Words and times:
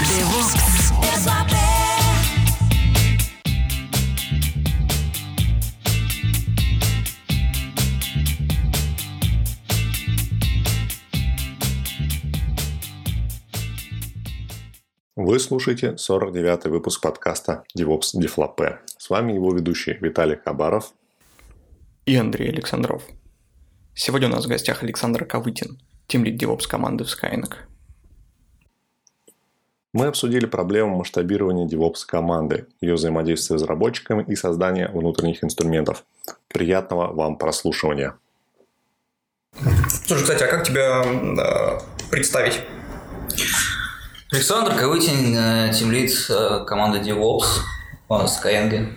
DevOps. 0.08 1.61
Вы 15.24 15.38
слушаете 15.38 15.90
49-й 15.92 16.68
выпуск 16.68 17.00
подкаста 17.00 17.62
DevOps 17.78 18.08
Дефлопе. 18.14 18.80
С 18.98 19.08
вами 19.08 19.32
его 19.34 19.54
ведущий 19.54 19.96
Виталий 20.00 20.36
Хабаров 20.44 20.94
и 22.06 22.16
Андрей 22.16 22.50
Александров. 22.50 23.04
Сегодня 23.94 24.26
у 24.26 24.32
нас 24.32 24.46
в 24.46 24.48
гостях 24.48 24.82
Александр 24.82 25.24
Ковытин, 25.24 25.80
тимлид 26.08 26.42
DevOps 26.42 26.66
команды 26.68 27.04
в 27.04 27.06
Skynet. 27.06 27.52
Мы 29.92 30.06
обсудили 30.06 30.46
проблему 30.46 30.96
масштабирования 30.96 31.68
DevOps 31.68 32.04
команды, 32.04 32.66
ее 32.80 32.94
взаимодействия 32.94 33.58
с 33.58 33.62
разработчиками 33.62 34.24
и 34.26 34.34
создания 34.34 34.88
внутренних 34.88 35.44
инструментов. 35.44 36.04
Приятного 36.48 37.12
вам 37.12 37.38
прослушивания. 37.38 38.16
Слушай, 39.88 40.22
кстати, 40.22 40.42
а 40.42 40.48
как 40.48 40.64
тебя 40.64 41.04
э, 41.04 42.10
представить? 42.10 42.60
Александр 44.32 44.74
Ковытин, 44.76 45.36
э, 45.36 45.72
тимлид 45.74 46.10
э, 46.30 46.64
команды 46.66 47.00
DevOps 47.00 47.44
в 48.08 48.12
Skyeng. 48.12 48.94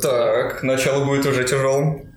Так, 0.00 0.62
начало 0.62 1.04
будет 1.04 1.26
уже 1.26 1.44
тяжелым. 1.44 2.08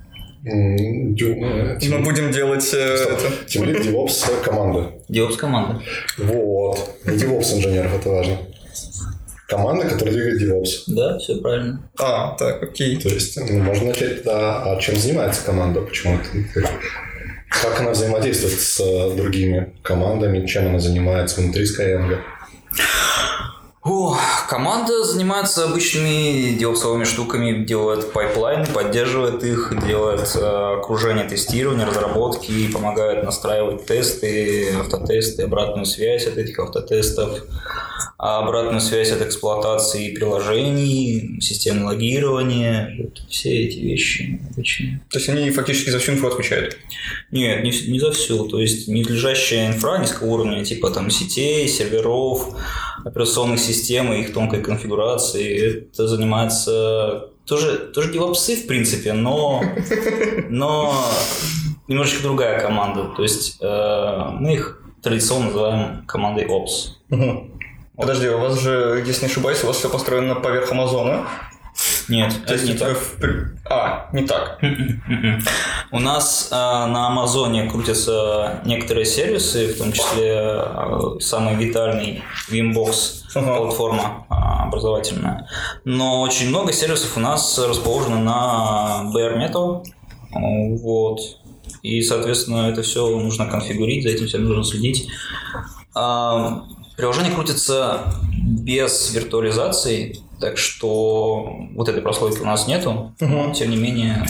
Мы 0.41 1.99
будем 2.05 2.31
делать 2.31 2.73
э, 2.73 2.77
это. 2.77 3.45
Тимлид 3.45 3.85
DevOps 3.85 4.41
команда. 4.41 4.93
DevOps 5.09 5.35
команда. 5.35 5.81
Вот. 6.17 6.79
DevOps 7.03 7.57
инженеров, 7.57 7.93
это 7.99 8.09
важно. 8.09 8.37
Команда, 9.49 9.89
которая 9.89 10.13
двигает 10.13 10.41
DevOps. 10.41 10.83
Да, 10.87 11.17
все 11.19 11.41
правильно. 11.41 11.89
А, 11.99 12.37
так, 12.37 12.63
окей. 12.63 12.95
То 13.01 13.09
есть 13.09 13.37
ну, 13.37 13.61
можно 13.63 13.87
начать, 13.87 14.23
да, 14.23 14.63
а 14.63 14.79
чем 14.79 14.95
занимается 14.95 15.43
команда, 15.43 15.81
почему 15.81 16.15
это 16.15 16.69
как 17.61 17.79
она 17.79 17.91
взаимодействует 17.91 18.59
с 18.59 18.79
э, 18.79 19.15
другими 19.15 19.73
командами, 19.83 20.45
чем 20.45 20.67
она 20.67 20.79
занимается 20.79 21.41
внутри 21.41 21.65
Skyeng? 21.65 22.17
О, 23.89 24.17
команда 24.49 25.05
занимается 25.05 25.63
обычными 25.63 26.57
девопсовыми 26.57 27.05
штуками, 27.05 27.63
делает 27.63 28.11
пайплайны, 28.11 28.65
поддерживает 28.65 29.43
их, 29.45 29.73
делает 29.87 30.29
э, 30.35 30.77
окружение 30.79 31.23
тестирования, 31.23 31.85
разработки, 31.85 32.69
помогает 32.69 33.23
настраивать 33.23 33.85
тесты, 33.85 34.75
автотесты, 34.77 35.43
обратную 35.43 35.85
связь 35.85 36.27
от 36.27 36.37
этих 36.37 36.59
автотестов, 36.59 37.43
а 38.19 38.39
обратную 38.39 38.81
связь 38.81 39.11
от 39.11 39.21
эксплуатации 39.21 40.13
приложений, 40.13 41.39
системы 41.39 41.85
логирования, 41.85 42.95
вот 42.99 43.21
все 43.29 43.65
эти 43.65 43.77
вещи 43.77 44.41
обычные. 44.51 45.01
То 45.09 45.19
есть 45.19 45.29
они 45.29 45.51
фактически 45.51 45.91
за 45.91 45.99
всю 45.99 46.13
инфру 46.13 46.27
отвечают? 46.27 46.77
Нет, 47.31 47.63
не, 47.63 47.71
не 47.91 47.99
за 47.99 48.11
всю. 48.11 48.47
То 48.47 48.59
есть 48.59 48.87
недлежащая 48.87 49.67
инфра 49.67 49.99
низкого 49.99 50.29
уровня, 50.29 50.65
типа 50.65 50.89
там 50.89 51.11
сетей, 51.11 51.67
серверов, 51.67 52.55
операционных 53.05 53.59
систем 53.59 54.11
и 54.11 54.21
их 54.21 54.33
тонкой 54.33 54.63
конфигурации, 54.63 55.83
это 55.83 56.07
занимается 56.07 57.29
тоже, 57.45 57.77
тоже 57.77 58.11
девопсы, 58.11 58.55
в 58.55 58.65
принципе, 58.65 59.13
но, 59.13 59.63
но 60.49 61.05
немножечко 61.87 62.23
другая 62.23 62.59
команда. 62.59 63.13
То 63.15 63.21
есть 63.21 63.57
э, 63.61 64.29
мы 64.39 64.53
их 64.53 64.81
традиционно 65.01 65.45
называем 65.45 66.05
командой 66.07 66.45
Ops. 66.45 66.97
Подожди, 67.97 68.29
у 68.29 68.37
вас 68.39 68.59
же, 68.59 69.03
если 69.05 69.25
не 69.25 69.31
ошибаюсь, 69.31 69.63
у 69.63 69.67
вас 69.67 69.77
все 69.77 69.89
построено 69.89 70.35
поверх 70.35 70.71
Амазона. 70.71 71.27
Нет, 72.07 72.33
То 72.47 72.53
есть 72.53 72.65
не 72.65 72.71
это 72.71 72.85
так. 72.85 72.97
в- 72.97 73.69
А, 73.69 74.09
не 74.13 74.23
так. 74.25 74.59
У 75.91 75.99
нас 75.99 76.49
э, 76.51 76.55
на 76.55 77.07
Амазоне 77.07 77.69
крутятся 77.69 78.61
некоторые 78.65 79.05
сервисы, 79.05 79.73
в 79.73 79.77
том 79.77 79.91
числе 79.91 80.33
э, 80.37 81.19
самый 81.19 81.55
витальный 81.55 82.23
Vimbox 82.49 83.23
Ага. 83.35 83.57
платформа 83.57 84.25
э, 84.29 84.33
образовательная. 84.67 85.47
Но 85.85 86.21
очень 86.21 86.49
много 86.49 86.71
сервисов 86.73 87.15
у 87.17 87.19
нас 87.19 87.59
расположено 87.59 88.19
на 88.23 89.11
Bare 89.15 89.37
Metal. 89.37 89.83
Э, 90.33 90.77
Вот. 90.81 91.19
И, 91.83 92.01
соответственно, 92.01 92.69
это 92.71 92.81
все 92.81 93.05
нужно 93.19 93.45
конфигурить, 93.47 94.03
за 94.03 94.09
этим 94.09 94.27
всем 94.27 94.45
нужно 94.45 94.63
следить. 94.63 95.07
А, 95.93 96.63
Приложение 96.97 97.33
крутится 97.33 98.15
без 98.43 99.13
виртуализации, 99.13 100.17
так 100.41 100.57
что 100.57 101.57
вот 101.75 101.87
этой 101.89 102.01
прослойки 102.01 102.39
у 102.39 102.45
нас 102.45 102.67
нету. 102.67 103.13
Но, 103.19 103.53
тем 103.53 103.69
не 103.69 103.77
менее, 103.77 104.25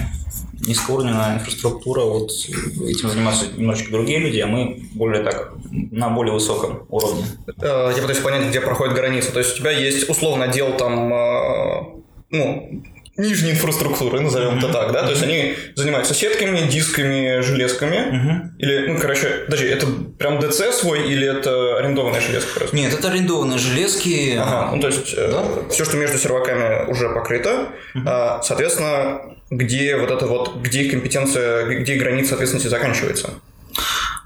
низкоуровневая 0.67 1.35
инфраструктура, 1.35 2.01
вот 2.01 2.29
этим 2.29 3.09
занимаются 3.09 3.45
немножечко 3.55 3.91
другие 3.91 4.19
люди, 4.19 4.39
а 4.39 4.47
мы 4.47 4.83
более 4.93 5.23
так, 5.23 5.53
на 5.71 6.09
более 6.09 6.33
высоком 6.33 6.85
уровне. 6.89 7.23
Э, 7.61 7.91
Я 7.95 8.01
пытаюсь 8.01 8.19
понять, 8.19 8.49
где 8.49 8.59
проходит 8.59 8.95
граница. 8.95 9.31
То 9.31 9.39
есть 9.39 9.55
у 9.55 9.57
тебя 9.59 9.71
есть 9.71 10.09
условно 10.09 10.45
отдел 10.45 10.75
там, 10.75 11.13
э, 11.13 11.83
ну, 12.31 12.83
нижней 13.17 13.51
инфраструктуры, 13.51 14.19
назовем 14.19 14.59
это 14.59 14.69
так, 14.69 14.91
да? 14.91 15.03
То 15.03 15.11
есть 15.11 15.23
они 15.23 15.55
занимаются 15.75 16.13
сетками, 16.13 16.67
дисками, 16.67 17.41
железками. 17.41 18.51
Или, 18.59 18.87
ну, 18.87 18.99
короче, 18.99 19.43
подожди, 19.45 19.67
это 19.67 19.87
прям 20.17 20.39
ДЦ 20.39 20.73
свой 20.73 21.07
или 21.09 21.27
это 21.27 21.77
арендованная 21.77 22.21
железка 22.21 22.59
просто? 22.59 22.75
Нет, 22.75 22.93
это 22.93 23.09
арендованные 23.09 23.57
железки. 23.57 24.37
Ага, 24.37 24.75
ну 24.75 24.81
то 24.81 24.87
есть 24.87 25.15
все, 25.71 25.85
что 25.85 25.97
между 25.97 26.17
серваками 26.17 26.89
уже 26.89 27.09
покрыто, 27.09 27.69
а, 28.05 28.41
соответственно, 28.43 29.21
где 29.49 29.95
вот 29.97 30.11
это 30.11 30.25
вот, 30.27 30.57
где 30.57 30.89
компетенция, 30.89 31.65
где 31.79 31.95
граница 31.95 32.35
ответственности 32.35 32.67
заканчивается? 32.67 33.31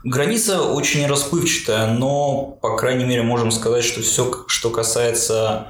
Граница 0.03 0.61
очень 0.63 1.05
расплывчатая, 1.05 1.93
но, 1.93 2.57
по 2.59 2.75
крайней 2.75 3.05
мере, 3.05 3.21
можем 3.21 3.51
сказать, 3.51 3.83
что 3.83 4.01
все, 4.01 4.45
что 4.47 4.71
касается 4.71 5.67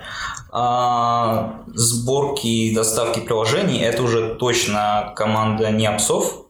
а, 0.53 1.63
сборки 1.73 2.47
и 2.47 2.75
доставки 2.75 3.19
приложений, 3.21 3.81
это 3.83 4.03
уже 4.03 4.35
точно 4.35 5.13
команда 5.15 5.71
не 5.71 5.85
апсов. 5.87 6.45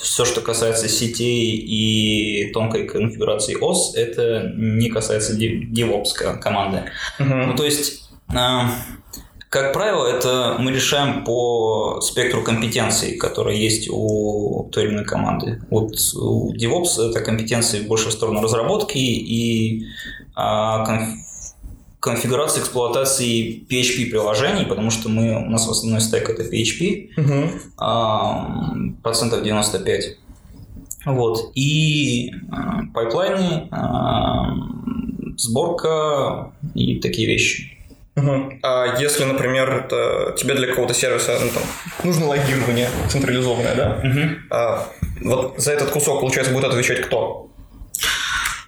все, 0.00 0.24
что 0.24 0.40
касается 0.40 0.88
сетей 0.88 1.56
и 1.56 2.50
тонкой 2.52 2.86
конфигурации 2.88 3.54
ОС, 3.60 3.94
это 3.94 4.50
не 4.56 4.88
касается 4.88 5.36
DevOps 5.36 6.12
ко- 6.14 6.36
команды. 6.38 6.84
Ну, 7.18 7.54
то 7.54 7.64
есть, 7.64 8.08
а, 8.34 8.70
как 9.50 9.72
правило, 9.74 10.06
это 10.06 10.56
мы 10.58 10.72
решаем 10.72 11.24
по 11.24 12.00
спектру 12.00 12.42
компетенций, 12.42 13.16
которые 13.16 13.62
есть 13.62 13.88
у 13.90 14.68
той 14.72 14.84
или 14.84 14.92
иной 14.92 15.04
команды. 15.04 15.62
Вот 15.70 15.92
у 16.16 16.54
DevOps 16.54 17.10
это 17.10 17.20
компетенции 17.20 17.80
больше 17.80 18.08
в 18.08 18.12
сторону 18.12 18.40
разработки 18.42 18.96
и 18.98 19.84
а, 20.34 20.84
конф- 20.86 21.14
конфигурации 22.00 22.60
эксплуатации 22.60 23.66
PHP 23.68 24.10
приложений, 24.10 24.66
потому 24.68 24.90
что 24.90 25.08
мы, 25.08 25.36
у 25.36 25.50
нас 25.50 25.68
основной 25.68 26.00
стек 26.00 26.28
это 26.30 26.42
PHP, 26.42 27.10
а, 27.76 28.74
процентов 29.02 29.42
95. 29.42 30.16
Вот. 31.06 31.52
И 31.54 32.32
а, 32.50 32.82
пайплайны, 32.94 33.68
а, 33.70 34.54
сборка 35.36 36.52
и 36.74 37.00
такие 37.00 37.26
вещи. 37.26 37.74
Мгм. 38.16 38.58
А 38.62 38.96
если, 38.98 39.24
например, 39.24 39.70
это 39.70 40.34
тебе 40.36 40.54
для 40.54 40.66
какого-то 40.66 40.92
сервиса 40.92 41.38
ну, 41.40 41.50
там, 41.50 41.62
нужно 42.02 42.26
логирование 42.26 42.88
централизованное, 43.08 43.74
да? 43.74 44.02
А, 44.50 44.88
вот 45.22 45.54
за 45.58 45.72
этот 45.72 45.90
кусок, 45.90 46.20
получается, 46.20 46.52
будет 46.52 46.64
отвечать 46.64 47.00
кто? 47.02 47.50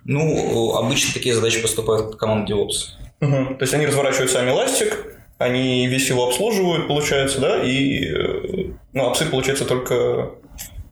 Ну, 0.05 0.75
обычно 0.77 1.13
такие 1.13 1.35
задачи 1.35 1.61
поступают 1.61 2.15
в 2.15 2.17
команду 2.17 2.55
DevOps. 2.55 3.10
Мгм. 3.21 3.57
То 3.57 3.63
есть 3.63 3.75
они 3.75 3.87
разворачивают 3.87 4.31
сами 4.31 4.51
эластик, 4.51 5.07
они 5.39 5.87
весь 5.87 6.09
его 6.09 6.27
обслуживают, 6.27 6.89
получается, 6.89 7.41
да, 7.41 7.63
и 7.63 8.05
э, 8.07 8.73
ну, 8.93 9.07
апсы, 9.09 9.27
получается, 9.27 9.65
только 9.65 10.31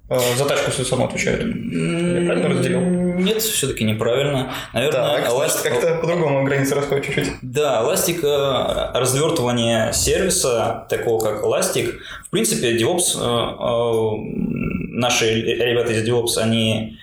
э, 0.09 0.19
за 0.37 0.45
тачку 0.47 0.71
саму 0.71 1.07
отвечают. 1.07 1.41
Я 1.43 2.27
правильно 2.27 2.49
разделил? 2.49 2.81
Нет, 2.81 3.43
все-таки 3.43 3.85
неправильно. 3.85 4.53
Наверное, 4.73 5.23
Так, 5.23 5.29
Elastic- 5.29 5.63
как-то 5.69 5.95
по-другому 5.97 6.45
границы 6.45 6.75
расходят 6.75 7.05
чуть-чуть. 7.05 7.29
Да, 7.43 7.83
Elastic, 7.83 8.21
э, 8.25 8.99
развертывание 8.99 9.93
сервиса, 9.93 10.87
такого 10.89 11.21
как 11.21 11.43
Elastic, 11.45 11.95
в 12.27 12.31
принципе, 12.31 12.77
DevOps, 12.77 13.17
наши 14.93 15.41
ребята 15.43 15.93
из 15.93 16.09
DevOps, 16.09 16.39
они 16.43 16.99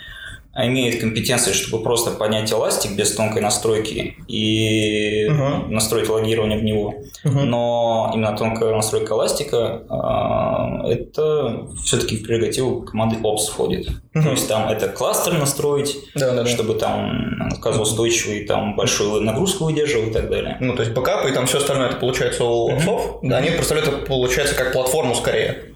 имеет 0.58 1.02
компетенции, 1.02 1.52
чтобы 1.52 1.84
просто 1.84 2.12
поднять 2.12 2.52
эластик 2.52 2.92
без 2.96 3.14
тонкой 3.14 3.42
настройки 3.42 4.16
и 4.28 5.28
Мгм. 5.30 5.72
настроить 5.74 6.08
логирование 6.10 6.58
в 6.58 6.64
него. 6.64 6.94
Но 7.26 8.12
именно 8.14 8.36
тонкая 8.38 8.74
настройка 8.74 9.14
эластика 9.16 9.82
а, 9.90 10.88
это 10.88 11.68
все-таки 11.84 12.18
в 12.18 12.24
прерогативу 12.24 12.82
команды 12.84 13.18
Ops 13.18 13.48
входит. 13.52 13.88
То 14.14 14.30
есть 14.32 14.48
там 14.48 14.70
это 14.70 14.88
кластер 14.88 15.34
настроить, 15.34 15.98
Да-да-да. 16.16 16.46
чтобы 16.46 16.76
там 16.76 17.50
отказоустойчивый, 17.52 18.46
там 18.46 18.76
большую 18.76 19.22
нагрузку 19.22 19.66
выдерживал 19.66 20.08
и 20.08 20.12
так 20.14 20.30
далее. 20.30 20.58
Ну, 20.62 20.74
то 20.76 20.84
есть 20.84 20.94
бэкапы 20.96 21.32
и 21.32 21.34
там 21.34 21.48
все 21.48 21.58
остальное 21.58 21.88
это 21.90 21.98
получается 21.98 22.44
у 22.46 22.74
отцов. 22.74 23.20
Да, 23.24 23.38
они 23.38 23.50
представляют 23.52 23.90
это 23.92 24.06
получается 24.06 24.56
как 24.56 24.72
платформу 24.72 25.16
скорее. 25.16 25.72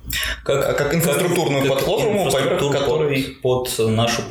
А 0.46 0.74
как 0.74 0.96
инфраструктурную 0.96 1.66
платформу, 1.68 2.24
инфраструктуру 2.26 2.72
которой- 2.74 3.38
под, 3.44 3.70
под 3.76 3.90
нашу 3.90 4.24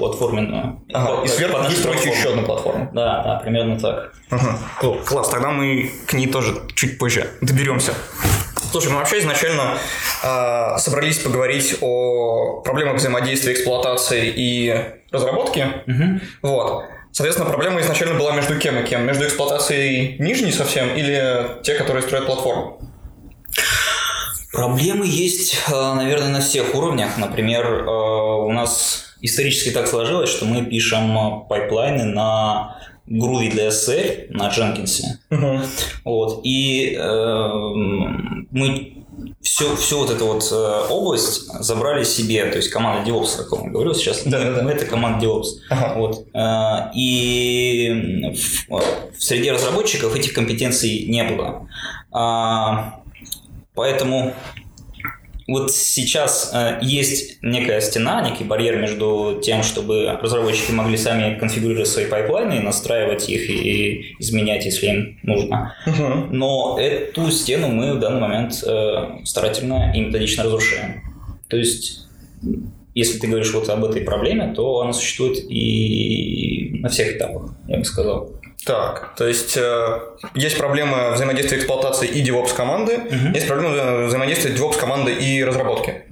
платформенную. 0.47 0.81
Ага, 0.93 1.17
Под- 1.17 1.25
и 1.25 1.29
сверху 1.29 1.59
выстроить 1.63 1.83
платформу. 2.03 2.13
еще 2.19 2.29
одну 2.31 2.43
платформу. 2.45 2.91
Да, 2.93 3.23
да, 3.23 3.37
примерно 3.43 3.79
так. 3.79 4.13
Ага. 4.31 4.59
Класс. 4.81 5.09
Класс, 5.09 5.29
тогда 5.29 5.51
мы 5.51 5.91
к 6.07 6.13
ней 6.15 6.27
тоже 6.29 6.55
чуть 6.75 6.99
позже 6.99 7.29
доберемся. 7.41 7.95
Слушай, 8.71 8.93
мы 8.93 8.97
вообще 8.99 9.19
изначально 9.21 9.79
а, 10.23 10.79
собрались 10.79 11.19
поговорить 11.19 11.77
о 11.81 12.61
проблемах 12.63 12.97
взаимодействия, 12.97 13.55
эксплуатации 13.55 14.33
и 14.35 14.75
разработки. 15.11 15.67
Вот. 16.43 16.85
Соответственно, 17.13 17.49
проблема 17.49 17.81
изначально 17.81 18.19
была 18.19 18.33
между 18.33 18.59
кем 18.59 18.79
и 18.79 18.85
кем? 18.87 19.07
Между 19.07 19.25
эксплуатацией 19.25 20.17
нижней 20.19 20.53
совсем 20.53 20.95
или 20.95 21.63
те, 21.63 21.75
которые 21.75 22.03
строят 22.03 22.27
платформу? 22.27 22.81
Проблемы 24.53 25.07
есть, 25.07 25.57
э, 25.69 25.95
наверное, 25.95 26.31
на 26.31 26.41
всех 26.41 26.75
уровнях. 26.75 27.19
Например, 27.19 27.65
э, 27.67 27.91
у 28.47 28.51
нас 28.53 29.05
исторически 29.21 29.71
так 29.71 29.87
сложилось, 29.87 30.31
что 30.31 30.47
мы 30.47 30.65
пишем 30.65 31.17
э, 31.17 31.49
пайплайны 31.49 32.05
на 32.05 32.77
Groovy 33.09 33.53
DSL 33.55 34.27
на 34.31 34.49
Jenkins. 34.49 35.01
Вот. 36.05 36.41
И 36.45 36.97
э, 36.99 37.49
мы 38.51 38.95
все, 39.41 39.75
всю 39.77 39.99
вот 39.99 40.11
эту 40.11 40.27
вот 40.27 40.49
э, 40.51 40.87
область 40.91 41.47
забрали 41.63 42.05
себе, 42.05 42.47
то 42.47 42.57
есть 42.57 42.71
команда 42.71 43.09
DevOps, 43.11 43.37
как 43.49 43.61
я 43.65 43.71
говорил 43.71 43.95
сейчас, 43.95 44.23
Да-да-да. 44.25 44.63
мы 44.63 44.71
это 44.73 44.87
команда 44.87 45.27
DevOps. 45.27 45.47
Ага. 45.71 45.95
Вот. 45.99 46.27
Э, 46.35 46.91
И 46.95 48.33
в, 48.35 48.71
в 48.71 49.23
среде 49.23 49.53
разработчиков 49.53 50.15
этих 50.15 50.33
компетенций 50.33 51.07
не 51.07 51.25
было. 51.25 51.69
А, 52.13 53.01
Поэтому 53.79 54.35
вот 55.47 55.71
сейчас 55.71 56.51
э, 56.53 56.81
есть 56.83 57.39
некая 57.43 57.81
стена, 57.81 58.29
некий 58.29 58.43
барьер 58.43 58.77
между 58.77 59.41
тем, 59.41 59.63
чтобы 59.63 60.19
разработчики 60.21 60.73
могли 60.73 60.97
сами 60.97 61.39
конфигурировать 61.39 61.87
свои 61.87 62.07
пайплайны 62.07 62.55
и 62.55 62.59
настраивать 62.59 63.29
их 63.29 63.49
и 63.49 64.17
изменять, 64.19 64.65
если 64.65 64.87
им 64.89 65.19
нужно. 65.23 65.77
Но 66.33 66.77
эту 66.81 67.31
стену 67.31 67.69
мы 67.69 67.95
в 67.95 68.01
данный 68.01 68.21
момент 68.21 68.65
э, 68.67 69.25
старательно 69.25 69.93
и 69.95 70.01
методично 70.01 70.43
разрушаем. 70.43 71.01
То 71.47 71.57
есть, 71.57 72.09
если 72.97 73.21
ты 73.21 73.29
говоришь 73.29 73.55
вот 73.55 73.69
об 73.69 73.85
этой 73.85 74.03
проблеме, 74.03 74.53
то 74.55 74.81
она 74.81 74.93
существует 74.93 75.39
и 75.49 76.81
на 76.81 76.89
всех 76.89 77.15
этапах, 77.15 77.55
я 77.69 77.79
бы 77.79 77.85
сказал. 77.85 78.33
Так, 78.67 79.15
то 79.17 79.27
есть 79.27 79.57
э, 79.57 80.01
есть 80.35 80.59
проблема 80.59 81.13
взаимодействия 81.13 81.59
эксплуатации 81.59 82.07
и 82.09 82.23
DevOps 82.29 82.55
команды, 82.55 83.01
есть 83.35 83.47
проблема 83.47 83.75
вза- 83.75 84.07
взаимодействия 84.07 84.53
DevOps 84.53 84.79
команды 84.79 85.15
и 85.15 85.43
разработки. 85.45 86.03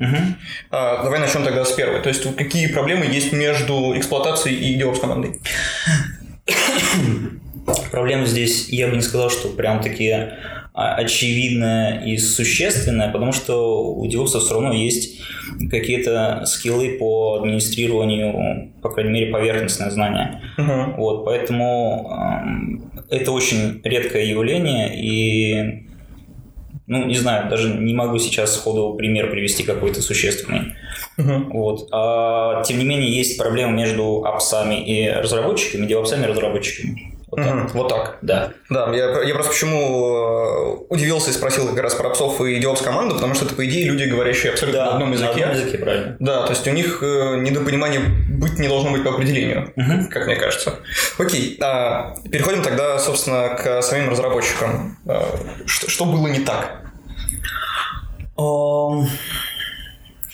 А, 0.71 1.03
давай 1.03 1.19
начнем 1.19 1.45
тогда 1.45 1.65
с 1.65 1.73
первой. 1.73 2.01
То 2.01 2.09
есть 2.09 2.25
какие 2.37 2.69
проблемы 2.69 3.05
есть 3.05 3.33
между 3.33 3.95
эксплуатацией 3.99 4.57
и 4.57 4.81
DevOps 4.81 5.01
командой? 5.01 5.41
Проблема 7.91 8.27
здесь, 8.27 8.69
я 8.69 8.89
бы 8.89 8.95
не 8.97 9.03
сказал, 9.03 9.29
что 9.29 9.49
прям 9.49 9.83
такие 9.83 10.39
а, 10.77 10.95
очевидная 10.97 12.05
и 12.05 12.19
существенная, 12.19 13.11
потому 13.11 13.33
что 13.33 13.95
у 13.95 14.07
девопсов 14.07 14.43
все 14.43 14.53
равно 14.53 14.75
есть 14.75 15.23
какие-то 15.71 16.43
скиллы 16.45 16.99
по 16.99 17.37
администрированию, 17.37 18.73
по 18.83 18.91
крайней 18.91 19.11
мере, 19.11 19.33
поверхностное 19.33 19.89
знание. 19.89 20.43
Вот, 20.99 21.25
поэтому 21.25 22.11
эм, 22.13 22.93
это 23.09 23.33
очень 23.33 23.81
редкое 23.85 24.27
явление, 24.27 25.03
и, 25.03 25.87
ну, 26.87 27.07
не 27.07 27.17
знаю, 27.17 27.49
даже 27.49 27.71
не 27.71 27.95
могу 27.95 28.19
сейчас 28.19 28.55
сходу 28.55 28.97
пример 28.99 29.31
привести 29.31 29.63
какой-то 29.63 30.03
существенный. 30.03 30.75
Вот. 31.17 31.89
А, 31.91 32.63
тем 32.65 32.79
не 32.79 32.85
менее, 32.85 33.11
есть 33.11 33.39
проблема 33.39 33.73
между 33.73 34.27
апсами 34.27 34.85
и 34.85 35.09
разработчиками, 35.09 35.87
девопсами 35.87 36.25
и 36.25 36.27
разработчиками. 36.27 37.16
Вот 37.29 37.43
так. 37.43 37.55
Мгм, 37.55 37.69
Вот 37.75 37.89
так. 37.89 38.19
Да. 38.23 38.53
Да, 38.71 38.95
я, 38.95 39.23
я 39.23 39.35
просто 39.35 39.51
почему 39.53 40.85
э, 40.87 40.87
удивился 40.91 41.31
и 41.31 41.33
спросил 41.33 41.69
как 41.69 41.83
раз 41.83 41.95
про 41.97 42.11
псов 42.11 42.41
и 42.41 42.61
DevOps 42.61 42.85
команду, 42.85 43.17
потому 43.17 43.35
что 43.35 43.47
это, 43.47 43.55
по 43.55 43.67
идее, 43.67 43.85
люди, 43.87 44.05
говорящие 44.05 44.53
абсолютно 44.53 44.85
на 44.85 44.93
одном 44.93 45.13
языке. 45.13 45.45
На 45.45 45.51
одном 45.51 45.65
языке, 45.65 45.79
правильно. 45.79 46.17
Да, 46.21 46.45
то 46.45 46.53
есть 46.53 46.67
у 46.69 46.71
них 46.71 47.03
э, 47.03 47.39
недопонимания 47.41 48.01
быть 48.29 48.59
не 48.61 48.69
должно 48.69 48.93
быть 48.93 49.03
по 49.03 49.11
определению, 49.11 49.73
как 50.11 50.27
мне 50.27 50.37
кажется. 50.37 50.75
Окей, 51.19 51.59
а, 51.61 52.15
переходим 52.31 52.63
тогда, 52.63 52.99
собственно, 53.01 53.49
к 53.57 53.83
самим 53.83 54.09
разработчикам. 54.09 54.97
А, 55.09 55.37
что, 55.67 55.91
что 55.91 56.05
было 56.05 56.29
не 56.29 56.41
так? 56.41 56.83
Ам, 58.37 59.09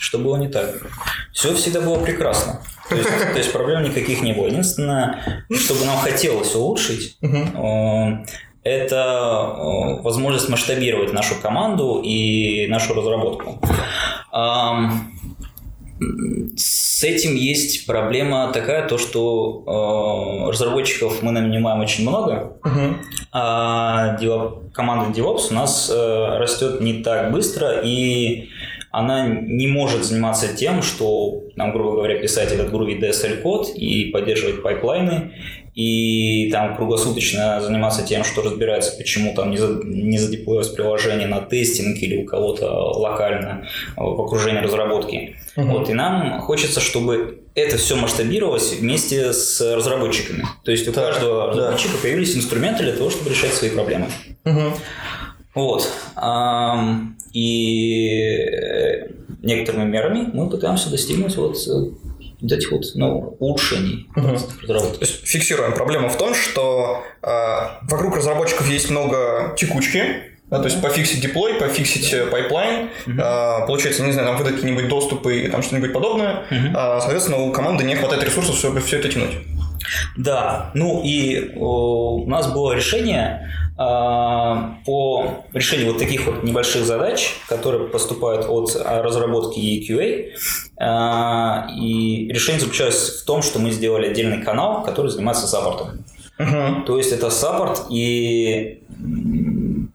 Что 0.03 0.17
было 0.17 0.35
не 0.35 0.49
так? 0.49 0.69
Все 1.31 1.53
всегда 1.55 1.79
было 1.79 1.97
прекрасно. 2.03 2.59
То 2.89 2.95
есть, 2.95 3.09
то 3.09 3.37
есть 3.37 3.53
проблем 3.53 3.83
никаких 3.83 4.21
не 4.21 4.33
было. 4.33 4.47
Единственное, 4.47 5.45
что 5.49 5.75
бы 5.75 5.85
нам 5.85 5.97
хотелось 5.97 6.53
улучшить, 6.55 7.15
ам, 7.21 8.25
это 8.63 8.95
э, 8.97 10.01
возможность 10.01 10.49
масштабировать 10.49 11.13
нашу 11.13 11.35
команду 11.41 12.01
и 12.03 12.67
нашу 12.67 12.93
разработку. 12.93 13.61
Ам, 14.33 15.09
С 16.57 17.01
этим 17.03 17.35
есть 17.35 17.85
проблема 17.85 18.51
такая, 18.51 18.85
то 18.87 18.97
что 18.97 19.63
э, 20.47 20.51
разработчиков 20.51 21.21
мы 21.21 21.31
нанимаем 21.31 21.79
очень 21.79 22.07
много, 22.07 22.57
а 23.31 24.17
девоп- 24.21 24.69
команда 24.73 25.17
DevOps 25.17 25.47
у 25.51 25.53
нас 25.53 25.89
э, 25.93 26.37
растет 26.37 26.81
не 26.81 27.01
так 27.03 27.31
быстро, 27.31 27.79
и 27.83 28.49
она 28.93 29.27
не 29.27 29.65
может 29.65 30.03
заниматься 30.03 30.55
тем, 30.55 30.83
что, 30.83 31.41
нам, 31.55 31.73
грубо 31.73 31.93
говоря, 31.93 32.19
писать 32.19 32.51
этот 32.51 32.71
Groovy 32.71 32.99
DSL 32.99 33.41
код 33.41 33.71
и 33.75 34.11
поддерживать 34.11 34.61
пайплайны, 34.61 35.31
и 35.73 36.51
там 36.51 36.75
круглосуточно 36.75 37.59
заниматься 37.59 38.03
тем, 38.03 38.23
что 38.23 38.43
разбирается, 38.43 38.95
почему 38.95 39.33
там 39.33 39.49
не, 39.49 39.57
за, 39.57 39.81
не 39.83 40.19
задеплоилось 40.19 40.69
приложение 40.69 41.27
на 41.27 41.41
тестинг 41.41 41.97
или 41.97 42.21
у 42.21 42.25
кого-то 42.27 42.69
локально 42.69 43.65
э, 43.65 43.91
в 43.95 44.21
окружении 44.21 44.59
разработки. 44.59 45.37
Вот, 45.55 45.89
и 45.89 45.93
нам 45.93 46.39
хочется, 46.41 46.79
чтобы 46.79 47.39
это 47.55 47.77
все 47.77 47.95
масштабировалось 47.95 48.73
вместе 48.73 49.33
с 49.33 49.59
разработчиками. 49.75 50.45
То 50.63 50.71
есть 50.71 50.87
у 50.87 50.93
каждого 50.93 51.47
разработчика 51.47 51.97
появились 51.99 52.37
инструменты 52.37 52.83
для 52.83 52.93
того, 52.93 53.09
чтобы 53.09 53.31
решать 53.31 53.53
свои 53.53 53.71
проблемы. 53.71 54.05
Вот. 55.55 55.89
И 57.33 58.37
э, 58.37 59.07
некоторыми 59.41 59.89
мерами 59.89 60.29
мы 60.33 60.49
пытаемся 60.49 60.89
достигнуть 60.89 61.35
вот 61.35 61.57
э, 61.67 61.91
вот 62.43 62.51
этих 62.51 62.71
вот 62.71 62.83
ну, 62.95 63.35
улучшений 63.39 64.07
разработки. 64.15 64.99
То 64.99 65.05
есть 65.05 65.25
фиксируем. 65.25 65.73
Проблема 65.73 66.09
в 66.09 66.17
том, 66.17 66.35
что 66.35 67.03
а, 67.21 67.79
вокруг 67.83 68.17
разработчиков 68.17 68.69
есть 68.69 68.89
много 68.89 69.55
текучки, 69.57 70.03
да, 70.49 70.59
то 70.59 70.65
есть 70.65 70.81
пофиксить 70.81 71.21
деплой, 71.21 71.55
пофиксить 71.55 72.13
э, 72.13 72.27
пайплайн, 72.27 72.89
а, 73.17 73.65
получается, 73.65 74.03
не 74.03 74.11
знаю, 74.11 74.27
там 74.27 74.37
выдать 74.37 74.55
какие-нибудь 74.55 74.89
доступы 74.89 75.39
и 75.39 75.47
там 75.47 75.63
что-нибудь 75.63 75.93
подобное. 75.93 76.43
А, 76.75 76.99
соответственно, 76.99 77.39
у 77.39 77.51
команды 77.51 77.85
не 77.85 77.95
хватает 77.95 78.23
ресурсов, 78.23 78.55
чтобы 78.57 78.81
все 78.81 78.99
это 78.99 79.09
тянуть. 79.09 79.37
Да, 80.17 80.71
ну 80.73 81.01
и 81.03 81.53
о, 81.55 82.17
у 82.17 82.29
нас 82.29 82.51
было 82.51 82.73
решение 82.73 83.49
по 83.75 85.45
решению 85.53 85.93
вот 85.93 85.99
таких 85.99 86.25
вот 86.25 86.43
небольших 86.43 86.85
задач, 86.85 87.35
которые 87.47 87.87
поступают 87.87 88.45
от 88.47 88.75
а, 88.75 89.01
разработки 89.01 89.59
и 89.59 89.89
QA. 89.89 90.31
А, 90.77 91.67
и 91.75 92.27
решение 92.29 92.59
заключалось 92.59 93.21
в 93.21 93.25
том, 93.25 93.41
что 93.41 93.59
мы 93.59 93.71
сделали 93.71 94.07
отдельный 94.07 94.43
канал, 94.43 94.83
который 94.83 95.09
занимается 95.09 95.47
саппортом. 95.47 96.03
То 96.85 96.97
есть 96.97 97.11
это 97.11 97.29
саппорт, 97.29 97.85
и 97.89 98.83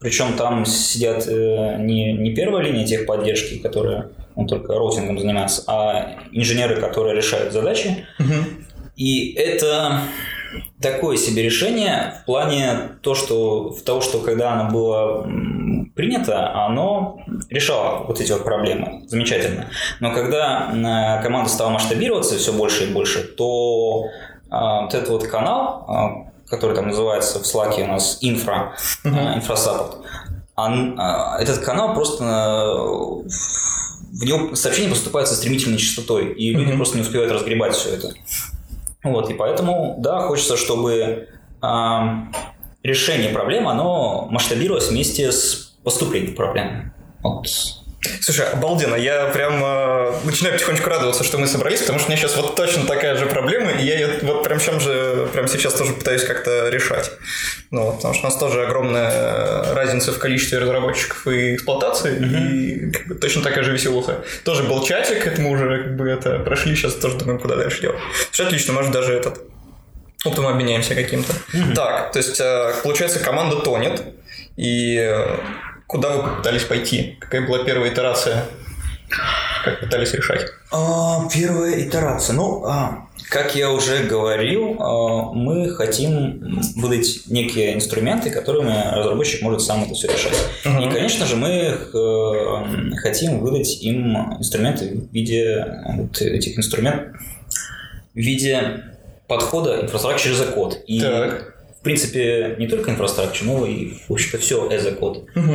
причем 0.00 0.36
там 0.36 0.64
сидят 0.64 1.26
э, 1.26 1.76
не, 1.80 2.12
не 2.12 2.34
первая 2.34 2.62
линия 2.62 2.86
техподдержки, 2.86 3.58
которая 3.58 4.10
он 4.36 4.46
только 4.46 4.74
роутингом 4.74 5.18
занимается, 5.18 5.64
а 5.66 6.16
инженеры, 6.30 6.80
которые 6.80 7.16
решают 7.16 7.52
задачи. 7.52 8.06
И 8.94 9.32
это 9.32 10.02
такое 10.80 11.16
себе 11.16 11.42
решение 11.42 12.14
в 12.22 12.26
плане 12.26 12.90
то, 13.02 13.14
что, 13.14 13.70
в 13.70 13.82
того, 13.82 14.00
что 14.00 14.20
когда 14.20 14.52
оно 14.52 14.70
было 14.70 15.22
принято, 15.94 16.54
оно 16.66 17.20
решало 17.50 18.04
вот 18.04 18.20
эти 18.20 18.32
вот 18.32 18.44
проблемы. 18.44 19.02
Замечательно. 19.08 19.66
Но 20.00 20.12
когда 20.12 20.70
э, 20.72 21.22
команда 21.22 21.50
стала 21.50 21.70
масштабироваться 21.70 22.36
все 22.36 22.52
больше 22.52 22.84
и 22.84 22.92
больше, 22.92 23.22
то 23.22 24.06
а, 24.50 24.82
вот 24.82 24.94
этот 24.94 25.08
вот 25.08 25.26
канал, 25.26 25.84
а, 25.88 26.30
который 26.48 26.74
там 26.74 26.88
называется 26.88 27.38
в 27.38 27.42
Slack 27.42 27.82
у 27.82 27.86
нас 27.86 28.18
инфра, 28.20 28.74
uh 29.04 29.34
инфрасаппорт, 29.36 29.98
он, 30.56 30.98
а, 30.98 31.38
этот 31.38 31.58
канал 31.58 31.94
просто 31.94 32.24
э, 32.24 33.28
в 34.10 34.24
него 34.24 34.54
сообщения 34.56 34.88
поступают 34.88 35.28
со 35.28 35.36
стремительной 35.36 35.78
частотой, 35.78 36.32
и 36.32 36.52
люди 36.52 36.74
просто 36.74 36.96
не 36.96 37.02
успевают 37.02 37.32
разгребать 37.32 37.74
все 37.74 37.90
это. 37.90 38.14
Вот, 39.02 39.30
и 39.30 39.34
поэтому, 39.34 39.96
да, 39.98 40.20
хочется, 40.20 40.56
чтобы 40.56 41.28
а, 41.60 42.28
решение 42.82 43.30
проблемы, 43.30 43.70
оно 43.70 44.26
масштабировалось 44.30 44.90
вместе 44.90 45.30
с 45.30 45.76
поступлением 45.84 46.34
проблемы. 46.34 46.92
Вот. 47.22 47.46
Слушай, 48.20 48.46
обалденно, 48.46 48.94
я 48.94 49.26
прям 49.26 49.62
э, 49.64 50.12
начинаю 50.22 50.54
потихонечку 50.54 50.88
радоваться, 50.88 51.24
что 51.24 51.36
мы 51.36 51.48
собрались, 51.48 51.80
потому 51.80 51.98
что 51.98 52.06
у 52.06 52.10
меня 52.10 52.20
сейчас 52.20 52.36
вот 52.36 52.54
точно 52.54 52.86
такая 52.86 53.16
же 53.16 53.26
проблема, 53.26 53.72
и 53.72 53.84
я 53.84 53.94
ее 53.94 54.20
вот 54.22 54.44
прям 54.44 54.60
сейчас 54.60 54.82
же, 54.82 55.28
прям 55.32 55.48
сейчас 55.48 55.74
тоже 55.74 55.94
пытаюсь 55.94 56.22
как-то 56.22 56.68
решать. 56.68 57.10
Ну, 57.72 57.92
потому 57.92 58.14
что 58.14 58.26
у 58.26 58.30
нас 58.30 58.38
тоже 58.38 58.62
огромная 58.62 59.74
разница 59.74 60.12
в 60.12 60.18
количестве 60.18 60.58
разработчиков 60.58 61.26
и 61.26 61.56
эксплуатации, 61.56 62.12
mm-hmm. 62.12 62.50
и 62.50 62.90
как 62.92 63.08
бы, 63.08 63.14
точно 63.16 63.42
такая 63.42 63.64
же 63.64 63.72
веселуха. 63.72 64.24
Тоже 64.44 64.62
был 64.62 64.84
чатик, 64.84 65.26
это 65.26 65.40
мы 65.40 65.50
уже 65.50 65.82
как 65.82 65.96
бы 65.96 66.08
это 66.08 66.38
прошли, 66.38 66.76
сейчас 66.76 66.94
тоже 66.94 67.18
думаем, 67.18 67.40
куда 67.40 67.56
дальше 67.56 67.80
делать. 67.80 67.98
Все 68.30 68.46
отлично, 68.46 68.74
может 68.74 68.92
даже 68.92 69.12
этот 69.12 69.42
опытом 70.24 70.46
обменяемся 70.46 70.94
каким-то. 70.94 71.32
Mm-hmm. 71.32 71.74
Так, 71.74 72.12
то 72.12 72.18
есть, 72.18 72.38
э, 72.38 72.74
получается, 72.84 73.18
команда 73.18 73.56
тонет, 73.56 74.02
и 74.56 74.98
э, 74.98 75.36
Куда 75.88 76.10
вы 76.10 76.22
попытались 76.22 76.64
пойти? 76.64 77.16
Какая 77.18 77.46
была 77.46 77.64
первая 77.64 77.90
итерация? 77.90 78.44
Как 79.64 79.80
пытались 79.80 80.12
решать? 80.12 80.44
А, 80.70 81.26
первая 81.32 81.82
итерация. 81.82 82.36
Ну, 82.36 82.62
а, 82.66 83.08
как 83.30 83.54
я 83.56 83.70
уже 83.70 84.04
говорил, 84.04 84.76
а, 84.78 85.32
мы 85.32 85.70
хотим 85.70 86.60
выдать 86.76 87.22
некие 87.28 87.74
инструменты, 87.74 88.28
которыми 88.28 88.94
разработчик 88.94 89.40
может 89.40 89.62
сам 89.62 89.82
это 89.82 89.94
все 89.94 90.08
решать. 90.08 90.36
Uh-huh. 90.66 90.86
И, 90.86 90.92
конечно 90.92 91.24
же, 91.24 91.36
мы 91.36 91.48
э, 91.48 92.96
хотим 92.96 93.40
выдать 93.40 93.80
им 93.80 94.14
инструменты 94.38 94.90
в 94.90 95.14
виде 95.14 95.64
вот 95.96 96.20
этих 96.20 96.58
инструментов 96.58 97.18
в 98.12 98.18
виде 98.18 98.84
подхода 99.26 99.80
инфраструктуры 99.80 100.22
через 100.22 100.40
код. 100.50 100.78
И 100.86 101.00
так 101.00 101.57
в 101.78 101.82
принципе, 101.82 102.56
не 102.58 102.66
только 102.66 102.90
инфраструктура, 102.90 103.44
но 103.44 103.66
и, 103.66 103.94
в 104.08 104.12
общем-то, 104.12 104.38
все 104.38 104.68
as 104.68 104.86
a 104.86 104.92
code. 104.92 105.26
Угу. 105.36 105.54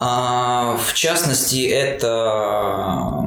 А, 0.00 0.76
в 0.76 0.94
частности, 0.94 1.68
это, 1.68 3.26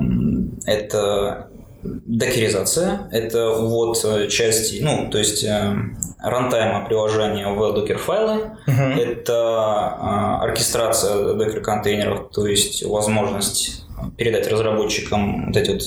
это 0.65 1.49
докеризация, 1.83 3.07
это 3.11 3.51
увод 3.51 3.97
части, 4.29 4.79
ну, 4.81 5.09
то 5.11 5.17
есть 5.17 5.43
э, 5.43 5.75
рантайма 6.19 6.85
приложения 6.85 7.47
в 7.47 7.73
докер-файлы, 7.73 8.51
uh-huh. 8.67 8.99
это 8.99 9.33
э, 9.33 10.43
оркестрация 10.45 11.33
докер-контейнеров, 11.33 12.31
то 12.31 12.47
есть 12.47 12.83
возможность 12.83 13.85
передать 14.17 14.47
разработчикам 14.47 15.47
вот 15.47 15.57
эти 15.57 15.71
вот 15.71 15.83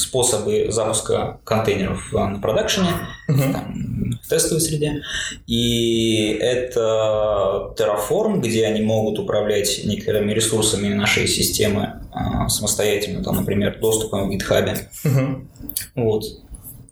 способы 0.00 0.66
запуска 0.70 1.40
контейнеров 1.44 2.12
на 2.12 2.38
продакшене, 2.40 2.88
там, 3.26 4.18
в 4.22 4.28
тестовой 4.28 4.60
среде. 4.60 5.02
И 5.46 6.32
это 6.40 7.74
Terraform, 7.76 8.40
где 8.40 8.66
они 8.66 8.82
могут 8.82 9.18
управлять 9.18 9.82
некоторыми 9.84 10.32
ресурсами 10.32 10.92
нашей 10.94 11.26
системы 11.28 12.02
а, 12.12 12.48
самостоятельно, 12.48 13.22
там, 13.22 13.36
например, 13.36 13.78
доступом 13.80 14.28
в 14.28 14.32
GitHub. 14.32 14.78
Uh-huh. 15.04 15.46
Вот. 15.94 16.24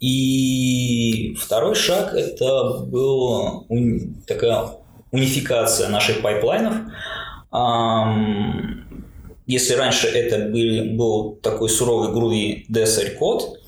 И 0.01 1.35
второй 1.41 1.75
шаг 1.75 2.15
это 2.15 2.85
был 2.85 3.67
уни- 3.69 4.23
такая 4.27 4.69
унификация 5.11 5.89
наших 5.89 6.23
пайплайнов. 6.23 6.75
Если 9.49 9.73
раньше 9.73 10.07
это 10.07 10.51
был, 10.51 10.97
был 10.97 11.39
такой 11.43 11.71
суровый 11.71 12.13
груди 12.13 12.67
DSL 12.71 13.17
код, 13.17 13.59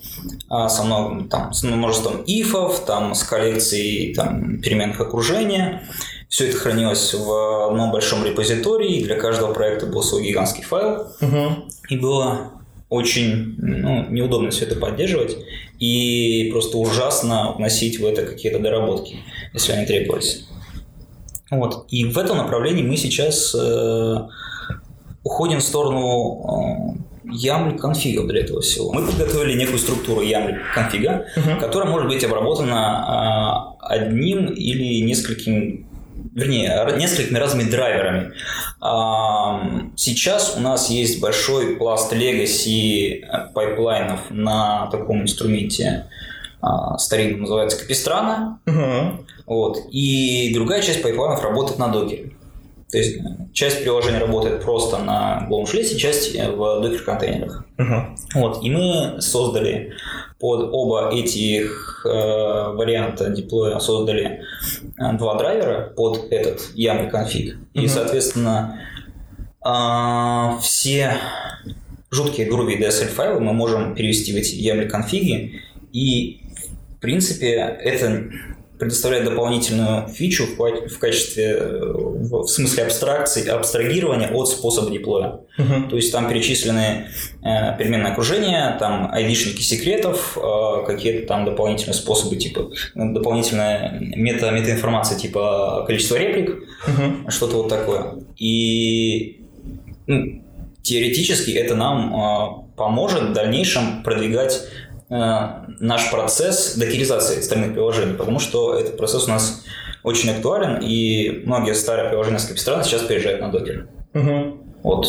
со, 0.47 0.83
многим, 0.83 1.27
там, 1.27 1.53
с 1.53 1.63
множеством 1.63 2.23
ифов, 2.25 2.85
там, 2.85 3.15
с 3.15 3.23
коллекцией 3.23 4.13
там, 4.13 4.61
переменных 4.61 5.01
окружения, 5.01 5.81
все 6.29 6.47
это 6.47 6.57
хранилось 6.57 7.13
в 7.15 7.69
одном 7.69 7.91
большом 7.91 8.23
репозитории, 8.23 9.03
для 9.03 9.15
каждого 9.15 9.53
проекта 9.53 9.87
был 9.87 10.03
свой 10.03 10.23
гигантский 10.23 10.63
файл, 10.63 11.07
угу. 11.19 11.67
и 11.89 11.97
было 11.97 12.51
очень 12.89 13.55
ну, 13.57 14.05
неудобно 14.09 14.51
все 14.51 14.65
это 14.65 14.75
поддерживать 14.75 15.35
и 15.79 16.49
просто 16.51 16.77
ужасно 16.77 17.53
вносить 17.53 17.99
в 17.99 18.05
это 18.05 18.21
какие-то 18.21 18.59
доработки, 18.59 19.17
если 19.53 19.71
они 19.71 19.87
требовались. 19.87 20.45
Вот. 21.49 21.85
И 21.89 22.05
в 22.05 22.17
этом 22.17 22.37
направлении 22.37 22.83
мы 22.83 22.97
сейчас 22.97 23.55
э, 23.55 24.15
уходим 25.23 25.59
в 25.59 25.63
сторону 25.63 26.97
э, 27.25 27.29
YAML 27.29 27.77
конфига 27.77 28.23
для 28.23 28.41
этого 28.41 28.61
всего. 28.61 28.91
Мы 28.91 29.05
подготовили 29.05 29.57
некую 29.57 29.79
структуру 29.79 30.21
YAML 30.21 30.57
конфига, 30.73 31.25
uh-huh. 31.35 31.59
которая 31.59 31.89
может 31.89 32.07
быть 32.07 32.23
обработана 32.23 33.75
э, 33.79 33.85
одним 33.85 34.47
или 34.47 35.01
несколькими 35.01 35.85
вернее, 36.33 36.87
несколькими 36.97 37.37
разными 37.37 37.69
драйверами. 37.69 38.31
Сейчас 39.97 40.55
у 40.55 40.61
нас 40.61 40.89
есть 40.89 41.19
большой 41.19 41.75
пласт 41.75 42.13
legacy 42.13 43.21
пайплайнов 43.53 44.19
на 44.29 44.87
таком 44.91 45.23
инструменте 45.23 46.05
старинном, 46.97 47.41
называется 47.41 47.79
Capistrano. 47.79 48.59
Угу. 48.65 49.25
Вот. 49.45 49.79
И 49.91 50.53
другая 50.53 50.81
часть 50.81 51.01
пайплайнов 51.01 51.43
работает 51.43 51.79
на 51.79 51.87
докере. 51.89 52.31
То 52.91 52.97
есть 52.97 53.19
часть 53.53 53.83
приложения 53.83 54.19
работает 54.19 54.61
просто 54.61 54.97
на 54.97 55.47
железе, 55.65 55.97
часть 55.97 56.35
в 56.35 56.81
докер-контейнерах. 56.81 57.65
Uh-huh. 57.77 58.15
Вот. 58.35 58.63
И 58.63 58.69
мы 58.69 59.21
создали 59.21 59.93
под 60.39 60.69
оба 60.73 61.09
этих 61.13 62.05
э, 62.05 62.09
варианта 62.09 63.29
деплоя 63.29 63.79
создали 63.79 64.41
э, 64.97 65.13
два 65.17 65.37
драйвера 65.37 65.93
под 65.95 66.31
этот 66.31 66.71
YAML 66.75 67.09
конфиг. 67.09 67.55
Uh-huh. 67.55 67.81
И, 67.81 67.87
соответственно, 67.87 68.81
э, 69.65 70.59
все 70.61 71.13
жуткие 72.09 72.47
груби 72.49 72.73
DSL 72.73 73.07
файлы 73.07 73.39
мы 73.39 73.53
можем 73.53 73.95
перевести 73.95 74.33
в 74.33 74.35
эти 74.35 74.55
YAML 74.55 74.89
конфиги. 74.89 75.61
И, 75.93 76.41
в 76.97 76.99
принципе, 76.99 77.51
это 77.81 78.25
предоставляет 78.81 79.25
дополнительную 79.25 80.07
фичу 80.07 80.47
в, 80.47 80.97
качестве, 80.97 81.55
э, 81.55 81.93
в 81.93 82.47
смысле 82.47 82.85
абстракции, 82.85 83.47
абстрагирования 83.47 84.31
от 84.31 84.49
способа 84.49 84.89
деплоя. 84.89 85.41
Uh-huh. 85.59 85.87
То 85.87 85.97
есть 85.97 86.11
там 86.11 86.27
перечислены 86.27 87.05
э, 87.43 87.77
переменные 87.77 88.11
окружения, 88.11 88.75
там 88.79 89.11
айдишники 89.11 89.61
секретов, 89.61 90.35
э, 90.35 90.85
какие-то 90.87 91.27
там 91.27 91.45
дополнительные 91.45 91.93
способы, 91.93 92.37
типа 92.37 92.71
дополнительная 92.95 93.99
мета, 93.99 94.49
метаинформация, 94.49 95.15
типа 95.15 95.83
количество 95.85 96.15
реплик, 96.15 96.63
uh-huh. 96.87 97.29
что-то 97.29 97.57
вот 97.57 97.69
такое. 97.69 98.15
И 98.39 99.41
ну, 100.07 100.41
теоретически 100.81 101.51
это 101.51 101.75
нам 101.75 102.15
э, 102.15 102.75
поможет 102.75 103.29
в 103.29 103.33
дальнейшем 103.33 104.01
продвигать 104.01 104.59
наш 105.11 106.09
процесс 106.09 106.75
докеризации 106.75 107.39
остальных 107.39 107.73
приложений, 107.73 108.13
потому 108.13 108.39
что 108.39 108.79
этот 108.79 108.95
процесс 108.97 109.27
у 109.27 109.29
нас 109.29 109.63
очень 110.03 110.31
актуален, 110.31 110.79
и 110.81 111.43
многие 111.45 111.75
старые 111.75 112.09
приложения 112.09 112.39
с 112.39 112.57
стран 112.57 112.83
сейчас 112.83 113.01
переезжают 113.03 113.41
на 113.41 113.51
докер. 113.51 113.87
Угу. 114.13 114.57
Вот. 114.83 115.05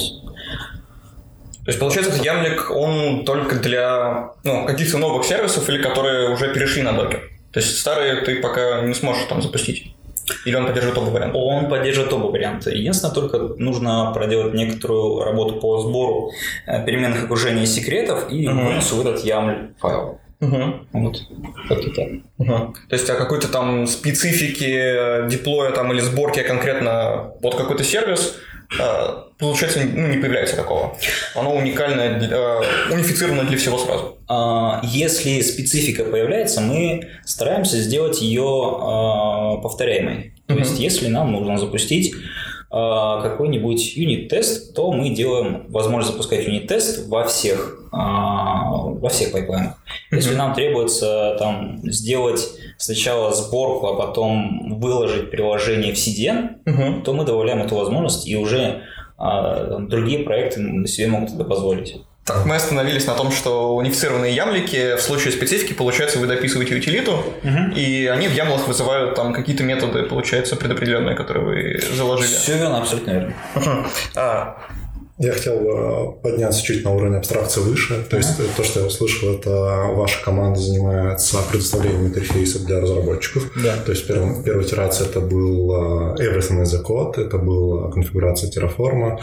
То 1.64 1.68
есть, 1.68 1.78
получается, 1.78 2.20
ямлик, 2.22 2.70
он 2.72 3.24
только 3.24 3.56
для 3.56 4.32
ну, 4.42 4.66
каких-то 4.66 4.98
новых 4.98 5.24
сервисов 5.24 5.68
или 5.68 5.80
которые 5.80 6.30
уже 6.30 6.52
перешли 6.52 6.82
на 6.82 6.92
докер? 6.92 7.30
То 7.52 7.60
есть, 7.60 7.78
старые 7.78 8.22
ты 8.22 8.42
пока 8.42 8.80
не 8.80 8.94
сможешь 8.94 9.24
там 9.28 9.40
запустить? 9.40 9.94
Или 10.44 10.56
он 10.56 10.66
поддерживает 10.66 10.98
оба 10.98 11.10
варианта? 11.10 11.38
Он 11.38 11.68
поддерживает 11.68 12.12
оба 12.12 12.26
варианта. 12.26 12.70
Единственное, 12.70 13.14
только 13.14 13.38
нужно 13.38 14.10
проделать 14.12 14.54
некоторую 14.54 15.24
работу 15.24 15.56
по 15.56 15.80
сбору 15.80 16.30
э, 16.66 16.84
переменных 16.84 17.24
окружений 17.24 17.64
и 17.64 17.66
секретов 17.66 18.30
и 18.30 18.46
uh-huh. 18.46 18.64
полностью 18.64 18.96
выдать 18.98 19.24
YAML 19.24 19.74
файл. 19.78 20.18
Угу. 20.40 20.74
Вот, 20.92 21.22
как-то 21.68 21.90
так. 21.90 22.08
Угу. 22.38 22.74
То 22.88 22.96
есть, 22.96 23.08
а 23.08 23.14
какой-то 23.14 23.46
там 23.46 23.86
специфики 23.86 25.28
деплоя 25.30 25.70
там 25.70 25.92
или 25.92 26.00
сборки 26.00 26.42
конкретно 26.42 27.30
под 27.40 27.54
какой-то 27.54 27.84
сервис 27.84 28.34
Э, 28.34 28.51
получается, 29.38 29.80
ну, 29.84 30.08
не 30.08 30.18
появляется 30.18 30.56
такого. 30.56 30.96
Оно 31.34 31.54
уникальное, 31.54 32.20
э, 32.20 32.92
унифицировано 32.92 33.44
для 33.44 33.58
всего 33.58 33.78
сразу. 33.78 34.18
А, 34.28 34.80
если 34.84 35.40
специфика 35.40 36.04
появляется, 36.04 36.60
мы 36.60 37.08
стараемся 37.24 37.78
сделать 37.78 38.20
ее 38.22 38.42
э, 38.42 39.62
повторяемой. 39.62 40.32
То 40.46 40.54
есть, 40.54 40.78
если 40.78 41.08
нам 41.08 41.32
нужно 41.32 41.58
запустить 41.58 42.14
какой-нибудь 42.72 43.96
юнит-тест, 43.96 44.74
то 44.74 44.92
мы 44.92 45.10
делаем 45.10 45.66
возможность 45.68 46.12
запускать 46.12 46.46
юнит-тест 46.46 47.06
во 47.08 47.24
всех, 47.24 47.86
а, 47.92 48.70
во 48.70 49.10
всех 49.10 49.32
пайплайнах. 49.32 49.74
Если 50.10 50.34
нам 50.34 50.54
требуется 50.54 51.36
там, 51.38 51.80
сделать 51.84 52.48
сначала 52.78 53.34
сборку, 53.34 53.88
а 53.88 53.96
потом 53.96 54.80
выложить 54.80 55.30
приложение 55.30 55.92
в 55.92 55.98
CDN, 55.98 57.02
то 57.02 57.12
мы 57.12 57.24
добавляем 57.24 57.60
эту 57.60 57.76
возможность, 57.76 58.26
и 58.26 58.36
уже 58.36 58.84
а, 59.18 59.66
там, 59.66 59.88
другие 59.88 60.20
проекты 60.20 60.86
себе 60.86 61.08
могут 61.08 61.34
это 61.34 61.44
позволить. 61.44 62.02
Так, 62.24 62.46
мы 62.46 62.54
остановились 62.54 63.06
на 63.06 63.14
том, 63.14 63.32
что 63.32 63.74
унифицированные 63.74 64.32
ямлики 64.34 64.96
в 64.96 65.00
случае 65.00 65.32
специфики, 65.32 65.72
получается, 65.72 66.18
вы 66.20 66.28
дописываете 66.28 66.76
утилиту, 66.76 67.24
и 67.76 68.06
они 68.06 68.28
в 68.28 68.32
ямлах 68.32 68.68
вызывают 68.68 69.16
там 69.16 69.32
какие-то 69.32 69.64
методы, 69.64 70.04
получается, 70.04 70.54
предопределенные, 70.56 71.16
которые 71.16 71.44
вы 71.44 71.96
заложили. 71.96 72.28
Все 72.28 72.58
верно, 72.58 72.78
абсолютно 72.78 73.10
верно. 73.10 73.34
А, 74.14 74.56
Я 75.18 75.32
хотел 75.32 75.54
э, 75.54 76.12
подняться 76.22 76.62
чуть 76.62 76.84
на 76.84 76.90
уровень 76.90 77.16
абстракции 77.16 77.60
выше. 77.60 78.02
То 78.08 78.16
есть 78.16 78.36
то, 78.56 78.64
что 78.64 78.80
я 78.80 78.86
услышал, 78.86 79.34
это 79.34 79.50
ваша 79.94 80.22
команда 80.24 80.58
занимается 80.58 81.38
предоставлением 81.50 82.06
интерфейсов 82.06 82.64
для 82.64 82.80
разработчиков. 82.80 83.50
Да. 83.62 83.76
То 83.84 83.92
есть 83.92 84.06
первая, 84.06 84.42
первая 84.42 84.64
итерация 84.64 85.06
это 85.06 85.20
был 85.20 86.16
э, 86.16 86.24
Everything 86.24 86.62
is 86.62 86.74
a 86.74 86.82
Code, 86.82 87.20
это 87.24 87.38
была 87.38 87.90
конфигурация 87.90 88.50
Terraform 88.50 89.18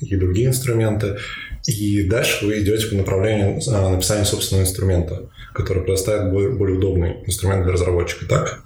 и 0.00 0.16
другие 0.16 0.48
инструменты. 0.48 1.16
И 1.66 2.02
дальше 2.02 2.44
вы 2.44 2.62
идете 2.62 2.88
по 2.88 2.96
направлению 2.96 3.60
э, 3.60 3.88
написания 3.88 4.24
собственного 4.24 4.64
инструмента, 4.64 5.28
который 5.54 5.82
предоставит 5.82 6.32
более, 6.32 6.76
удобный 6.76 7.22
инструмент 7.24 7.62
для 7.64 7.72
разработчика, 7.72 8.26
так? 8.26 8.64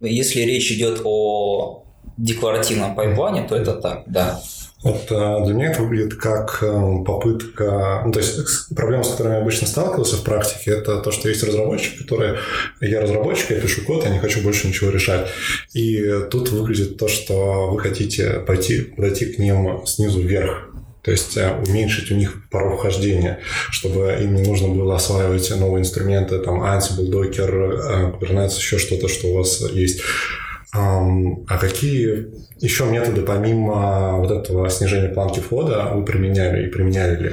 Если 0.00 0.40
речь 0.42 0.70
идет 0.72 1.00
о 1.04 1.84
декларативном 2.16 2.94
пайплайне, 2.94 3.46
то 3.46 3.56
это 3.56 3.74
так, 3.74 4.02
да. 4.06 4.40
Вот 4.82 5.10
э, 5.10 5.44
для 5.44 5.54
меня 5.54 5.72
это 5.72 5.82
выглядит 5.82 6.14
как 6.14 6.58
э, 6.62 7.04
попытка... 7.04 8.02
Ну, 8.06 8.12
то 8.12 8.20
есть 8.20 8.74
проблема, 8.76 9.02
с 9.02 9.10
которой 9.10 9.34
я 9.34 9.40
обычно 9.40 9.66
сталкивался 9.66 10.16
в 10.16 10.22
практике, 10.22 10.70
это 10.70 11.00
то, 11.00 11.10
что 11.10 11.28
есть 11.28 11.42
разработчик, 11.42 11.98
который... 11.98 12.38
Я 12.80 13.00
разработчик, 13.00 13.50
я 13.50 13.60
пишу 13.60 13.84
код, 13.84 14.04
я 14.04 14.10
не 14.10 14.20
хочу 14.20 14.40
больше 14.40 14.68
ничего 14.68 14.90
решать. 14.90 15.28
И 15.74 16.00
тут 16.30 16.50
выглядит 16.50 16.96
то, 16.96 17.08
что 17.08 17.70
вы 17.70 17.80
хотите 17.80 18.40
пойти, 18.46 18.82
подойти 18.82 19.26
к 19.26 19.38
ним 19.38 19.84
снизу 19.84 20.20
вверх. 20.20 20.68
То 21.02 21.12
есть 21.12 21.36
э, 21.36 21.50
уменьшить 21.66 22.10
у 22.10 22.14
них 22.14 22.48
порог 22.50 22.80
вхождения, 22.80 23.40
чтобы 23.70 24.16
им 24.20 24.34
не 24.34 24.42
нужно 24.42 24.68
было 24.68 24.96
осваивать 24.96 25.50
новые 25.58 25.80
инструменты, 25.80 26.38
там 26.38 26.62
Ansible, 26.62 27.08
Docker, 27.10 27.80
э, 27.80 28.12
Kubernetes, 28.12 28.56
еще 28.56 28.78
что-то, 28.78 29.08
что 29.08 29.28
у 29.28 29.34
вас 29.38 29.60
есть. 29.72 30.02
А 30.72 31.58
какие 31.58 32.26
еще 32.60 32.84
методы, 32.84 33.22
помимо 33.22 34.18
вот 34.18 34.30
этого 34.30 34.68
снижения 34.68 35.08
планки 35.08 35.40
входа, 35.40 35.90
вы 35.94 36.04
применяли 36.04 36.66
и 36.66 36.70
применяли 36.70 37.22
ли? 37.22 37.32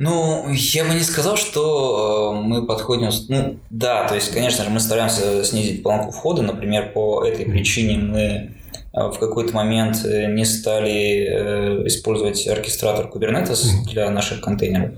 Ну, 0.00 0.48
я 0.48 0.86
бы 0.86 0.94
не 0.94 1.02
сказал, 1.02 1.36
что 1.36 2.32
э, 2.34 2.40
мы 2.40 2.66
подходим... 2.66 3.10
Ну, 3.28 3.58
да, 3.68 4.08
то 4.08 4.14
есть, 4.14 4.32
конечно 4.32 4.64
же, 4.64 4.70
мы 4.70 4.80
стараемся 4.80 5.44
снизить 5.44 5.82
планку 5.82 6.10
входа. 6.10 6.40
Например, 6.40 6.90
по 6.94 7.22
этой 7.22 7.44
причине 7.44 7.98
мы 7.98 8.20
э, 8.20 8.50
в 8.94 9.18
какой-то 9.18 9.54
момент 9.54 10.02
э, 10.06 10.32
не 10.32 10.46
стали 10.46 11.86
использовать 11.86 12.48
оркестратор 12.48 13.10
Kubernetes 13.12 13.84
для 13.90 14.08
наших 14.08 14.40
контейнеров. 14.40 14.94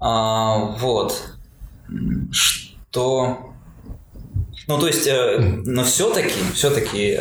А, 0.00 0.76
вот. 0.78 1.22
Что... 2.30 3.47
Ну, 4.68 4.78
то 4.78 4.86
есть, 4.86 5.06
э, 5.06 5.38
но 5.38 5.82
все-таки, 5.82 6.34
все-таки 6.54 7.18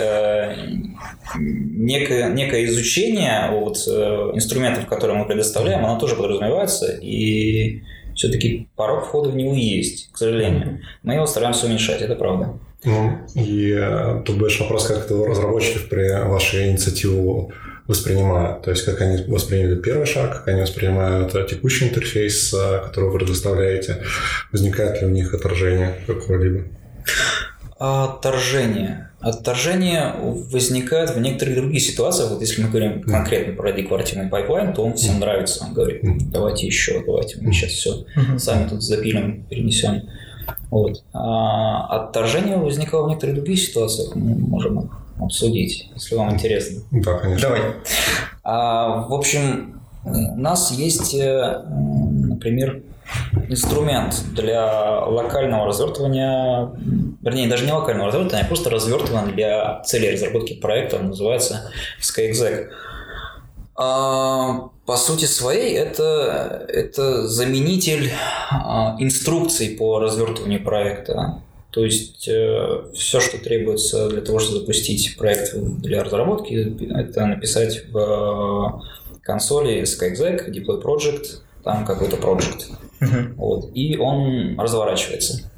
некое, 1.35 2.29
некое 2.29 2.65
изучение 2.65 3.49
вот, 3.51 3.77
э, 3.87 4.31
инструментов, 4.33 4.85
которые 4.87 5.17
мы 5.17 5.25
предоставляем, 5.25 5.85
оно 5.85 5.99
тоже 5.99 6.15
подразумевается, 6.15 6.97
и 7.01 7.81
все-таки 8.15 8.67
порог 8.75 9.05
входа 9.05 9.29
в 9.29 9.35
него 9.35 9.53
есть, 9.53 10.11
к 10.11 10.17
сожалению. 10.17 10.81
Мы 11.03 11.13
его 11.13 11.25
стараемся 11.25 11.67
уменьшать, 11.67 12.01
это 12.01 12.15
правда. 12.15 12.59
Ну, 12.83 13.17
и 13.35 13.71
э, 13.71 14.21
тут 14.25 14.37
больше 14.37 14.63
вопрос, 14.63 14.87
как 14.87 15.05
это 15.05 15.15
разработчики 15.15 15.79
при 15.89 16.09
вашу 16.27 16.69
инициативу 16.69 17.51
воспринимают. 17.87 18.63
То 18.63 18.71
есть, 18.71 18.85
как 18.85 19.01
они 19.01 19.23
восприняли 19.27 19.75
первый 19.81 20.05
шаг, 20.05 20.37
как 20.37 20.47
они 20.47 20.61
воспринимают 20.61 21.33
э, 21.35 21.45
текущий 21.49 21.85
интерфейс, 21.85 22.53
э, 22.53 22.81
который 22.85 23.09
вы 23.09 23.19
предоставляете. 23.19 24.03
Возникает 24.51 25.01
ли 25.01 25.07
у 25.07 25.11
них 25.11 25.33
отторжение 25.33 25.95
какое-либо? 26.05 26.65
Отторжение. 27.79 29.09
Отторжение 29.19 30.13
возникает 30.51 31.11
в 31.11 31.19
некоторых 31.19 31.55
других 31.55 31.81
ситуациях. 31.81 32.31
Вот 32.31 32.41
если 32.41 32.61
мы 32.61 32.69
говорим 32.69 33.01
конкретно 33.03 33.53
про 33.53 33.71
декларативный 33.71 34.29
пайплайн, 34.29 34.73
то 34.73 34.83
он 34.83 34.93
всем 34.93 35.19
нравится. 35.19 35.65
Он 35.65 35.73
говорит, 35.73 36.01
давайте 36.31 36.67
еще, 36.67 37.03
давайте 37.05 37.37
мы 37.41 37.51
сейчас 37.51 37.71
все 37.71 38.05
сами 38.37 38.69
тут 38.69 38.83
запилим, 38.83 39.43
перенесем. 39.49 40.03
Вот. 40.69 41.03
А 41.13 41.87
отторжение 41.87 42.57
возникало 42.57 43.05
в 43.05 43.09
некоторых 43.09 43.35
других 43.37 43.59
ситуациях. 43.59 44.15
Мы 44.15 44.35
можем 44.35 44.89
обсудить, 45.19 45.89
если 45.95 46.15
вам 46.15 46.33
интересно. 46.33 46.81
Да, 46.91 47.15
конечно. 47.15 47.49
давай. 47.49 47.61
А, 48.43 49.07
в 49.07 49.13
общем, 49.13 49.81
у 50.03 50.39
нас 50.39 50.71
есть, 50.71 51.13
э, 51.15 51.63
например, 51.67 52.81
инструмент 53.49 54.15
для 54.33 55.05
локального 55.05 55.65
развертывания, 55.65 56.71
вернее, 57.21 57.47
даже 57.47 57.65
не 57.65 57.71
локального 57.71 58.07
развертывания, 58.07 58.45
а 58.45 58.47
просто 58.47 58.69
развертывания 58.69 59.33
для 59.33 59.81
целей 59.81 60.11
разработки 60.11 60.53
проекта, 60.53 60.97
он 60.97 61.07
называется 61.07 61.71
SkyExec. 62.01 62.69
А, 63.75 64.69
по 64.85 64.97
сути 64.97 65.25
своей, 65.25 65.75
это, 65.75 66.65
это 66.67 67.27
заменитель 67.27 68.11
а, 68.49 68.95
инструкций 68.99 69.69
по 69.69 69.99
развертыванию 69.99 70.63
проекта. 70.63 71.41
То 71.71 71.83
есть 71.83 72.21
все, 72.21 73.19
что 73.19 73.37
требуется 73.37 74.09
для 74.09 74.21
того, 74.21 74.39
чтобы 74.39 74.61
запустить 74.61 75.15
проект 75.15 75.55
для 75.55 76.03
разработки, 76.03 76.75
это 76.91 77.25
написать 77.27 77.83
в 77.91 78.81
консоли 79.21 79.83
SkyExec, 79.83 80.49
Deploy 80.49 80.81
Project, 80.81 81.41
там 81.67 81.85
какой-то 81.85 82.15
project. 82.15 83.35
Вот, 83.35 83.69
и 83.75 83.97
он 83.97 84.57
разворачивается. 84.57 85.51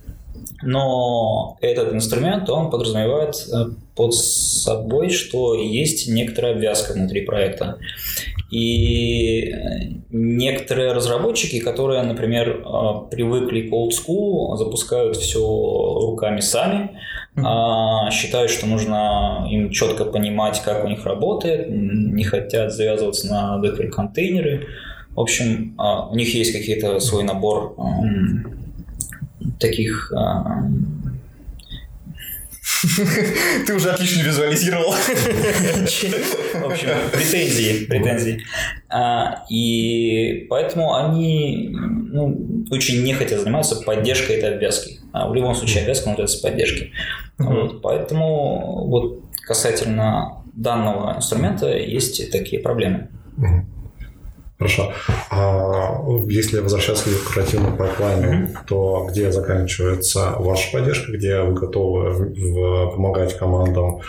Но 0.61 1.57
этот 1.61 1.93
инструмент, 1.93 2.49
он 2.49 2.69
подразумевает 2.69 3.35
э, 3.47 3.67
под 3.95 4.13
собой, 4.13 5.09
что 5.09 5.55
есть 5.55 6.09
некоторая 6.09 6.53
обвязка 6.53 6.93
внутри 6.93 7.21
проекта. 7.21 7.77
И 8.51 9.51
э, 9.51 9.53
некоторые 10.09 10.91
разработчики, 10.91 11.59
которые, 11.59 12.01
например, 12.01 12.49
э, 12.49 13.09
привыкли 13.09 13.69
к 13.69 13.73
old 13.73 13.91
school, 13.91 14.57
запускают 14.57 15.15
все 15.15 15.39
руками 15.39 16.41
сами, 16.41 16.99
а, 17.37 18.09
считают, 18.11 18.51
что 18.51 18.65
нужно 18.65 19.47
им 19.49 19.69
четко 19.69 20.05
понимать, 20.05 20.61
как 20.61 20.83
у 20.83 20.87
них 20.87 21.05
работает, 21.05 21.67
не 21.69 22.23
хотят 22.23 22.73
завязываться 22.73 23.27
на 23.27 23.57
докер-контейнеры. 23.59 24.67
В 25.19 25.21
общем, 25.21 25.73
а, 25.77 26.07
у 26.07 26.15
них 26.15 26.33
есть 26.33 26.53
какие-то 26.53 26.97
свой 27.01 27.23
набор 27.23 27.75
м, 27.77 28.57
таких 29.59 30.13
а, 30.15 30.63
Ты 33.67 33.75
уже 33.75 33.91
отлично 33.91 34.21
визуализировал. 34.21 34.91
В 34.93 36.65
общем, 36.71 36.87
претензии, 37.11 37.83
претензии. 37.83 38.43
А, 38.87 39.43
и 39.49 40.47
поэтому 40.49 40.95
они 40.95 41.67
ну, 41.69 42.65
очень 42.71 43.03
нехотя 43.03 43.39
занимаются 43.39 43.75
поддержкой 43.75 44.37
этой 44.37 44.55
обвязки. 44.55 44.99
А 45.11 45.27
в 45.27 45.35
любом 45.35 45.53
случае 45.53 45.81
обвязка 45.81 46.07
нуждается 46.07 46.37
в 46.37 46.41
поддержке. 46.43 46.91
Вот, 47.37 47.81
поэтому 47.81 48.87
вот 48.87 49.25
касательно 49.41 50.45
данного 50.53 51.17
инструмента 51.17 51.77
есть 51.77 52.31
такие 52.31 52.61
проблемы. 52.61 53.09
Хорошо. 54.59 54.91
А 55.31 56.03
если 56.27 56.59
возвращаться 56.59 57.05
к 57.05 57.07
декларативному 57.07 57.77
пайплайну, 57.77 58.49
то 58.67 59.07
где 59.09 59.31
заканчивается 59.31 60.31
ваша 60.37 60.69
поддержка, 60.73 61.13
где 61.13 61.41
вы 61.41 61.53
готовы 61.53 62.09
в- 62.11 62.33
в- 62.35 62.91
помогать 62.91 63.37
командам, 63.37 64.01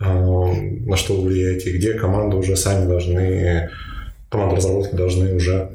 э, 0.00 0.04
на 0.04 0.96
что 0.96 1.14
вы 1.14 1.28
влияете, 1.28 1.72
где 1.72 1.94
команды 1.94 2.36
уже 2.36 2.54
сами 2.56 2.86
должны, 2.86 3.70
команды 4.30 4.54
разработки 4.56 4.94
должны 4.94 5.34
уже 5.34 5.70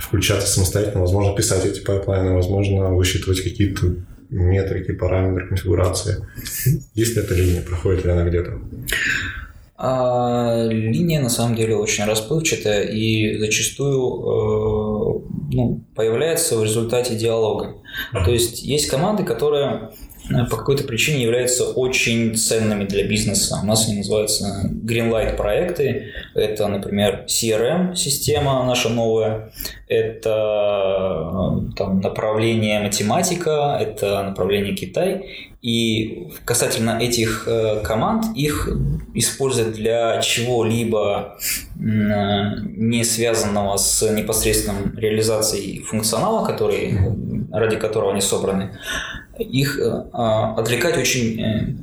включаться 0.00 0.46
самостоятельно, 0.46 1.00
возможно, 1.00 1.34
писать 1.34 1.66
эти 1.66 1.80
пайплайны, 1.80 2.32
возможно, 2.32 2.90
высчитывать 2.94 3.42
какие-то 3.42 3.86
метрики, 4.30 4.92
параметры 4.92 5.48
конфигурации. 5.48 6.24
Есть 6.94 7.16
ли 7.16 7.22
эта 7.22 7.34
линия, 7.34 7.60
проходит 7.60 8.04
ли 8.04 8.12
она 8.12 8.24
где-то? 8.24 8.52
А, 9.76 10.66
линия 10.68 11.20
на 11.20 11.28
самом 11.28 11.56
деле 11.56 11.76
очень 11.76 12.04
расплывчатая 12.04 12.84
и 12.84 13.38
зачастую 13.38 13.98
э, 13.98 15.34
ну, 15.52 15.80
появляется 15.96 16.56
в 16.56 16.62
результате 16.62 17.16
диалога. 17.16 17.74
То 18.12 18.30
есть 18.30 18.62
есть 18.62 18.88
команды, 18.88 19.24
которые 19.24 19.90
э, 20.30 20.44
по 20.48 20.58
какой-то 20.58 20.84
причине 20.84 21.24
являются 21.24 21.64
очень 21.64 22.36
ценными 22.36 22.84
для 22.84 23.04
бизнеса. 23.04 23.58
У 23.60 23.66
нас 23.66 23.88
они 23.88 23.98
называются 23.98 24.70
Greenlight 24.70 25.36
проекты. 25.36 26.12
Это, 26.36 26.68
например, 26.68 27.24
CRM-система 27.26 28.64
наша 28.64 28.90
новая. 28.90 29.52
Это 29.88 30.30
э, 30.30 31.76
там, 31.76 32.00
направление 32.00 32.78
математика, 32.78 33.76
это 33.80 34.22
направление 34.22 34.76
Китай. 34.76 35.50
И 35.64 36.28
касательно 36.44 36.98
этих 37.00 37.48
э, 37.48 37.80
команд, 37.82 38.36
их 38.36 38.68
используют 39.14 39.74
для 39.74 40.20
чего-либо 40.20 41.38
не 41.76 43.02
связанного 43.02 43.78
с 43.78 44.02
непосредственной 44.12 44.94
реализацией 44.94 45.80
функционала, 45.80 46.44
который, 46.44 46.98
ради 47.50 47.76
которого 47.76 48.12
они 48.12 48.20
собраны, 48.20 48.78
их 49.38 49.78
э, 49.78 50.04
а, 50.12 50.54
отвлекать 50.54 50.98
очень 50.98 51.40
э, 51.40 51.74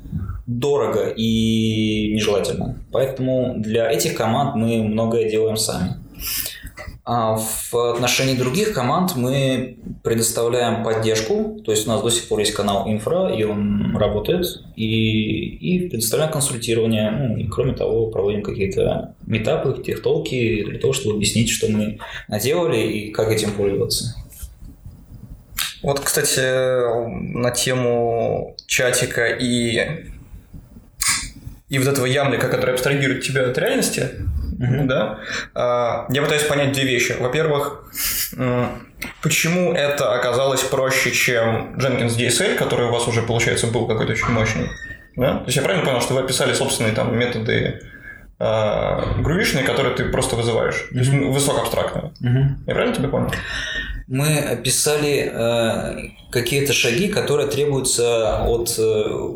дорого 0.46 1.10
и 1.10 2.13
нежелательно. 2.13 2.78
Поэтому 2.91 3.56
для 3.58 3.89
этих 3.89 4.13
команд 4.15 4.54
мы 4.54 4.84
многое 4.84 5.28
делаем 5.28 5.58
сами. 5.58 5.96
А 7.04 7.36
в 7.36 7.74
отношении 7.74 8.36
других 8.36 8.74
команд 8.74 9.16
мы 9.16 9.80
предоставляем 10.04 10.84
поддержку, 10.84 11.60
то 11.66 11.72
есть 11.72 11.88
у 11.88 11.90
нас 11.90 12.02
до 12.02 12.12
сих 12.12 12.28
пор 12.28 12.40
есть 12.40 12.54
канал 12.54 12.88
инфра, 12.88 13.34
и 13.34 13.44
он 13.44 13.98
работает, 13.98 14.46
и, 14.76 15.56
и 15.56 15.90
предоставляем 15.90 16.32
консультирование, 16.32 17.10
ну, 17.10 17.38
и 17.38 17.48
кроме 17.48 17.74
того 17.74 18.12
проводим 18.12 18.44
какие-то 18.44 19.16
метапы, 19.26 19.82
техтолки 19.84 20.64
для 20.64 20.78
того, 20.78 20.94
чтобы 20.94 21.16
объяснить, 21.16 21.50
что 21.50 21.68
мы 21.70 21.98
наделали 22.28 22.80
и 22.80 23.12
как 23.12 23.32
этим 23.32 23.52
пользоваться. 23.54 24.16
Вот, 25.82 26.00
кстати, 26.02 26.40
на 27.10 27.50
тему 27.50 28.56
чатика 28.68 29.26
и 29.26 30.12
и 31.70 31.80
вот 31.80 31.88
этого 31.88 32.06
ямлика, 32.06 32.50
который 32.50 32.74
абстрагирует 32.74 33.24
тебя 33.24 33.50
от 33.50 33.58
реальности, 33.58 34.10
mm-hmm. 34.62 34.86
да, 34.86 35.19
а, 35.56 36.06
я 36.10 36.21
пытаюсь 36.21 36.43
понять 36.43 36.71
две 36.74 36.84
вещи. 36.84 37.15
Во-первых, 37.19 37.91
почему 39.21 39.74
это 39.74 40.13
оказалось 40.13 40.62
проще, 40.62 41.12
чем 41.12 41.76
Jenkins 41.78 42.17
DSL, 42.17 42.56
который 42.56 42.88
у 42.88 42.91
вас 42.91 43.08
уже, 43.08 43.21
получается, 43.21 43.67
был 43.67 43.88
какой-то 43.88 44.13
очень 44.13 44.30
мощный? 44.30 44.69
Да? 45.15 45.38
То 45.39 45.45
есть 45.45 45.58
я 45.58 45.63
правильно 45.63 45.86
понял, 45.86 46.02
что 46.02 46.13
вы 46.13 46.21
описали 46.21 46.54
собственные 46.54 46.93
там 46.93 47.17
методы 47.17 47.82
э, 48.39 49.21
Groovy 49.21 49.42
шные, 49.42 49.63
которые 49.63 49.95
ты 49.95 50.06
просто 50.06 50.36
вызываешь, 50.36 50.76
mm-hmm. 50.76 50.93
то 50.93 51.00
есть 51.00 51.12
высокоабстрактные. 51.12 52.13
Mm-hmm. 52.21 52.47
Я 52.67 52.74
правильно 52.74 52.95
тебя 52.95 53.10
понял? 53.10 53.32
Мы 54.08 54.39
описали 54.39 55.32
э, 55.34 56.10
какие-то 56.32 56.74
шаги, 56.74 57.08
которые 57.08 57.47
требуются 57.47 58.43
от 58.43 58.76
э, 58.78 59.30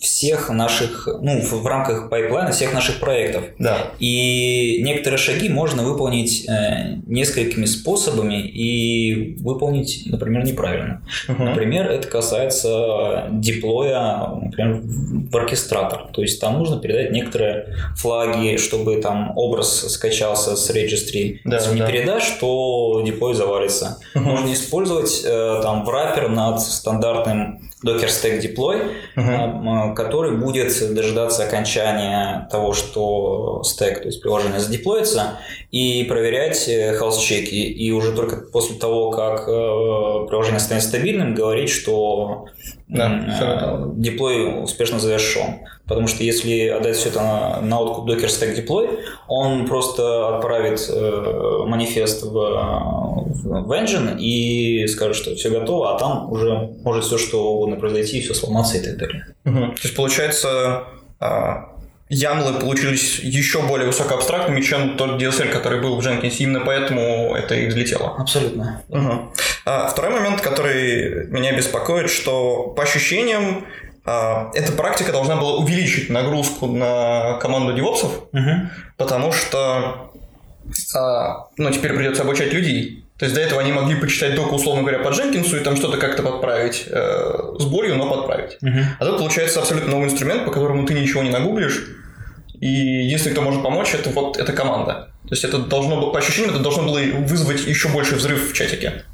всех 0.00 0.50
наших, 0.50 1.08
ну, 1.20 1.40
в, 1.40 1.66
рамках 1.66 2.10
пайплайна 2.10 2.52
всех 2.52 2.72
наших 2.74 3.00
проектов. 3.00 3.44
Да. 3.58 3.92
И 3.98 4.82
некоторые 4.82 5.18
шаги 5.18 5.48
можно 5.48 5.82
выполнить 5.82 6.48
э, 6.48 6.96
несколькими 7.06 7.64
способами 7.64 8.42
и 8.42 9.36
выполнить, 9.40 10.04
например, 10.06 10.44
неправильно. 10.44 11.02
Угу. 11.28 11.42
Например, 11.42 11.90
это 11.90 12.08
касается 12.08 13.28
деплоя, 13.30 14.28
например, 14.42 14.80
в 14.82 15.36
оркестратор. 15.36 16.08
То 16.12 16.22
есть 16.22 16.40
там 16.40 16.58
нужно 16.58 16.80
передать 16.80 17.12
некоторые 17.12 17.76
флаги, 17.96 18.56
чтобы 18.56 19.00
там 19.00 19.32
образ 19.36 19.92
скачался 19.92 20.56
с 20.56 20.70
registry. 20.70 21.38
Да, 21.44 21.56
Если 21.56 21.78
да. 21.78 21.86
не 21.86 21.92
передашь, 21.92 22.30
то 22.40 23.02
деплой 23.04 23.34
завалится. 23.34 23.98
Угу. 24.14 24.24
Можно 24.24 24.52
использовать 24.52 25.22
э, 25.24 25.60
там 25.62 25.84
враппер 25.84 26.28
над 26.28 26.60
стандартным 26.60 27.71
Docker 27.84 28.08
Stack 28.08 28.40
Deploy, 28.40 28.92
uh-huh. 29.16 29.94
который 29.94 30.36
будет 30.36 30.72
дожидаться 30.94 31.44
окончания 31.44 32.48
того, 32.50 32.72
что 32.72 33.62
стек, 33.64 34.00
то 34.00 34.06
есть 34.06 34.22
приложение 34.22 34.60
задеплоится, 34.60 35.38
и 35.70 36.04
проверять 36.04 36.68
э, 36.68 36.98
health-чеки. 36.98 37.62
И 37.72 37.90
уже 37.92 38.12
только 38.12 38.36
после 38.36 38.76
того, 38.76 39.10
как 39.10 39.48
э, 39.48 40.26
приложение 40.28 40.60
станет 40.60 40.82
стабильным, 40.82 41.34
говорить, 41.34 41.70
что 41.70 42.46
да, 42.88 43.88
деплой 43.94 44.62
успешно 44.62 45.00
завершен. 45.00 45.66
Потому 45.92 46.08
что 46.08 46.24
если 46.24 46.68
отдать 46.68 46.96
все 46.96 47.10
это 47.10 47.20
на, 47.20 47.60
на 47.60 47.78
откуп 47.78 48.08
Docker 48.08 48.26
Stack 48.26 48.56
Deploy, 48.56 48.98
он 49.28 49.66
просто 49.66 50.36
отправит 50.36 50.88
э, 50.88 51.64
манифест 51.66 52.22
в, 52.22 52.30
в 52.30 53.72
Engine 53.72 54.18
и 54.18 54.86
скажет, 54.86 55.16
что 55.16 55.34
все 55.34 55.50
готово, 55.50 55.94
а 55.94 55.98
там 55.98 56.32
уже 56.32 56.70
может 56.82 57.04
все 57.04 57.18
что 57.18 57.52
угодно 57.52 57.76
произойти, 57.76 58.22
все 58.22 58.32
сломаться 58.32 58.78
и 58.78 58.80
так 58.80 58.96
далее. 58.96 59.26
Угу. 59.44 59.58
То 59.58 59.82
есть 59.82 59.94
получается, 59.94 60.84
а, 61.20 61.68
ямлы 62.08 62.58
получились 62.58 63.18
еще 63.18 63.60
более 63.60 63.86
высокоабстрактными, 63.86 64.62
чем 64.62 64.96
тот 64.96 65.20
DSL, 65.20 65.50
который 65.50 65.82
был 65.82 66.00
в 66.00 66.06
Jenkins. 66.06 66.36
Именно 66.38 66.60
поэтому 66.60 67.34
это 67.34 67.54
и 67.54 67.66
взлетело. 67.66 68.16
Абсолютно. 68.18 68.82
Угу. 68.88 69.32
А, 69.66 69.88
второй 69.88 70.12
момент, 70.12 70.40
который 70.40 71.26
меня 71.26 71.54
беспокоит, 71.54 72.08
что 72.08 72.72
по 72.74 72.82
ощущениям 72.82 73.66
эта 74.04 74.72
практика 74.72 75.12
должна 75.12 75.36
была 75.36 75.56
увеличить 75.56 76.10
нагрузку 76.10 76.66
на 76.66 77.38
команду 77.40 77.72
девопсов, 77.72 78.24
угу. 78.32 78.50
потому 78.96 79.32
что 79.32 80.10
а, 80.96 81.46
ну, 81.56 81.70
теперь 81.70 81.92
придется 81.94 82.22
обучать 82.22 82.52
людей. 82.52 83.04
То 83.18 83.26
есть 83.26 83.36
до 83.36 83.40
этого 83.40 83.60
они 83.60 83.70
могли 83.70 83.94
почитать 83.94 84.34
только, 84.34 84.54
условно 84.54 84.82
говоря, 84.82 84.98
по 84.98 85.10
Дженкинсу 85.10 85.56
и 85.56 85.60
там 85.60 85.76
что-то 85.76 85.98
как-то 85.98 86.24
подправить 86.24 86.84
э, 86.88 87.54
с 87.58 87.64
болью, 87.66 87.96
но 87.96 88.10
подправить. 88.10 88.58
Угу. 88.60 88.78
А 88.98 89.04
тут 89.04 89.18
получается 89.18 89.60
абсолютно 89.60 89.92
новый 89.92 90.06
инструмент, 90.06 90.44
по 90.44 90.50
которому 90.50 90.84
ты 90.86 90.94
ничего 90.94 91.22
не 91.22 91.30
нагуглишь, 91.30 91.84
и 92.60 92.66
единственный, 92.66 93.32
кто 93.32 93.42
может 93.42 93.62
помочь, 93.62 93.94
это 93.94 94.10
вот 94.10 94.38
эта 94.38 94.52
команда. 94.52 95.10
То 95.24 95.30
есть 95.30 95.44
это 95.44 95.58
должно 95.58 96.00
было, 96.00 96.10
по 96.10 96.18
ощущениям, 96.18 96.54
это 96.54 96.62
должно 96.62 96.84
было 96.84 97.00
вызвать 97.26 97.64
еще 97.64 97.88
больше 97.88 98.16
взрыв 98.16 98.50
в 98.50 98.54
чатике. 98.54 99.04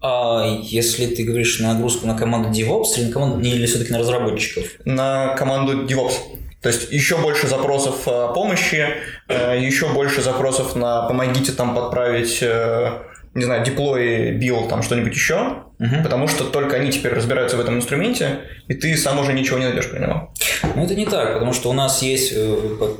А 0.00 0.44
если 0.62 1.06
ты 1.06 1.22
говоришь 1.22 1.60
нагрузку 1.60 2.06
на 2.06 2.16
команду 2.16 2.48
DevOps 2.48 2.96
или, 2.96 3.06
на 3.06 3.12
команду, 3.12 3.40
или 3.40 3.66
все-таки 3.66 3.92
на 3.92 3.98
разработчиков? 3.98 4.64
На 4.84 5.34
команду 5.34 5.84
DevOps. 5.84 6.12
То 6.60 6.68
есть 6.68 6.92
еще 6.92 7.18
больше 7.18 7.48
запросов 7.48 8.06
э, 8.06 8.28
помощи, 8.34 8.86
э, 9.28 9.58
еще 9.60 9.88
больше 9.92 10.22
запросов 10.22 10.76
на 10.76 11.08
помогите 11.08 11.52
там 11.52 11.74
подправить 11.74 12.38
э, 12.40 13.02
не 13.34 13.44
знаю, 13.44 13.64
деплой, 13.64 14.32
бил, 14.32 14.68
там 14.68 14.82
что-нибудь 14.82 15.14
еще, 15.14 15.64
угу. 15.82 16.02
потому 16.02 16.28
что 16.28 16.44
только 16.44 16.76
они 16.76 16.90
теперь 16.90 17.12
разбираются 17.12 17.56
в 17.56 17.60
этом 17.60 17.76
инструменте, 17.76 18.40
и 18.68 18.74
ты 18.74 18.96
сам 18.96 19.18
уже 19.18 19.32
ничего 19.32 19.58
не 19.58 19.66
найдешь 19.66 19.90
про 19.90 19.98
него. 19.98 20.32
Ну, 20.74 20.84
это 20.84 20.94
не 20.94 21.06
так, 21.06 21.34
потому 21.34 21.52
что 21.52 21.70
у 21.70 21.72
нас 21.72 22.02
есть, 22.02 22.32
э, 22.34 22.56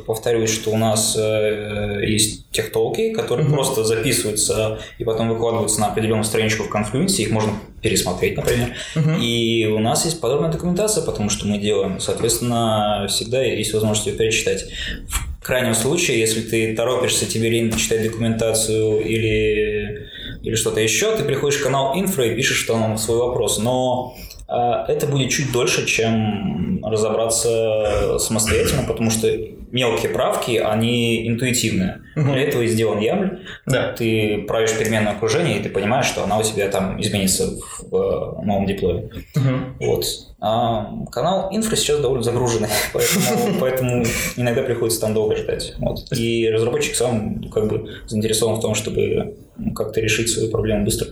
повторюсь, 0.06 0.52
что 0.52 0.70
у 0.70 0.76
нас 0.76 1.16
э, 1.18 2.00
есть 2.04 2.50
техтолки, 2.50 3.12
которые 3.12 3.46
угу. 3.46 3.54
просто 3.54 3.84
записываются 3.84 4.80
и 4.98 5.04
потом 5.04 5.28
выкладываются 5.28 5.80
на 5.80 5.86
определенную 5.86 6.24
страничку 6.24 6.64
в 6.64 6.74
Confluence, 6.74 7.16
их 7.16 7.30
можно 7.30 7.52
пересмотреть, 7.80 8.36
например. 8.36 8.74
Угу. 8.96 9.10
И 9.20 9.66
у 9.66 9.78
нас 9.78 10.04
есть 10.04 10.20
подробная 10.20 10.50
документация, 10.50 11.04
потому 11.04 11.30
что 11.30 11.46
мы 11.46 11.58
делаем, 11.58 12.00
соответственно, 12.00 13.06
всегда 13.08 13.42
есть 13.42 13.72
возможность 13.72 14.06
ее 14.06 14.14
перечитать. 14.14 14.66
В 15.08 15.31
крайнем 15.42 15.74
случае, 15.74 16.20
если 16.20 16.40
ты 16.40 16.74
торопишься, 16.74 17.26
тебе 17.26 17.48
лень 17.50 17.72
читать 17.76 18.02
документацию 18.02 19.00
или 19.00 20.08
или 20.42 20.56
что-то 20.56 20.80
еще, 20.80 21.16
ты 21.16 21.24
приходишь 21.24 21.60
в 21.60 21.62
канал 21.62 21.92
инфра 21.94 22.26
и 22.26 22.34
пишешь 22.34 22.64
там 22.64 22.98
свой 22.98 23.18
вопрос. 23.18 23.58
Но 23.58 24.16
э, 24.48 24.52
это 24.88 25.06
будет 25.06 25.30
чуть 25.30 25.52
дольше, 25.52 25.86
чем 25.86 26.84
разобраться 26.84 28.18
самостоятельно, 28.18 28.82
потому 28.82 29.10
что 29.10 29.28
мелкие 29.70 30.10
правки, 30.12 30.56
они 30.56 31.26
интуитивные. 31.28 32.02
Угу. 32.16 32.32
Для 32.32 32.42
этого 32.42 32.62
и 32.62 32.66
сделан 32.66 32.98
YAML. 32.98 33.38
Да. 33.66 33.92
Ты 33.92 34.44
правишь 34.46 34.76
переменное 34.76 35.12
окружение, 35.12 35.58
и 35.58 35.62
ты 35.62 35.70
понимаешь, 35.70 36.06
что 36.06 36.24
она 36.24 36.38
у 36.38 36.42
тебя 36.42 36.68
там 36.68 37.00
изменится 37.00 37.46
в, 37.46 37.90
в 37.90 38.42
новом 38.44 38.66
диплое. 38.66 39.10
Угу. 39.36 39.86
Вот. 39.86 40.04
А 40.44 40.90
канал 41.12 41.50
инфра 41.52 41.76
сейчас 41.76 42.00
довольно 42.00 42.24
загруженный, 42.24 42.68
поэтому, 42.92 43.60
поэтому 43.60 44.04
иногда 44.34 44.62
приходится 44.62 45.00
там 45.00 45.14
долго 45.14 45.36
ждать. 45.36 45.74
Вот. 45.78 46.10
И 46.10 46.50
разработчик 46.50 46.96
сам 46.96 47.44
как 47.44 47.68
бы 47.68 47.88
заинтересован 48.08 48.56
в 48.56 48.60
том, 48.60 48.74
чтобы 48.74 49.36
как-то 49.76 50.00
решить 50.00 50.30
свою 50.30 50.50
проблему 50.50 50.84
быстро. 50.84 51.06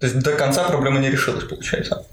То 0.00 0.06
есть 0.08 0.18
до 0.18 0.32
конца 0.32 0.64
проблема 0.64 0.98
не 0.98 1.12
решилась, 1.12 1.44
получается? 1.44 2.04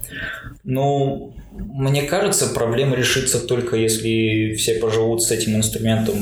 Ну, 0.62 1.34
мне 1.60 2.02
кажется, 2.02 2.46
проблема 2.48 2.96
решится 2.96 3.38
только 3.38 3.76
если 3.76 4.54
все 4.54 4.74
поживут 4.74 5.22
с 5.22 5.30
этим 5.30 5.56
инструментом 5.56 6.16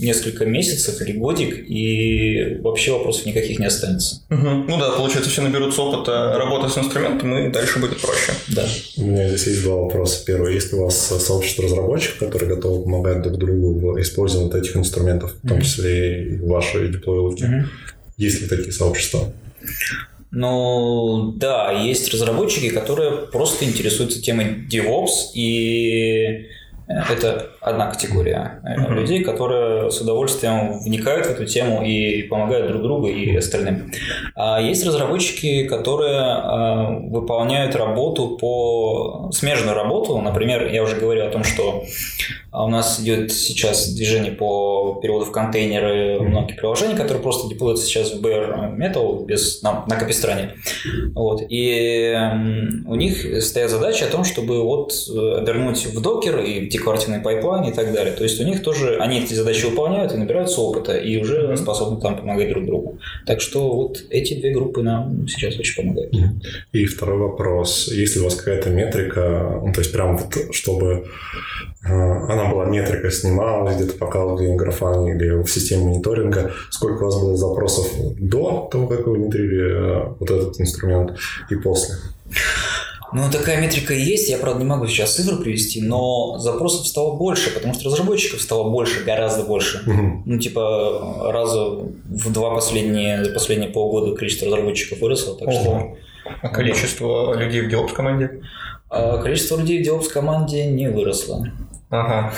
несколько 0.00 0.44
месяцев 0.44 1.00
или 1.00 1.12
годик, 1.12 1.64
и 1.68 2.58
вообще 2.60 2.92
вопросов 2.92 3.26
никаких 3.26 3.58
не 3.58 3.66
останется. 3.66 4.22
Угу. 4.30 4.48
Ну 4.68 4.78
да, 4.78 4.90
получается, 4.90 5.30
все 5.30 5.42
наберутся 5.42 5.82
опыта 5.82 6.34
работы 6.36 6.68
с 6.68 6.78
инструментом, 6.78 7.36
и 7.36 7.50
дальше 7.50 7.78
будет 7.78 8.00
проще. 8.00 8.32
Да. 8.48 8.66
У 8.96 9.06
меня 9.06 9.28
здесь 9.28 9.46
есть 9.46 9.62
два 9.62 9.76
вопроса. 9.76 10.24
Первый, 10.26 10.54
есть 10.54 10.72
у 10.72 10.82
вас 10.82 10.96
сообщество 10.96 11.64
разработчиков, 11.64 12.18
которые 12.18 12.56
готовы 12.56 12.82
помогать 12.84 13.22
друг 13.22 13.38
другу 13.38 13.92
в 13.92 14.00
использовании 14.00 14.58
этих 14.58 14.76
инструментов, 14.76 15.34
в 15.42 15.48
том 15.48 15.62
числе 15.62 16.24
и 16.24 16.36
ваши 16.38 16.88
деплойловки? 16.88 17.44
Угу. 17.44 17.66
Есть 18.16 18.42
ли 18.42 18.48
такие 18.48 18.72
сообщества? 18.72 19.32
Ну, 20.30 21.32
да, 21.36 21.72
есть 21.72 22.12
разработчики, 22.12 22.68
которые 22.70 23.12
просто 23.28 23.64
интересуются 23.64 24.20
темой 24.20 24.66
DevOps, 24.70 25.32
и 25.34 26.48
это 26.88 27.50
одна 27.60 27.90
категория 27.90 28.62
э, 28.64 28.94
людей, 28.94 29.22
которые 29.22 29.90
с 29.90 30.00
удовольствием 30.00 30.80
вникают 30.80 31.26
в 31.26 31.30
эту 31.30 31.44
тему 31.44 31.84
и 31.84 32.22
помогают 32.22 32.68
друг 32.68 32.82
другу 32.82 33.08
и 33.08 33.36
остальным. 33.36 33.92
А 34.34 34.58
есть 34.58 34.86
разработчики, 34.86 35.64
которые 35.64 36.18
э, 36.18 37.08
выполняют 37.10 37.76
работу 37.76 38.38
по 38.38 39.30
смежную 39.32 39.76
работу. 39.76 40.18
Например, 40.18 40.66
я 40.66 40.82
уже 40.82 40.96
говорил 40.96 41.26
о 41.26 41.30
том, 41.30 41.44
что 41.44 41.84
у 42.52 42.68
нас 42.68 43.00
идет 43.00 43.32
сейчас 43.32 43.92
движение 43.92 44.32
по 44.32 44.98
переводу 45.02 45.26
в 45.26 45.32
контейнеры 45.32 46.20
многих 46.20 46.56
приложений, 46.56 46.96
которые 46.96 47.22
просто 47.22 47.48
деплоятся 47.48 47.84
сейчас 47.84 48.12
в 48.12 48.24
Bare 48.24 48.76
Metal 48.76 49.24
без, 49.26 49.62
на, 49.62 49.84
на 49.86 49.96
капистране. 49.96 50.54
Вот. 51.14 51.42
И 51.48 52.14
у 52.86 52.94
них 52.94 53.42
стоят 53.42 53.70
задачи 53.70 54.04
о 54.04 54.08
том, 54.08 54.24
чтобы 54.24 54.62
вот 54.62 54.92
э, 55.08 55.44
завернуть 55.46 55.86
в 55.86 56.00
Docker 56.00 56.38
и 56.40 56.66
в 56.66 56.68
декларативный 56.68 57.20
пайплайн 57.20 57.64
и 57.64 57.72
так 57.72 57.92
далее. 57.92 58.14
То 58.14 58.24
есть 58.24 58.40
у 58.40 58.44
них 58.44 58.62
тоже, 58.62 58.96
они 58.98 59.20
эти 59.20 59.34
задачи 59.34 59.66
выполняют 59.66 60.12
и 60.12 60.16
набираются 60.16 60.60
опыта, 60.60 60.96
и 60.96 61.20
уже 61.20 61.56
способны 61.56 62.00
там 62.00 62.16
помогать 62.16 62.48
друг 62.48 62.64
другу. 62.64 62.98
Так 63.26 63.40
что 63.40 63.74
вот 63.74 64.02
эти 64.10 64.34
две 64.34 64.52
группы 64.52 64.82
нам 64.82 65.28
сейчас 65.28 65.58
очень 65.58 65.82
помогают. 65.82 66.14
И 66.72 66.86
второй 66.86 67.18
вопрос. 67.18 67.88
Есть 67.88 68.16
ли 68.16 68.22
у 68.22 68.24
вас 68.24 68.34
какая-то 68.34 68.70
метрика, 68.70 69.60
ну, 69.64 69.72
то 69.72 69.80
есть 69.80 69.92
прям 69.92 70.16
вот, 70.16 70.54
чтобы 70.54 71.06
э, 71.84 71.88
она 72.48 72.54
была 72.54 72.64
метрика, 72.66 73.10
снималась, 73.10 73.76
где-то 73.76 73.98
показывали 73.98 74.54
в 74.56 74.63
Графане 74.63 75.14
или 75.14 75.42
в 75.42 75.48
системе 75.48 75.86
мониторинга, 75.86 76.52
сколько 76.70 77.02
у 77.02 77.06
вас 77.06 77.20
было 77.20 77.36
запросов 77.36 77.86
до 78.18 78.68
того, 78.70 78.86
как 78.86 79.06
вы 79.06 79.14
внедрили 79.14 80.06
э, 80.06 80.14
вот 80.18 80.30
этот 80.30 80.60
инструмент 80.60 81.16
и 81.50 81.56
после? 81.56 81.94
Ну, 83.10 83.22
такая 83.32 83.58
метрика 83.58 83.94
и 83.94 84.02
есть. 84.02 84.28
Я, 84.28 84.36
правда, 84.36 84.60
не 84.60 84.66
могу 84.66 84.86
сейчас 84.86 85.14
цифры 85.14 85.36
привести, 85.36 85.80
но 85.80 86.36
запросов 86.38 86.86
стало 86.86 87.16
больше, 87.16 87.54
потому 87.54 87.72
что 87.72 87.86
разработчиков 87.86 88.40
стало 88.42 88.68
больше, 88.68 89.02
гораздо 89.02 89.44
больше. 89.44 89.82
Ну, 90.26 90.38
типа, 90.38 91.30
раза 91.32 91.64
в 91.64 92.32
два 92.32 92.54
последние, 92.54 93.24
за 93.24 93.32
последние 93.32 93.70
полгода 93.70 94.14
количество 94.14 94.46
разработчиков 94.46 95.00
выросло, 95.00 95.36
так 95.36 95.52
что... 95.52 95.96
А 96.42 96.48
количество 96.50 97.34
людей 97.34 97.62
в 97.62 97.72
DevOps 97.72 97.94
команде? 97.94 98.42
А 98.90 99.16
количество 99.16 99.56
людей 99.56 99.82
в 99.82 99.88
DevOps 99.88 100.10
команде 100.12 100.66
не 100.66 100.90
выросло. 100.90 101.46
Ага. 101.90 102.32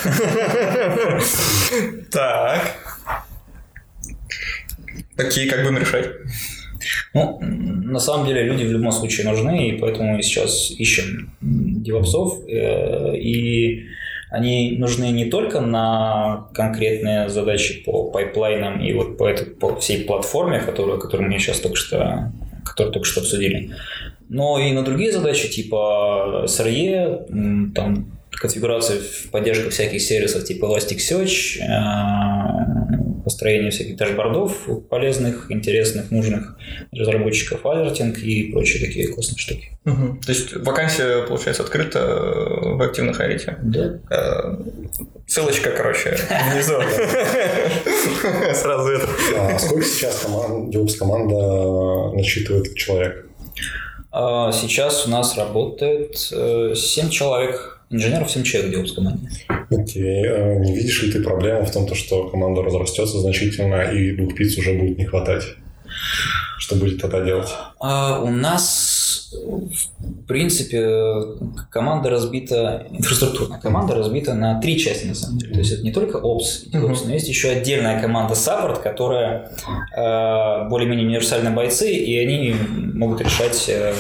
Так. 2.11 2.61
Окей, 5.17 5.49
как 5.49 5.63
будем 5.63 5.79
решать? 5.79 6.09
Ну, 7.13 7.39
на 7.41 7.99
самом 7.99 8.27
деле 8.27 8.45
люди 8.45 8.65
в 8.65 8.73
любом 8.73 8.93
случае 8.93 9.29
нужны, 9.29 9.69
и 9.69 9.79
поэтому 9.79 10.15
мы 10.15 10.23
сейчас 10.23 10.71
ищем 10.71 11.33
девопсов, 11.41 12.39
э, 12.49 13.17
и 13.17 13.87
они 14.31 14.77
нужны 14.79 15.11
не 15.11 15.27
только 15.27 15.61
на 15.61 16.49
конкретные 16.55 17.29
задачи 17.29 17.83
по 17.83 18.11
пайплайнам 18.11 18.81
и 18.81 18.93
вот 18.93 19.19
по, 19.19 19.29
этой, 19.29 19.47
по 19.47 19.79
всей 19.81 20.05
платформе, 20.05 20.61
которую, 20.61 20.99
которую 20.99 21.31
мы 21.31 21.39
сейчас 21.39 21.59
только 21.61 21.77
что, 21.77 22.33
которую 22.65 22.93
только 22.93 23.09
что 23.09 23.21
обсудили, 23.21 23.73
но 24.29 24.59
и 24.61 24.73
на 24.73 24.83
другие 24.83 25.11
задачи 25.11 25.49
типа 25.49 26.45
SRE, 26.47 27.27
м, 27.29 27.73
там 28.31 28.41
конфигурация, 28.41 29.01
поддержка 29.31 29.71
всяких 29.71 30.01
сервисов 30.03 30.45
типа 30.45 30.67
Elasticsearch, 30.67 31.61
э, 31.61 33.23
построение 33.25 33.71
всяких 33.71 33.97
дашбордов 33.97 34.69
полезных, 34.89 35.51
интересных, 35.51 36.11
нужных 36.11 36.57
для 36.93 37.05
разработчиков, 37.05 37.65
alerting 37.67 38.19
и 38.19 38.51
прочие 38.53 38.85
такие 38.85 39.09
классные 39.09 39.39
штуки. 39.39 39.79
Мгм. 39.85 40.21
То 40.21 40.33
есть 40.33 40.57
вакансия, 40.57 41.27
получается, 41.27 41.63
открыта 41.63 41.99
э, 41.99 42.75
вы 42.75 42.83
активно 42.83 43.15
хайрите. 43.15 43.59
Да. 43.63 44.01
Э, 44.11 44.57
Ссылочка, 45.27 45.71
короче, 45.71 46.19
внизу. 46.53 46.75
Сразу 48.55 48.89
это. 48.91 49.09
А 49.39 49.59
сколько 49.59 49.85
сейчас 49.85 50.25
DevOps 50.27 50.99
команда 50.99 52.17
насчитывает 52.17 52.75
человек? 52.75 53.27
А 54.13 54.51
Сейчас 54.51 55.07
у 55.07 55.11
нас 55.11 55.37
работает 55.37 56.17
7 56.17 57.11
человек, 57.11 57.80
инженеров 57.91 58.31
7 58.31 58.43
человек 58.43 58.73
в 58.73 58.79
DevOps 58.79 58.95
команде. 58.95 59.29
Окей. 59.71 60.29
А 60.29 60.55
Не 60.59 60.75
видишь 60.75 61.03
ли 61.03 61.13
ты 61.13 61.23
проблему 61.23 61.65
в 61.65 61.73
том, 61.73 61.87
то, 61.87 61.95
что 61.95 62.29
команда 62.29 62.63
разрастется 62.63 63.21
значительно 63.21 63.83
и 63.93 64.13
двух 64.17 64.35
пиц 64.35 64.57
уже 64.59 64.73
будет 64.73 64.99
не 64.99 65.05
хватать? 65.05 65.45
Что 66.59 66.77
будет 66.77 67.01
тогда 67.01 67.25
делать? 67.25 67.49
А 67.81 68.21
у 68.21 68.31
нас, 68.31 69.00
в 69.33 70.27
принципе, 70.27 71.37
команда 71.71 72.11
разбита, 72.11 72.87
инфраструктурная 72.91 73.61
команда 73.61 73.95
разбита 73.95 74.35
на 74.35 74.61
три 74.61 74.79
части, 74.79 75.07
на 75.07 75.15
самом 75.15 75.39
деле. 75.39 75.53
То 75.55 75.59
есть 75.61 75.73
это 75.73 75.83
не 75.83 75.93
только 75.93 76.19
Ops, 76.19 76.71
DevOps, 76.73 77.03
но 77.07 77.13
есть 77.13 77.29
еще 77.29 77.51
отдельная 77.51 78.01
команда 78.01 78.35
Support, 78.35 78.83
которая 78.83 79.53
э, 79.97 80.69
более-менее 80.69 81.07
универсальные 81.07 81.55
бойцы, 81.55 81.93
и 81.93 82.19
они 82.19 82.55
могут 82.95 83.21
решать 83.21 83.67
э, 83.69 83.95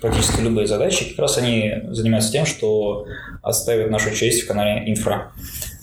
практически 0.00 0.40
любые 0.40 0.66
задачи. 0.66 1.10
Как 1.10 1.18
раз 1.20 1.38
они 1.38 1.72
занимаются 1.90 2.32
тем, 2.32 2.46
что 2.46 3.06
отстаивают 3.42 3.90
нашу 3.90 4.14
честь 4.14 4.42
в 4.42 4.48
канале 4.48 4.90
инфра. 4.90 5.32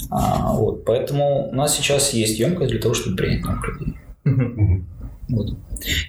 А, 0.10 0.54
вот, 0.54 0.86
поэтому 0.86 1.50
у 1.50 1.56
нас 1.56 1.76
сейчас 1.76 2.13
есть 2.13 2.38
емкость 2.38 2.72
для 2.72 2.82
того, 2.82 2.93
чтобы 2.93 3.15
принять 3.15 3.43
новых 3.43 3.67
людей. 3.67 3.96
Вот. 5.30 5.58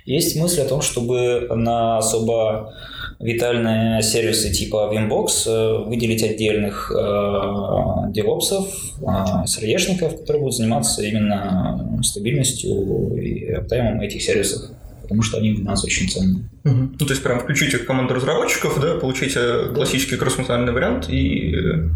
Есть 0.05 0.37
мысль 0.37 0.62
о 0.62 0.68
том, 0.68 0.83
чтобы 0.83 1.48
на 1.55 1.98
особо 1.98 2.72
витальные 3.20 4.03
сервисы 4.03 4.53
типа 4.53 4.90
Vimbox 4.92 5.29
э, 5.46 5.88
выделить 5.88 6.22
отдельных 6.22 6.90
э, 6.90 8.12
девопсов, 8.12 8.66
э, 9.00 9.05
SRE-шников, 9.44 10.18
которые 10.20 10.40
будут 10.40 10.57
заниматься 10.57 11.03
именно 11.03 12.00
стабильностью 12.03 13.16
и 13.16 13.50
аптаймом 13.53 14.00
этих 14.00 14.22
сервисов, 14.22 14.70
потому 15.03 15.22
что 15.22 15.38
они 15.38 15.55
для 15.55 15.64
нас 15.64 15.85
очень 15.85 16.09
ценны. 16.09 16.50
Ну, 16.64 16.96
то 16.98 17.11
есть 17.11 17.22
прям 17.22 17.40
включите 17.40 17.79
в 17.79 17.87
команду 17.87 18.14
разработчиков, 18.14 18.81
да, 18.81 18.94
получите 18.96 19.66
классический 19.74 20.16
кроссфункциональный 20.16 20.72
вариант 20.72 21.09
и 21.09 21.55
э, 21.55 21.88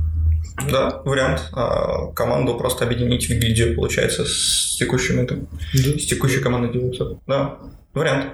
да, 0.70 1.03
вариант. 1.05 1.48
А 1.53 2.07
команду 2.12 2.57
просто 2.57 2.85
объединить 2.85 3.29
в 3.29 3.33
гильдию, 3.33 3.74
получается, 3.74 4.24
с 4.24 4.77
текущим 4.79 5.20
этим, 5.20 5.48
с 5.72 6.07
текущей 6.07 6.40
командой 6.40 6.72
девопсов. 6.72 7.18
Да, 7.27 7.59
вариант. 7.94 8.27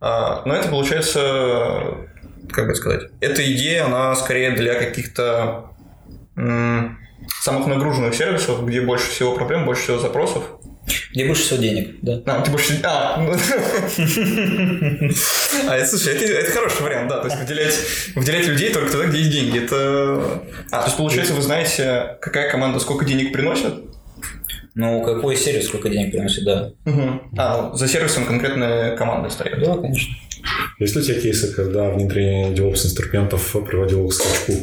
А, 0.00 0.42
но 0.44 0.54
это 0.54 0.68
получается, 0.68 2.08
как 2.50 2.66
бы 2.66 2.74
сказать, 2.74 3.10
эта 3.20 3.42
идея, 3.52 3.86
она 3.86 4.14
скорее 4.14 4.50
для 4.52 4.74
каких-то 4.74 5.66
самых 6.34 7.66
нагруженных 7.66 8.14
сервисов, 8.14 8.66
где 8.66 8.80
больше 8.80 9.10
всего 9.10 9.34
проблем, 9.34 9.64
больше 9.64 9.82
всего 9.82 9.98
запросов. 9.98 10.44
Где 11.12 11.26
больше 11.26 11.42
всего 11.42 11.60
денег, 11.60 11.96
да. 12.02 12.22
А, 12.26 12.42
ты 12.42 12.50
больше... 12.50 12.80
А, 12.82 13.20
ну... 13.20 13.32
а 15.68 15.76
это, 15.76 15.86
слушай, 15.86 16.14
это, 16.14 16.24
это 16.24 16.50
хороший 16.50 16.82
вариант, 16.82 17.08
да. 17.08 17.20
То 17.20 17.28
есть 17.28 17.40
выделять, 17.40 17.78
выделять 18.14 18.46
людей 18.46 18.72
только 18.72 18.92
тогда, 18.92 19.08
где 19.08 19.18
есть 19.18 19.30
деньги. 19.30 19.64
Это... 19.64 20.42
А, 20.70 20.80
то 20.80 20.86
есть, 20.86 20.96
получается, 20.96 21.34
вы 21.34 21.42
знаете, 21.42 22.16
какая 22.20 22.50
команда 22.50 22.78
сколько 22.78 23.04
денег 23.04 23.32
приносит? 23.32 23.74
Ну, 24.74 25.04
какой 25.04 25.36
сервис 25.36 25.66
сколько 25.66 25.90
денег 25.90 26.12
приносит, 26.12 26.44
да. 26.44 26.72
А, 27.36 27.74
за 27.74 27.88
сервисом 27.88 28.24
конкретная 28.24 28.96
команда 28.96 29.28
стоит. 29.28 29.60
Да, 29.60 29.76
конечно. 29.76 30.14
Есть 30.78 30.96
ли 30.96 31.02
у 31.02 31.04
тебя 31.04 31.20
кейсы, 31.20 31.54
когда 31.54 31.90
внедрение 31.90 32.52
DevOps 32.52 32.86
инструментов 32.86 33.54
приводило 33.66 34.08
к 34.08 34.14
скачку 34.14 34.54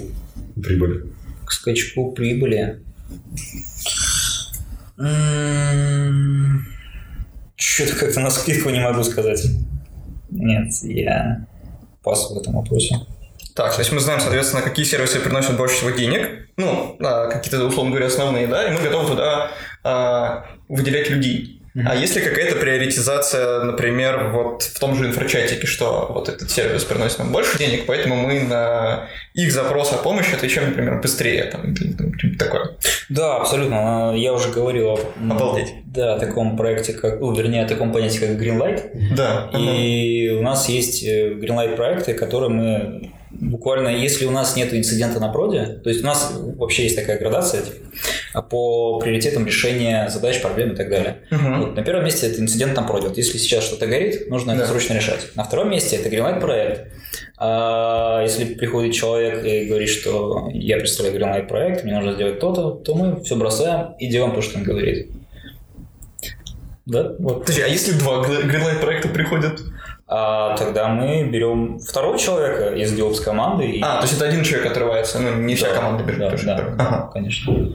прибыли? 0.62 1.06
К 1.46 1.52
скачку 1.52 2.12
прибыли. 2.12 2.80
Что-то 7.56 7.96
как-то 7.98 8.20
на 8.20 8.30
скидку 8.30 8.70
не 8.70 8.82
могу 8.82 9.04
сказать. 9.04 9.46
Нет, 10.30 10.74
я 10.84 11.48
пас 12.04 12.30
в 12.30 12.38
этом 12.38 12.56
вопросе. 12.56 13.00
Так, 13.56 13.74
то 13.74 13.80
есть 13.80 13.92
мы 13.92 14.00
знаем, 14.00 14.20
соответственно, 14.20 14.62
какие 14.62 14.86
сервисы 14.86 15.20
приносят 15.20 15.58
больше 15.58 15.76
всего 15.76 15.92
денег, 15.92 16.50
ну, 16.58 16.98
а, 17.02 17.28
какие-то, 17.30 17.64
условно 17.66 17.92
говоря, 17.92 18.08
основные, 18.08 18.48
да, 18.48 18.68
и 18.68 18.72
мы 18.72 18.82
готовы 18.82 19.08
туда 19.10 19.52
а, 19.84 20.46
выделять 20.68 21.10
людей. 21.10 21.59
А 21.76 21.96
есть 21.96 22.16
ли 22.16 22.22
какая-то 22.22 22.56
приоритизация, 22.56 23.64
например, 23.64 24.30
вот 24.34 24.64
в 24.64 24.80
том 24.80 24.96
же 24.96 25.06
инфрачатике, 25.06 25.68
что 25.68 26.08
вот 26.10 26.30
этот 26.30 26.50
сервис 26.50 26.84
приносит 26.84 27.20
нам 27.20 27.32
больше 27.32 27.58
денег, 27.58 27.86
поэтому 27.86 28.16
мы 28.16 28.42
на 28.42 29.08
их 29.34 29.52
запрос 29.52 29.94
о 29.94 29.98
помощи 29.98 30.34
отвечаем, 30.34 30.70
например, 30.70 31.02
быстрее, 31.02 31.46
там, 31.46 31.76
там 31.76 32.14
что-нибудь 32.18 32.40
такое. 32.40 32.72
Да, 33.10 33.38
абсолютно. 33.38 34.14
Я 34.16 34.34
уже 34.34 34.50
говорил 34.50 34.90
о, 34.90 35.00
Обалдеть. 35.30 35.74
Да, 35.86 36.16
о 36.16 36.20
таком 36.20 36.58
проекте, 36.58 36.94
как, 36.94 37.20
ну, 37.20 37.34
вернее, 37.34 37.64
о 37.66 37.68
таком 37.68 37.92
понятии, 37.92 38.20
как 38.20 38.30
Greenlight. 38.32 39.16
Да. 39.16 39.50
И 39.58 40.30
у 40.30 40.42
нас 40.42 40.70
есть 40.70 41.04
э, 41.04 41.34
Greenlight 41.34 41.76
проекты, 41.76 42.14
которые 42.14 42.50
мы 42.50 43.12
буквально, 43.42 43.90
если 43.90 44.26
у 44.26 44.32
нас 44.32 44.56
нет 44.56 44.74
инцидента 44.74 45.20
на 45.20 45.30
проде, 45.30 45.80
то 45.84 45.90
есть 45.90 46.04
у 46.04 46.06
нас 46.06 46.32
вообще 46.36 46.84
есть 46.84 46.96
такая 46.96 47.18
градация, 47.18 47.62
типа, 47.64 48.42
по 48.42 49.00
приоритетам 49.00 49.46
решения 49.46 50.10
задач, 50.10 50.42
проблем 50.42 50.74
и 50.74 50.76
так 50.76 50.90
далее. 50.90 51.20
Мгм. 51.32 51.62
Вот 51.62 51.76
на 51.76 51.84
первом 51.84 52.06
месте 52.06 52.28
это 52.28 52.42
инцидент 52.42 52.76
там 52.76 52.86
пройдет. 52.88 53.18
Если 53.18 53.38
сейчас 53.38 53.64
что-то 53.64 53.88
горит, 53.88 54.30
нужно 54.30 54.52
это 54.52 54.62
Да. 54.62 54.68
срочно 54.68 54.94
решать. 54.94 55.36
На 55.36 55.44
втором 55.44 55.70
месте 55.72 55.96
это 55.96 56.10
Greenlight 56.10 56.40
проект. 56.40 56.92
А 57.38 58.22
если 58.24 58.54
приходит 58.54 58.94
человек 58.94 59.44
и 59.46 59.66
говорит, 59.66 59.90
что 59.90 60.50
я 60.54 60.78
представляю 60.78 61.18
Greenlight 61.20 61.48
проект, 61.48 61.84
мне 61.84 61.96
нужно 61.96 62.14
сделать 62.14 62.40
то-то, 62.40 62.72
то 62.72 62.94
мы 62.96 63.24
все 63.24 63.36
бросаем 63.36 63.94
и 64.00 64.08
делаем 64.08 64.34
то, 64.36 64.42
что 64.42 64.58
он 64.58 64.64
говорит. 64.66 65.10
Да, 66.86 67.14
вот. 67.20 67.42
Подожди, 67.42 67.62
а 67.62 67.68
если 67.68 67.94
два 67.94 68.22
Greenlight 68.24 68.82
проекта 68.82 69.10
приходят? 69.10 69.62
А 70.12 70.58
тогда 70.58 70.88
мы 70.88 71.24
берем 71.30 71.78
второго 71.80 72.18
человека 72.18 72.74
из 72.76 72.98
DevOps 72.98 73.22
команды 73.24 73.66
и 73.70 73.82
А, 73.82 73.98
то 73.98 74.04
есть 74.08 74.16
это 74.16 74.26
один 74.28 74.44
человек 74.44 74.72
отрывается, 74.72 75.20
ну 75.20 75.36
не 75.36 75.54
вся 75.56 75.68
Да, 75.70 75.76
команда 75.76 76.04
берет. 76.04 76.20
да, 76.20 76.30
тоже. 76.32 76.46
да, 76.48 76.56
Ага. 76.80 77.10
конечно. 77.14 77.70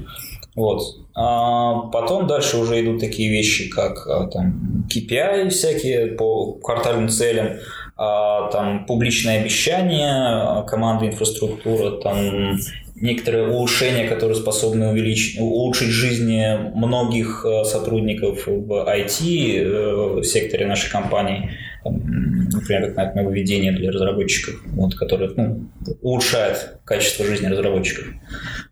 Вот. 0.57 0.83
А 1.17 1.81
потом 1.93 2.27
дальше 2.27 2.57
уже 2.59 2.81
идут 2.81 3.01
такие 3.01 3.31
вещи, 3.31 3.69
как 3.69 4.07
а, 4.09 4.27
там 4.27 4.85
KPI 4.93 5.49
всякие 5.51 6.09
по 6.09 6.53
квартальным 6.55 7.09
целям, 7.09 7.51
а, 7.97 8.51
там 8.51 8.85
публичное 8.87 9.41
обещание 9.41 10.11
а, 10.13 10.63
команды 10.63 11.07
инфраструктура, 11.07 12.01
там 12.01 12.59
некоторые 12.97 13.49
улучшения, 13.49 14.09
которые 14.09 14.37
способны 14.37 14.89
увеличить, 14.91 15.41
улучшить 15.41 15.89
жизни 15.89 16.71
многих 16.75 17.45
э, 17.45 17.65
сотрудников 17.65 18.47
в 18.47 18.71
IT 18.89 20.21
э, 20.21 20.23
секторе 20.23 20.67
нашей 20.67 20.91
компании. 20.93 21.51
Например, 21.91 22.93
как 22.93 23.15
нововведение 23.15 23.73
для 23.73 23.91
разработчиков, 23.91 24.61
вот, 24.67 24.95
которое 24.95 25.31
ну, 25.37 25.69
улучшает 26.03 26.79
качество 26.85 27.25
жизни 27.25 27.47
разработчиков. 27.47 28.07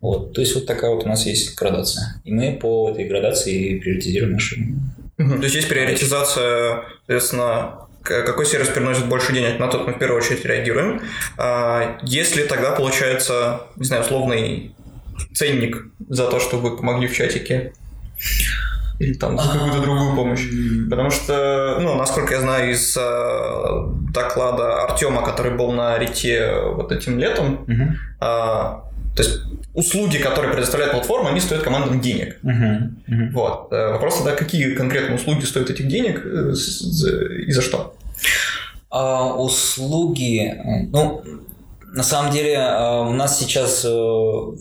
Вот. 0.01 0.33
То 0.33 0.41
есть 0.41 0.55
вот 0.55 0.65
такая 0.65 0.91
вот 0.91 1.05
у 1.05 1.07
нас 1.07 1.25
есть 1.25 1.55
градация. 1.55 2.21
И 2.23 2.31
мы 2.31 2.57
по 2.59 2.89
этой 2.89 3.05
градации 3.05 3.79
приоритизируем 3.79 4.33
наши... 4.33 4.57
Мгм. 5.17 5.37
То 5.37 5.43
есть 5.43 5.55
есть 5.55 5.69
приоритизация, 5.69 6.83
соответственно, 7.05 7.87
какой 8.03 8.45
сервис 8.45 8.69
приносит 8.69 9.07
больше 9.07 9.33
денег, 9.33 9.59
на 9.59 9.67
тот 9.67 9.87
мы 9.87 9.93
в 9.93 9.99
первую 9.99 10.19
очередь 10.19 10.43
реагируем. 10.45 11.01
А 11.37 11.99
Если 12.03 12.43
тогда 12.43 12.71
получается, 12.71 13.61
не 13.77 13.85
знаю, 13.85 14.03
условный 14.03 14.75
ценник 15.33 15.85
за 16.09 16.27
то, 16.27 16.39
что 16.39 16.57
вы 16.57 16.75
помогли 16.75 17.07
в 17.07 17.15
чатике, 17.15 17.73
или 18.99 19.13
там 19.13 19.37
за 19.37 19.49
какую-то 19.51 19.81
другую 19.81 20.15
помощь. 20.15 20.45
Потому 20.89 21.09
что, 21.09 21.77
ну, 21.81 21.95
насколько 21.95 22.33
я 22.33 22.41
знаю 22.41 22.71
из 22.71 22.95
э, 22.97 24.11
доклада 24.13 24.83
Артема, 24.83 25.23
который 25.23 25.55
был 25.57 25.71
на 25.71 25.97
Рите 25.97 26.53
вот 26.75 26.91
этим 26.91 27.19
летом, 27.19 27.65
а, 28.19 28.85
то 29.15 29.23
есть 29.23 29.41
услуги, 29.73 30.17
которые 30.17 30.53
предоставляет 30.53 30.93
платформа, 30.93 31.29
они 31.29 31.39
стоят 31.39 31.63
командам 31.63 31.99
денег. 31.99 32.37
Мгм. 32.43 33.03
Мгм. 33.07 33.31
Вот. 33.33 33.67
Э, 33.71 33.91
Вопрос 33.91 34.17
тогда, 34.17 34.35
какие 34.35 34.75
конкретно 34.75 35.15
услуги 35.15 35.45
стоят 35.45 35.69
этих 35.69 35.87
денег 35.87 36.21
э, 36.25 36.53
и 37.47 37.51
за 37.51 37.61
что? 37.61 37.95
А, 38.89 39.33
услуги, 39.33 40.53
ну, 40.91 41.23
на 41.95 42.01
самом 42.03 42.31
деле 42.31 42.53
э, 42.53 43.01
у 43.01 43.11
нас 43.13 43.37
сейчас 43.39 43.85
э, 43.85 43.89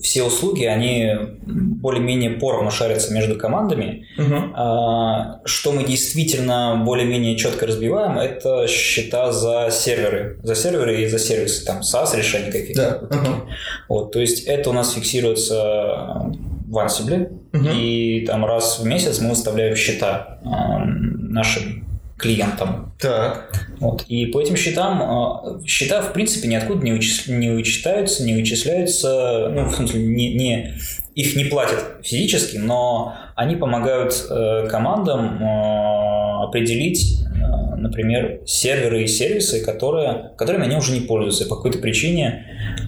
все 0.03 0.23
услуги, 0.23 0.65
они 0.65 1.13
более-менее 1.47 2.33
поровну 2.33 2.71
шарятся 2.71 3.13
между 3.15 3.37
командами. 3.39 4.07
А, 4.55 5.41
Что 5.47 5.73
мы 5.73 5.85
действительно 5.85 6.83
более-менее 6.85 7.37
четко 7.37 7.67
разбиваем, 7.67 8.19
это 8.19 8.67
счета 8.69 9.33
за 9.33 9.69
серверы. 9.71 10.39
За 10.43 10.55
серверы 10.55 11.03
и 11.03 11.07
за 11.09 11.19
сервисы, 11.19 11.65
там, 11.65 11.81
SaaS 11.81 12.15
решения 12.17 12.53
какие-то. 12.53 12.83
Да. 12.83 12.99
вот 13.01 13.09
такие. 13.11 13.31
Мгм. 13.35 13.49
Вот, 13.89 14.13
то 14.13 14.21
есть 14.21 14.45
это 14.45 14.71
у 14.71 14.73
нас 14.75 14.93
фиксируется 14.93 15.55
э, 15.55 16.33
в 16.69 16.79
Ansible, 16.79 17.31
Мгм. 17.53 17.69
и 17.75 18.25
там 18.27 18.45
раз 18.45 18.79
в 18.79 18.85
месяц 18.87 19.21
мы 19.21 19.31
выставляем 19.31 19.75
счета 19.77 20.39
нашим 20.45 21.87
клиентам. 22.23 22.95
Так. 23.01 23.53
Вот. 23.81 24.05
И 24.09 24.27
по 24.27 24.41
этим 24.41 24.57
счетам, 24.57 25.03
э, 25.03 25.67
счета, 25.67 26.01
в 26.03 26.13
принципе, 26.13 26.49
ниоткуда 26.49 26.85
не, 26.85 26.93
вычис- 26.93 27.31
не 27.31 27.51
вычитаются, 27.51 28.25
не 28.25 28.35
вычисляются, 28.35 29.51
ну, 29.53 29.65
в 29.67 29.75
смысле, 29.75 30.03
не, 30.03 30.33
не- 30.35 30.75
их 31.15 31.37
не 31.37 31.45
платят 31.45 31.97
физически, 32.03 32.57
но 32.57 33.15
они 33.37 33.57
помогают 33.57 34.15
э, 34.31 34.67
командам 34.71 35.43
э, 35.43 36.45
определить, 36.45 37.19
э, 37.27 37.75
например, 37.77 38.41
серверы 38.47 39.03
и 39.03 39.07
сервисы, 39.07 39.65
которые, 39.65 40.31
которыми 40.39 40.65
они 40.65 40.77
уже 40.77 40.93
не 40.93 41.01
пользуются 41.01 41.47
по 41.47 41.57
какой-то 41.57 41.79
причине. 41.79 42.47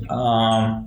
а, 0.09 0.85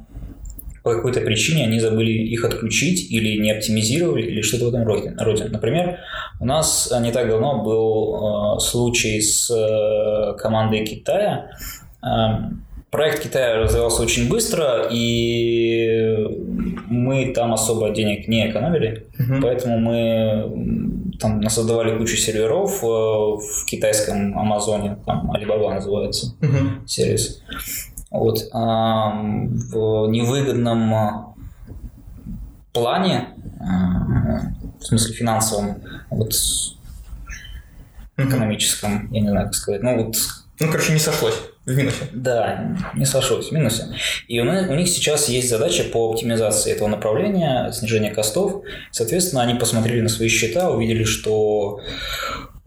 по 0.88 0.94
какой-то 0.96 1.20
причине 1.22 1.66
они 1.66 1.80
забыли 1.80 2.12
их 2.12 2.46
отключить 2.46 3.12
или 3.12 3.42
не 3.42 3.52
оптимизировали, 3.52 4.24
или 4.24 4.42
что-то 4.42 4.66
в 4.66 4.70
этом 4.70 4.88
роде. 4.88 5.46
Например, 5.50 5.98
у 6.40 6.46
нас 6.46 6.90
э, 6.92 7.02
не 7.02 7.12
так 7.12 7.28
давно 7.28 7.62
был 7.64 8.56
э, 8.58 8.60
случай 8.62 9.20
с 9.22 9.50
э, 9.52 10.38
командой 10.42 10.86
Китая. 10.86 11.50
Э, 12.02 12.08
проект 12.90 13.24
Китая 13.24 13.58
развивался 13.60 14.02
очень 14.04 14.30
быстро, 14.30 14.88
и 14.90 16.26
мы 16.90 17.34
там 17.36 17.54
особо 17.54 17.90
денег 17.90 18.28
не 18.30 18.50
экономили, 18.50 19.06
Мгм. 19.20 19.42
поэтому 19.42 19.78
мы 19.80 21.14
там 21.20 21.42
насоздавали 21.42 21.98
кучу 21.98 22.16
серверов 22.16 22.82
э, 22.84 22.88
в 22.88 23.66
китайском 23.66 24.38
Амазоне, 24.40 24.98
там 25.06 25.32
Alibaba 25.36 25.74
называется 25.74 26.36
Мгм. 26.42 26.88
сервис. 26.88 27.42
Вот, 28.18 28.50
а, 28.52 29.12
в 29.12 30.08
невыгодном 30.08 30.94
а, 30.96 31.36
плане, 32.74 33.28
а, 33.60 34.54
в 34.80 34.84
смысле 34.84 35.14
финансовом, 35.14 35.84
вот 36.10 36.34
экономическом, 38.18 39.08
я 39.12 39.22
не 39.22 39.30
знаю, 39.30 39.46
как 39.46 39.56
сказать, 39.56 39.84
ну 39.84 40.04
вот 40.04 40.16
Ну, 40.60 40.72
короче, 40.72 40.94
не 40.94 41.00
сошлось. 41.00 41.36
В 41.68 41.76
минусе. 41.76 42.08
да, 42.12 42.76
не 42.96 43.06
сошлось, 43.06 43.50
в 43.50 43.52
минусе. 43.52 43.94
И 44.28 44.40
у, 44.40 44.46
у 44.46 44.76
них 44.76 44.88
сейчас 44.88 45.30
есть 45.30 45.50
задача 45.50 45.84
по 45.84 46.10
оптимизации 46.10 46.72
этого 46.72 46.88
направления, 46.88 47.72
снижения 47.72 48.10
костов. 48.10 48.64
Соответственно, 48.90 49.44
они 49.44 49.60
посмотрели 49.60 50.02
на 50.02 50.10
свои 50.10 50.30
счета, 50.30 50.72
увидели, 50.72 51.04
что 51.04 51.82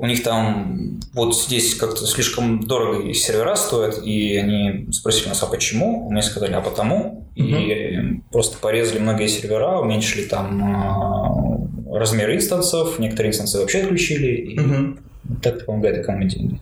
у 0.00 0.06
них 0.06 0.22
там 0.22 0.98
вот 1.12 1.36
здесь 1.36 1.74
как-то 1.74 2.06
слишком 2.06 2.60
дорого 2.66 3.02
и 3.02 3.12
сервера 3.14 3.54
стоят, 3.54 4.02
и 4.02 4.36
они 4.36 4.90
спросили 4.92 5.28
нас, 5.28 5.42
а 5.42 5.46
почему? 5.46 6.08
Мы 6.10 6.22
сказали, 6.22 6.52
а 6.54 6.60
потому. 6.60 7.28
И 7.34 8.20
просто 8.32 8.58
порезали 8.58 8.98
многие 8.98 9.28
сервера, 9.28 9.78
уменьшили 9.78 10.24
там 10.24 10.62
а, 10.64 11.98
размер 11.98 12.34
инстансов, 12.34 12.98
некоторые 12.98 13.30
инстансы 13.30 13.58
вообще 13.58 13.82
отключили, 13.82 14.26
и 14.52 14.58
Мгм. 14.58 14.98
так 15.42 15.64
помогает 15.66 15.98
экономить 15.98 16.34
деньги. 16.34 16.60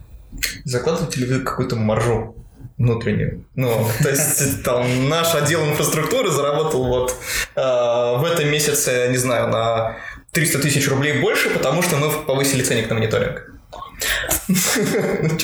Закладываете 0.64 1.20
ли 1.20 1.26
вы 1.26 1.40
какую-то 1.40 1.76
маржу 1.76 2.34
внутреннюю? 2.76 3.44
Ну, 3.54 3.70
то 4.02 4.08
есть 4.08 4.62
там 4.64 5.08
наш 5.08 5.34
отдел 5.34 5.64
инфраструктуры 5.64 6.30
заработал 6.30 6.84
вот 6.86 7.14
э, 7.56 7.60
в 7.60 8.24
этом 8.30 8.48
месяце, 8.50 9.08
не 9.10 9.16
знаю, 9.16 9.48
на 9.48 9.96
300 10.32 10.58
тысяч 10.60 10.88
рублей 10.88 11.20
больше, 11.20 11.50
потому 11.50 11.82
что 11.82 11.96
мы 11.96 12.10
повысили 12.26 12.62
ценник 12.62 12.88
на 12.88 12.96
мониторинг. 12.96 13.52
Ну? 15.22 15.38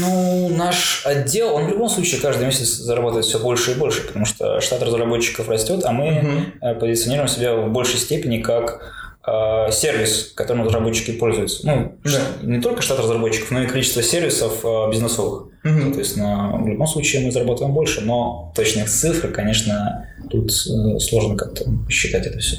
Ну, 0.00 0.48
наш 0.56 1.02
отдел, 1.04 1.54
он 1.54 1.66
в 1.66 1.68
любом 1.70 1.88
случае 1.88 2.20
каждый 2.20 2.46
месяц 2.46 2.68
зарабатывает 2.68 3.26
все 3.26 3.38
больше 3.38 3.72
и 3.72 3.74
больше, 3.74 4.02
потому 4.06 4.24
что 4.24 4.60
штат 4.60 4.82
разработчиков 4.82 5.48
растет, 5.48 5.84
а 5.84 5.92
мы 5.92 6.52
э, 6.60 6.74
позиционируем 6.74 7.28
себя 7.28 7.54
в 7.56 7.70
большей 7.72 7.98
степени 7.98 8.40
как 8.40 8.92
э, 9.26 9.70
сервис, 9.72 10.32
которым 10.34 10.64
разработчики 10.64 11.12
пользуются. 11.12 11.66
Ну, 11.66 11.98
Да. 12.04 12.20
не 12.42 12.60
только 12.60 12.82
штат 12.82 13.00
разработчиков, 13.00 13.50
но 13.50 13.62
и 13.62 13.66
количество 13.66 14.02
сервисов 14.02 14.64
э, 14.64 14.90
бизнесовых. 14.90 15.48
Мгм. 15.64 15.82
Соответственно, 15.82 16.56
в 16.62 16.66
любом 16.68 16.86
случае 16.86 17.24
мы 17.24 17.32
зарабатываем 17.32 17.74
больше, 17.74 18.00
но 18.02 18.52
точных 18.54 18.88
цифр, 18.88 19.32
конечно, 19.32 20.08
тут 20.30 20.52
сложно 20.52 21.36
как-то 21.36 21.64
считать 21.88 22.26
это 22.26 22.38
все. 22.38 22.58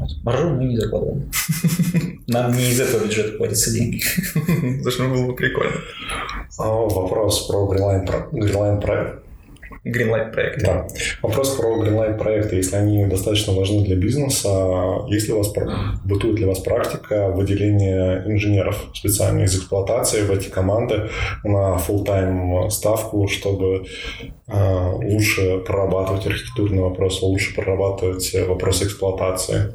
Вот. 0.00 0.10
Маржу 0.24 0.48
мы 0.50 0.64
не 0.64 0.76
закладываем. 0.78 1.30
Нам 2.26 2.52
не 2.56 2.70
из 2.70 2.80
этого 2.80 3.04
бюджета 3.04 3.36
платятся 3.36 3.70
деньги. 3.72 4.02
Потому 4.34 4.90
что 4.90 5.08
было 5.08 5.26
бы 5.26 5.34
прикольно. 5.34 5.76
А, 6.58 6.64
Вопрос 6.68 7.46
про 7.46 7.66
Greenline, 7.66 8.06
про- 8.06 8.28
Greenline 8.32 8.80
проект. 8.80 9.22
Greenlight 9.84 10.32
проект. 10.32 10.62
Да. 10.62 10.86
Вопрос 11.22 11.56
про 11.56 11.82
Greenline 11.82 12.18
проекты. 12.18 12.56
Если 12.56 12.76
они 12.76 13.06
достаточно 13.06 13.54
важны 13.54 13.82
для 13.82 13.96
бизнеса, 13.96 15.06
есть 15.08 15.26
ли 15.26 15.32
у 15.32 15.38
вас, 15.38 15.52
бытует 16.04 16.38
ли 16.38 16.44
у 16.44 16.48
вас 16.48 16.58
практика 16.58 17.28
выделения 17.30 18.22
инженеров 18.26 18.76
специально 18.94 19.44
из 19.44 19.56
эксплуатации 19.56 20.22
в 20.22 20.30
эти 20.30 20.48
команды 20.48 21.08
на 21.44 21.76
full-time 21.76 22.68
ставку, 22.68 23.26
чтобы 23.28 23.86
э, 24.46 24.92
лучше 25.02 25.58
прорабатывать 25.58 26.26
архитектурные 26.26 26.82
вопросы, 26.82 27.24
лучше 27.24 27.54
прорабатывать 27.54 28.34
вопросы 28.46 28.84
эксплуатации? 28.84 29.72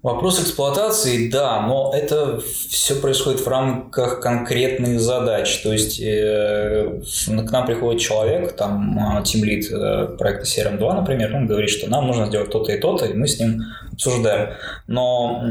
Вопрос 0.00 0.40
эксплуатации, 0.40 1.28
да, 1.28 1.60
но 1.62 1.92
это 1.92 2.40
все 2.40 2.94
происходит 2.94 3.40
в 3.40 3.48
рамках 3.48 4.20
конкретных 4.20 5.00
задач. 5.00 5.60
То 5.62 5.72
есть 5.72 6.00
э, 6.00 7.00
к 7.26 7.50
нам 7.50 7.66
приходит 7.66 8.00
человек, 8.00 8.52
там 8.52 9.22
тимлит 9.24 9.68
э, 9.72 10.16
проекта 10.16 10.44
CRM2, 10.44 10.94
например, 10.94 11.34
он 11.34 11.48
говорит, 11.48 11.70
что 11.70 11.90
нам 11.90 12.06
нужно 12.06 12.26
сделать 12.26 12.50
то-то 12.50 12.72
и 12.72 12.78
то-то, 12.78 13.06
и 13.06 13.14
мы 13.14 13.26
с 13.26 13.40
ним 13.40 13.64
обсуждаем. 13.92 14.50
Но 14.86 15.42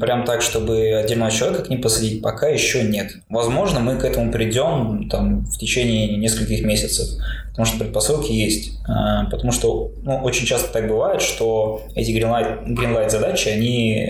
прям 0.00 0.24
так, 0.24 0.42
чтобы 0.42 0.94
отдельного 0.94 1.30
человека 1.30 1.62
к 1.62 1.68
ним 1.68 1.80
посадить, 1.80 2.22
пока 2.22 2.48
еще 2.48 2.82
нет. 2.82 3.12
Возможно, 3.28 3.78
мы 3.78 3.96
к 3.98 4.04
этому 4.04 4.32
придем 4.32 5.08
там, 5.10 5.44
в 5.44 5.58
течение 5.58 6.16
нескольких 6.16 6.64
месяцев, 6.64 7.06
потому 7.52 7.66
что 7.66 7.78
предпосылки 7.78 8.32
есть. 8.32 8.78
А, 8.88 9.26
Потому 9.26 9.52
что 9.52 9.92
ну, 10.02 10.16
очень 10.22 10.46
часто 10.46 10.72
так 10.72 10.88
бывает, 10.88 11.20
что 11.20 11.82
эти 11.94 12.10
greenlight 12.10 13.10
задачи, 13.10 13.48
они 13.48 14.08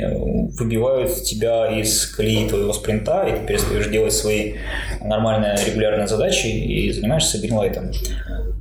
выбивают 0.58 1.12
тебя 1.24 1.66
из 1.66 2.06
колеи 2.06 2.48
твоего 2.48 2.72
спринта, 2.72 3.24
и 3.24 3.32
ты 3.32 3.46
перестаешь 3.46 3.88
делать 3.88 4.12
свои 4.12 4.54
нормальные 5.00 5.56
регулярные 5.66 6.06
задачи 6.06 6.46
и 6.46 6.92
занимаешься 6.92 7.38
гринлайтом. 7.38 7.90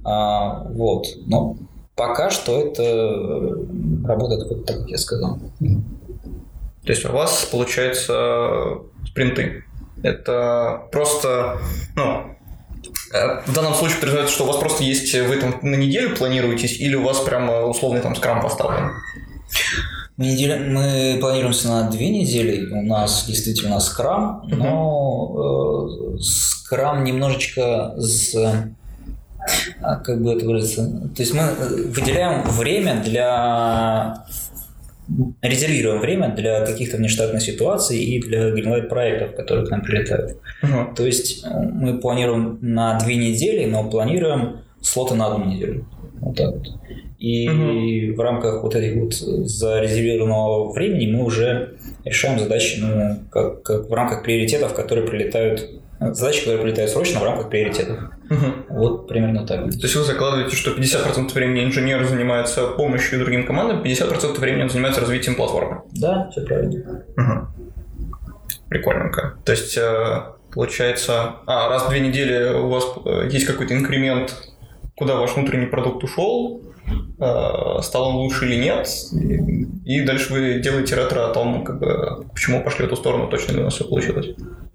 А, 0.04 0.64
вот. 0.70 1.06
Но 1.28 1.58
пока 1.96 2.32
что 2.32 2.60
это 2.60 3.56
работает 4.04 4.50
вот 4.50 4.66
так, 4.66 4.80
как 4.80 4.90
я 4.90 4.98
сказал. 4.98 5.38
То 5.60 6.92
есть 6.92 7.06
у 7.06 7.12
вас, 7.12 7.48
получается, 7.52 8.80
спринты. 9.06 9.64
Это 10.02 10.88
просто, 10.92 11.60
ну, 11.96 12.36
в 13.46 13.54
данном 13.54 13.74
случае 13.74 13.98
подразумевается, 13.98 14.36
что 14.36 14.44
у 14.46 14.48
вас 14.48 14.58
просто 14.58 14.84
есть 14.84 15.14
в 15.14 15.32
этом 15.32 15.56
на 15.62 15.76
неделю 15.76 16.16
планируетесь, 16.16 16.80
или 16.80 16.96
у 16.96 17.04
вас 17.04 17.20
прям 17.20 17.50
условный 17.70 18.02
там 18.02 18.16
скрам 18.16 18.42
поставлен? 18.42 18.92
Неделя- 20.18 20.60
мы 20.60 21.18
планируемся 21.20 21.68
на 21.68 21.90
две 21.90 22.10
недели. 22.10 22.72
У 22.72 22.82
нас 22.84 23.26
действительно 23.26 23.80
скрам, 23.80 24.44
но 24.48 25.88
э, 26.16 26.20
скрам 26.22 27.04
немножечко 27.04 27.94
с 27.98 28.36
а, 29.82 29.96
как 29.96 30.22
бы 30.22 30.34
это 30.34 30.46
выразиться. 30.46 30.86
То 31.16 31.22
есть 31.22 31.34
мы 31.34 31.42
э, 31.42 31.88
выделяем 31.88 32.44
время 32.44 33.02
для 33.04 34.26
резервируем 35.42 36.00
время 36.00 36.34
для 36.36 36.66
каких-то 36.66 36.98
внештатных 36.98 37.42
ситуаций 37.42 37.98
и 37.98 38.20
для 38.20 38.50
Greenlight 38.50 38.88
проектов, 38.88 39.36
которые 39.36 39.66
к 39.66 39.70
нам 39.70 39.82
прилетают. 39.82 40.38
Мгм. 40.62 40.96
То 40.96 41.06
есть 41.06 41.44
э, 41.44 41.50
мы 41.50 42.00
планируем 42.00 42.60
на 42.62 42.98
две 43.00 43.16
недели, 43.16 43.66
но 43.66 43.90
планируем 43.90 44.62
слоты 44.82 45.16
на 45.16 45.28
одну 45.28 45.46
неделю. 45.46 45.86
Вот 46.20 46.38
так 46.38 46.54
вот. 46.54 46.68
И 47.20 48.12
в 48.12 48.20
рамках 48.20 48.64
вот 48.64 48.76
этих 48.76 48.96
вот 48.96 49.14
зарезервированного 49.14 50.72
времени 50.72 51.12
мы 51.12 51.24
уже 51.24 51.76
решаем 52.04 52.40
задачи 52.40 52.80
ну, 52.82 53.18
как, 53.30 53.62
как 53.62 53.90
в 53.90 53.94
рамках 53.94 54.24
приоритетов, 54.24 54.74
которые 54.74 55.08
прилетают 55.08 55.70
задачи, 56.00 56.40
которые 56.40 56.64
прилетают 56.64 56.90
срочно 56.90 57.20
в 57.20 57.24
рамках 57.24 57.50
приоритетов. 57.50 58.00
Мгм. 58.32 58.66
Вот 58.70 59.10
примерно 59.10 59.46
так. 59.46 59.70
То 59.72 59.82
есть 59.84 59.96
вы 59.96 60.04
закладываете, 60.04 60.56
что 60.56 60.72
50% 60.72 61.34
времени 61.34 61.66
инженер 61.66 62.06
занимается 62.06 62.66
помощью 62.68 63.20
другим 63.20 63.46
командам, 63.46 63.84
50% 63.84 64.40
времени 64.40 64.64
он 64.64 64.70
занимается 64.70 65.02
развитием 65.02 65.36
платформы. 65.36 65.82
Да, 65.92 66.30
все 66.32 66.42
правильно. 66.46 67.04
Мгм. 67.18 67.50
Прикольненько. 68.70 69.38
То 69.44 69.52
есть, 69.52 69.78
э, 69.78 70.22
получается, 70.54 71.36
а, 71.46 71.68
раз 71.68 71.84
в 71.84 71.90
две 71.90 72.00
недели 72.00 72.54
у 72.54 72.70
вас 72.70 72.86
э, 73.06 73.28
есть 73.30 73.46
какой-то 73.46 73.74
инкремент, 73.74 74.34
куда 74.96 75.16
ваш 75.16 75.36
внутренний 75.36 75.66
продукт 75.66 76.02
ушел, 76.02 76.62
стал 77.84 78.10
он 78.10 78.16
лучше 78.16 78.46
или 78.46 78.56
нет, 78.62 78.88
и, 79.14 79.68
и 79.98 80.06
дальше 80.06 80.34
вы 80.34 80.60
делаете 80.60 80.96
ретро 80.96 81.30
о 81.30 81.34
том, 81.34 81.64
как 81.64 81.80
бы, 81.80 82.26
почему 82.34 82.64
пошли 82.64 82.86
в 82.86 82.88
эту 82.88 82.96
сторону, 82.96 83.28
точно 83.30 83.54
ли 83.54 83.60
у 83.62 83.64
нас 83.66 83.76
все 83.76 83.86
получилось. 83.86 84.28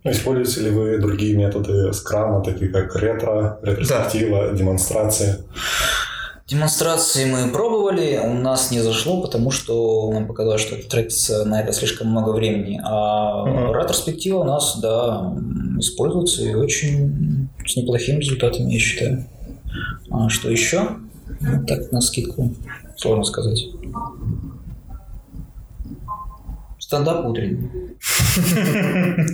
Используете 0.05 0.61
ли 0.69 0.71
вы 0.71 0.99
другие 0.99 1.37
методы 1.37 1.93
скрама, 1.93 2.43
такие 2.45 2.71
как 2.71 2.95
ретро, 2.97 3.59
ретроспектива, 3.63 4.53
демонстрация? 4.53 5.39
Демонстрации 6.47 7.25
мы 7.25 7.51
пробовали, 7.51 8.21
у 8.23 8.33
нас 8.35 8.71
не 8.71 8.79
зашло, 8.79 9.21
потому 9.21 9.51
что 9.51 10.13
нам 10.13 10.29
показалось, 10.29 10.61
что 10.61 10.77
это 10.77 10.89
тратится 10.89 11.45
на 11.45 11.61
это 11.61 11.73
слишком 11.73 12.09
много 12.09 12.31
времени. 12.31 12.81
А 12.85 13.45
Мгм. 13.45 13.75
ретроспектива 13.75 14.39
у 14.39 14.45
нас, 14.45 14.79
да, 14.81 15.35
используется 15.81 16.43
и 16.43 16.55
очень 16.55 17.49
с 17.67 17.75
неплохими 17.75 18.21
результатами, 18.21 18.73
я 18.73 18.79
считаю. 18.79 19.25
А 20.09 20.29
что 20.29 20.49
еще? 20.49 20.89
Так, 21.67 21.93
на 21.93 22.01
скидку, 22.01 22.53
сложно 22.97 23.25
сказать. 23.25 23.67
Стендап 26.79 27.27
утренний. 27.27 27.69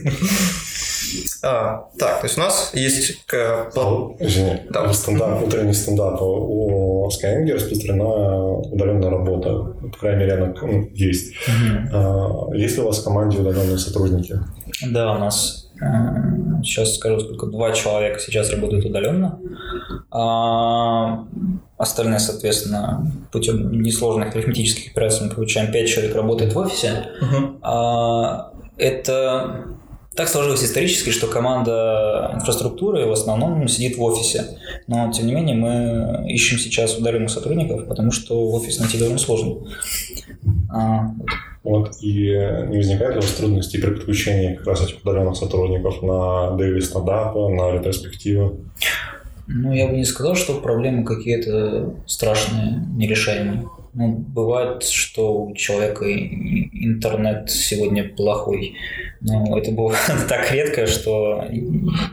А, 1.45 1.89
так, 1.99 2.21
то 2.21 2.27
есть 2.27 2.39
у 2.39 2.41
нас 2.41 2.71
есть 2.73 3.27
к- 3.27 3.35
А, 3.77 4.11
Извини, 4.21 4.61
Да. 4.71 4.85
в 4.87 4.95
стендап, 4.95 5.43
утренний 5.43 5.75
стендап 5.75 6.23
у 6.23 7.09
Skyeng 7.09 7.53
распространена 7.53 8.59
удаленная 8.59 9.11
работа. 9.11 9.51
По 9.91 9.99
крайней 9.99 10.21
мере, 10.21 10.35
она 10.35 10.55
ну, 10.63 10.89
есть. 10.95 11.33
А, 11.93 12.47
Есть 12.55 12.77
ли 12.77 12.83
у 12.83 12.87
вас 12.87 13.01
в 13.01 13.05
команде 13.05 13.39
удаленные 13.39 13.77
сотрудники? 13.79 14.39
Да, 14.91 15.17
у 15.17 15.19
нас 15.19 15.69
сейчас 16.63 16.97
скажу, 16.97 17.21
сколько 17.21 17.47
два 17.47 17.73
человека 17.73 18.21
сейчас 18.21 18.51
работают 18.51 18.85
удаленно. 18.85 19.39
А, 20.11 21.27
остальные, 21.79 22.21
соответственно, 22.21 23.11
путем 23.33 23.83
несложных 23.83 24.35
арифметических 24.35 24.93
операций 24.93 25.27
мы 25.27 25.35
получаем 25.35 25.73
5 25.73 25.89
человек 25.89 26.15
работает 26.15 26.55
в 26.55 26.59
офисе. 26.59 27.09
Мгм. 27.21 27.59
А, 27.63 28.53
это 28.77 29.67
так 30.15 30.29
сложилось 30.29 30.63
исторически, 30.63 31.11
что 31.11 31.27
команда 31.27 32.33
инфраструктуры 32.35 33.07
в 33.07 33.13
основном 33.13 33.67
сидит 33.67 33.97
в 33.97 34.03
офисе. 34.03 34.59
Но, 34.87 35.11
тем 35.11 35.27
не 35.27 35.35
менее, 35.35 35.57
мы 35.57 36.31
ищем 36.31 36.59
сейчас 36.59 36.97
удаленных 36.99 37.31
сотрудников, 37.31 37.89
потому 37.89 38.11
что 38.11 38.51
в 38.51 38.55
офис 38.55 38.79
найти 38.79 38.99
довольно 38.99 39.19
сложно. 39.19 39.67
А, 40.71 41.07
вот. 41.17 41.29
Вот, 41.65 41.93
и 42.01 42.31
не 42.69 42.79
возникает 42.79 43.13
ли 43.13 43.19
у 43.19 43.23
вас 43.23 43.33
трудностей 43.33 43.81
при 43.81 43.91
подключении 43.91 44.57
как 44.57 44.67
раз 44.67 44.83
этих 44.83 45.01
удаленных 45.03 45.37
сотрудников 45.37 46.03
на 46.03 46.57
дейли 46.57 46.81
стендапа, 46.81 47.49
на 47.49 47.73
ретроспективы? 47.73 48.57
Ну, 49.47 49.73
я 49.73 49.87
бы 49.89 49.97
не 49.97 50.05
сказал, 50.05 50.35
что 50.35 50.61
проблемы 50.61 51.05
какие-то 51.05 51.95
страшные, 52.07 52.85
нерешаемые. 52.97 53.69
Ну, 53.95 54.09
бывает, 54.09 54.83
что 54.85 55.35
у 55.45 55.55
человека 55.55 56.07
интернет 56.11 57.51
сегодня 57.51 58.09
плохой. 58.09 58.75
Но 59.21 59.57
это 59.57 59.71
было 59.71 59.95
так 60.29 60.51
редко, 60.51 60.87
что 60.87 61.45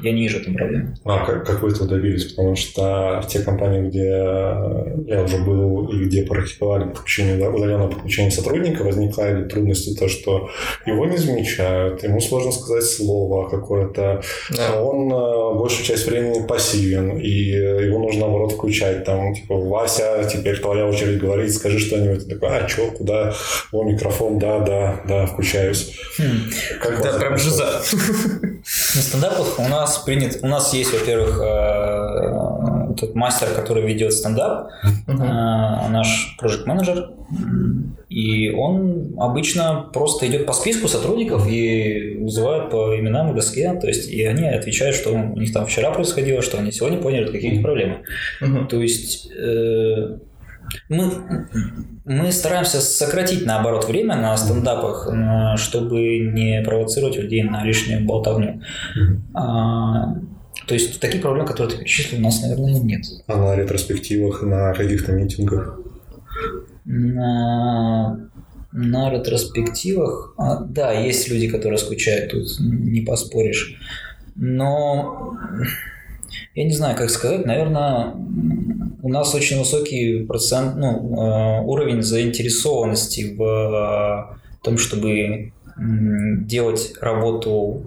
я 0.04 0.12
не 0.12 0.22
вижу 0.24 0.40
этой 0.40 0.54
проблемы. 0.54 0.96
А 1.06 1.26
как, 1.26 1.46
как 1.46 1.62
вы 1.64 1.70
этого 1.70 1.88
добились? 1.88 2.26
Потому 2.26 2.56
что 2.56 3.22
в 3.24 3.28
те 3.28 3.40
компании, 3.40 3.88
где 3.90 4.06
я 4.08 5.24
уже 5.24 5.38
был 5.44 5.88
и 5.90 6.06
где 6.06 6.24
практиковали 6.24 6.84
подключение, 6.90 7.50
удаленное 7.50 7.88
подключение 7.88 8.32
сотрудника, 8.32 8.84
возникали 8.84 9.48
трудности 9.48 9.98
то, 9.98 10.08
что 10.08 10.50
его 10.86 11.06
не 11.06 11.18
замечают, 11.18 12.04
ему 12.04 12.20
сложно 12.20 12.52
сказать 12.52 12.84
слово 12.84 13.48
какое-то, 13.50 14.22
Да. 14.56 14.82
он 14.82 15.12
э, 15.12 15.58
большую 15.58 15.86
часть 15.86 16.06
времени 16.06 16.46
пассивен, 16.46 17.18
и 17.18 17.30
его 17.30 18.00
нужно, 18.00 18.22
наоборот, 18.22 18.52
включать. 18.52 19.04
Там, 19.06 19.34
типа, 19.34 19.56
Вася, 19.56 20.30
теперь 20.32 20.60
твоя 20.60 20.86
очередь 20.86 21.20
говорить, 21.20 21.54
скажи 21.54 21.69
что-нибудь. 21.78 22.26
Ты 22.26 22.36
такой, 22.36 22.58
а, 22.58 22.68
что, 22.68 22.90
куда? 22.92 23.34
О, 23.72 23.84
микрофон, 23.84 24.40
да, 24.40 24.60
да, 24.60 25.02
да, 25.08 25.26
включаюсь. 25.28 26.00
Как 26.82 27.00
у 27.00 27.04
Да, 27.04 27.20
прям 27.20 27.38
жиза. 27.38 27.66
На 28.96 29.02
стендапах 29.02 29.60
у 29.60 29.68
нас 29.68 30.00
принят, 30.00 30.40
у 30.42 30.48
нас 30.48 30.74
есть, 30.74 30.94
во-первых, 30.94 31.40
э, 31.42 32.94
тот 32.98 33.14
мастер, 33.16 33.50
который 33.56 33.86
ведет 33.86 34.14
стендап, 34.14 34.70
э, 35.08 35.12
наш 35.12 36.36
проект 36.40 36.66
менеджер 36.66 37.10
и 38.10 38.50
он 38.50 39.14
обычно 39.20 39.88
просто 39.94 40.28
идет 40.28 40.48
по 40.48 40.54
списку 40.54 40.88
сотрудников 40.88 41.48
и 41.48 42.18
вызывает 42.20 42.72
по 42.72 42.98
именам 42.98 43.32
и 43.32 43.36
доске, 43.36 43.72
то 43.80 43.88
есть 43.88 44.10
и 44.10 44.26
они 44.26 44.48
отвечают, 44.48 44.96
что 44.96 45.12
у 45.12 45.40
них 45.40 45.54
там 45.54 45.68
вчера 45.68 45.92
происходило, 45.92 46.42
что 46.42 46.58
они 46.58 46.72
сегодня 46.72 46.98
поняли 46.98 47.32
какие-то 47.32 47.62
проблемы. 47.62 48.00
Мгм. 48.42 48.68
То 48.68 48.82
есть 48.82 49.32
э, 49.32 50.18
мы, 50.90 51.48
мы 52.06 52.32
стараемся 52.32 52.82
сократить, 52.82 53.46
наоборот, 53.46 53.88
время 53.88 54.16
на 54.16 54.36
стендапах, 54.38 55.08
э, 55.08 55.58
чтобы 55.58 56.20
не 56.20 56.62
провоцировать 56.64 57.18
людей 57.18 57.44
на 57.44 57.64
лишнюю 57.64 58.06
болтовню. 58.06 58.62
А, 59.34 60.16
то 60.66 60.74
есть 60.74 61.00
таких 61.00 61.22
проблем, 61.22 61.46
которые 61.46 61.74
ты 61.74 61.80
перечислил, 61.80 62.20
у 62.20 62.24
нас, 62.24 62.42
наверное, 62.42 62.80
нет. 62.80 63.06
А 63.28 63.38
на 63.38 63.56
ретроспективах, 63.56 64.44
на 64.44 64.74
каких-то 64.74 65.12
митингах? 65.12 65.80
На, 66.86 68.30
на 68.72 69.12
ретроспективах, 69.12 70.34
а, 70.38 70.58
да, 70.58 70.92
есть 70.92 71.30
люди, 71.30 71.48
которые 71.48 71.78
скучают, 71.78 72.32
тут 72.32 72.48
не 72.60 73.02
поспоришь. 73.02 73.80
Но 74.36 75.38
я 76.56 76.64
не 76.64 76.74
знаю, 76.74 76.98
как 76.98 77.10
сказать, 77.10 77.46
наверное, 77.46 78.14
у 79.02 79.10
нас 79.10 79.34
очень 79.34 79.60
высокий 79.60 80.26
процент, 80.26 80.76
ну, 80.76 81.16
э, 81.16 81.62
уровень 81.64 82.02
заинтересованности 82.02 83.36
в 83.36 84.40
в 84.60 84.66
том, 84.66 84.78
чтобы 84.78 85.54
делать 85.78 86.94
работу, 87.02 87.82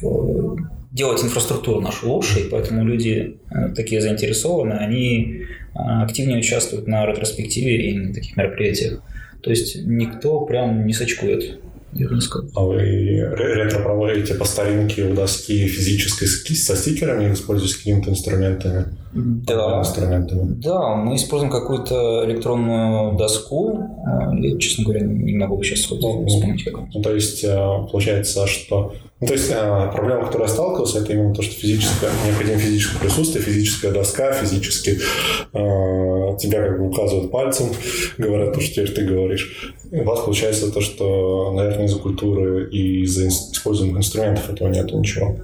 в- 0.00 0.56
делать 0.90 1.22
инфраструктуру 1.22 1.80
нашу 1.80 2.10
лучше, 2.10 2.40
и 2.40 2.48
поэтому 2.48 2.84
люди 2.84 3.36
э, 3.50 3.68
такие 3.74 4.00
заинтересованы, 4.00 4.72
они 4.72 5.42
э, 5.74 5.78
активнее 5.78 6.38
участвуют 6.38 6.86
на 6.86 7.04
ретроспективе 7.04 7.90
и 7.90 7.98
на 7.98 8.14
таких 8.14 8.36
мероприятиях. 8.36 9.02
То 9.42 9.50
есть 9.50 9.84
никто 9.84 10.40
прям 10.46 10.86
не 10.86 10.94
сочкует. 10.94 11.60
А 12.54 12.62
вы 12.64 12.76
ре- 12.78 13.54
ретро 13.54 13.80
проводите 13.80 14.34
по 14.34 14.44
старинке 14.44 15.04
у 15.04 15.14
доски 15.14 15.66
физической 15.68 16.26
со 16.26 16.76
стикерами 16.76 17.24
или 17.26 17.32
используете 17.34 17.76
какими-то 17.76 18.10
инструментами? 18.10 18.86
Да. 19.14 19.78
Инструментами. 19.80 20.54
Да, 20.60 20.96
мы 20.96 21.14
используем 21.14 21.52
какую-то 21.52 22.24
электронную 22.26 23.16
доску. 23.16 23.78
А, 24.06 24.34
Я, 24.34 24.58
честно 24.58 24.84
говоря, 24.84 25.02
не 25.02 25.34
могу 25.36 25.62
сейчас 25.62 25.88
Ну, 25.90 26.26
вспомнить, 26.26 26.64
как. 26.64 26.74
Ну, 26.92 27.00
то 27.02 27.14
есть, 27.14 27.44
э, 27.44 27.56
получается, 27.92 28.46
что... 28.48 28.94
Ну, 29.20 29.28
то 29.28 29.32
есть, 29.34 29.50
э, 29.50 29.90
проблема, 29.94 30.24
с 30.24 30.26
которой 30.26 30.42
я 30.42 30.48
сталкивался, 30.48 30.98
это 30.98 31.12
именно 31.12 31.32
то, 31.32 31.42
что 31.42 31.54
физическое, 31.54 32.10
необходимо 32.26 32.58
физическое 32.58 32.98
присутствие, 32.98 33.44
физическая 33.44 33.92
доска, 33.92 34.32
физически 34.32 34.98
э, 35.52 36.36
тебя 36.38 36.66
как 36.66 36.78
бы 36.80 36.88
указывают 36.88 37.30
пальцем, 37.30 37.66
говорят 38.18 38.52
то, 38.54 38.60
что 38.60 38.72
теперь 38.74 38.92
ты 38.92 39.04
говоришь. 39.04 39.74
И 39.94 40.00
у 40.00 40.04
вас 40.04 40.20
получается 40.22 40.72
то, 40.72 40.80
что, 40.80 41.52
наверное, 41.52 41.86
из-за 41.86 42.00
культуры 42.00 42.68
и 42.68 43.02
из-за 43.02 43.28
используемых 43.28 43.98
инструментов 43.98 44.50
этого 44.50 44.68
нет 44.68 44.92
ничего. 44.92 45.36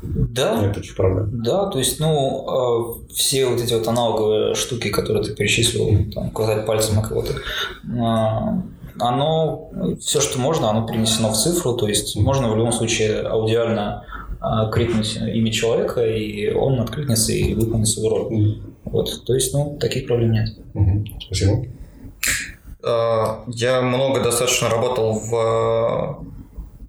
Да, 0.00 0.60
Нет 0.62 0.74
таких 0.74 0.94
проблем. 0.94 1.42
Да, 1.42 1.66
то 1.66 1.78
есть, 1.78 1.98
ну, 1.98 3.00
э, 3.08 3.12
все 3.12 3.46
вот 3.46 3.60
эти 3.60 3.74
вот 3.74 3.88
аналоговые 3.88 4.54
штуки, 4.54 4.90
которые 4.90 5.24
ты 5.24 5.34
перечислил, 5.34 6.12
там, 6.14 6.28
указать 6.28 6.66
пальцем 6.66 6.94
на 6.96 7.02
кого-то, 7.02 7.32
э, 7.32 8.62
оно, 9.00 9.70
все, 10.00 10.20
что 10.20 10.38
можно, 10.38 10.70
оно 10.70 10.86
перенесено 10.86 11.32
в 11.32 11.36
цифру, 11.36 11.74
то 11.74 11.88
есть 11.88 12.14
можно 12.14 12.48
в 12.48 12.56
любом 12.56 12.72
случае 12.72 13.22
аудиально 13.22 14.04
э, 14.40 14.70
крикнуть 14.70 15.16
имя 15.16 15.50
человека, 15.50 16.06
и 16.06 16.48
он 16.52 16.78
откликнется 16.80 17.32
и 17.32 17.54
выполнит 17.54 17.88
свою 17.88 18.08
роль. 18.08 18.32
Мгм. 18.32 18.62
Вот, 18.84 19.24
то 19.26 19.34
есть, 19.34 19.52
ну, 19.52 19.76
таких 19.80 20.06
проблем 20.06 20.30
нет. 20.30 20.48
Мгм. 20.74 21.06
Спасибо. 21.26 21.66
Э, 22.82 23.42
Я 23.48 23.80
много 23.82 24.20
достаточно 24.20 24.68
работал 24.68 25.12
в 25.18 26.24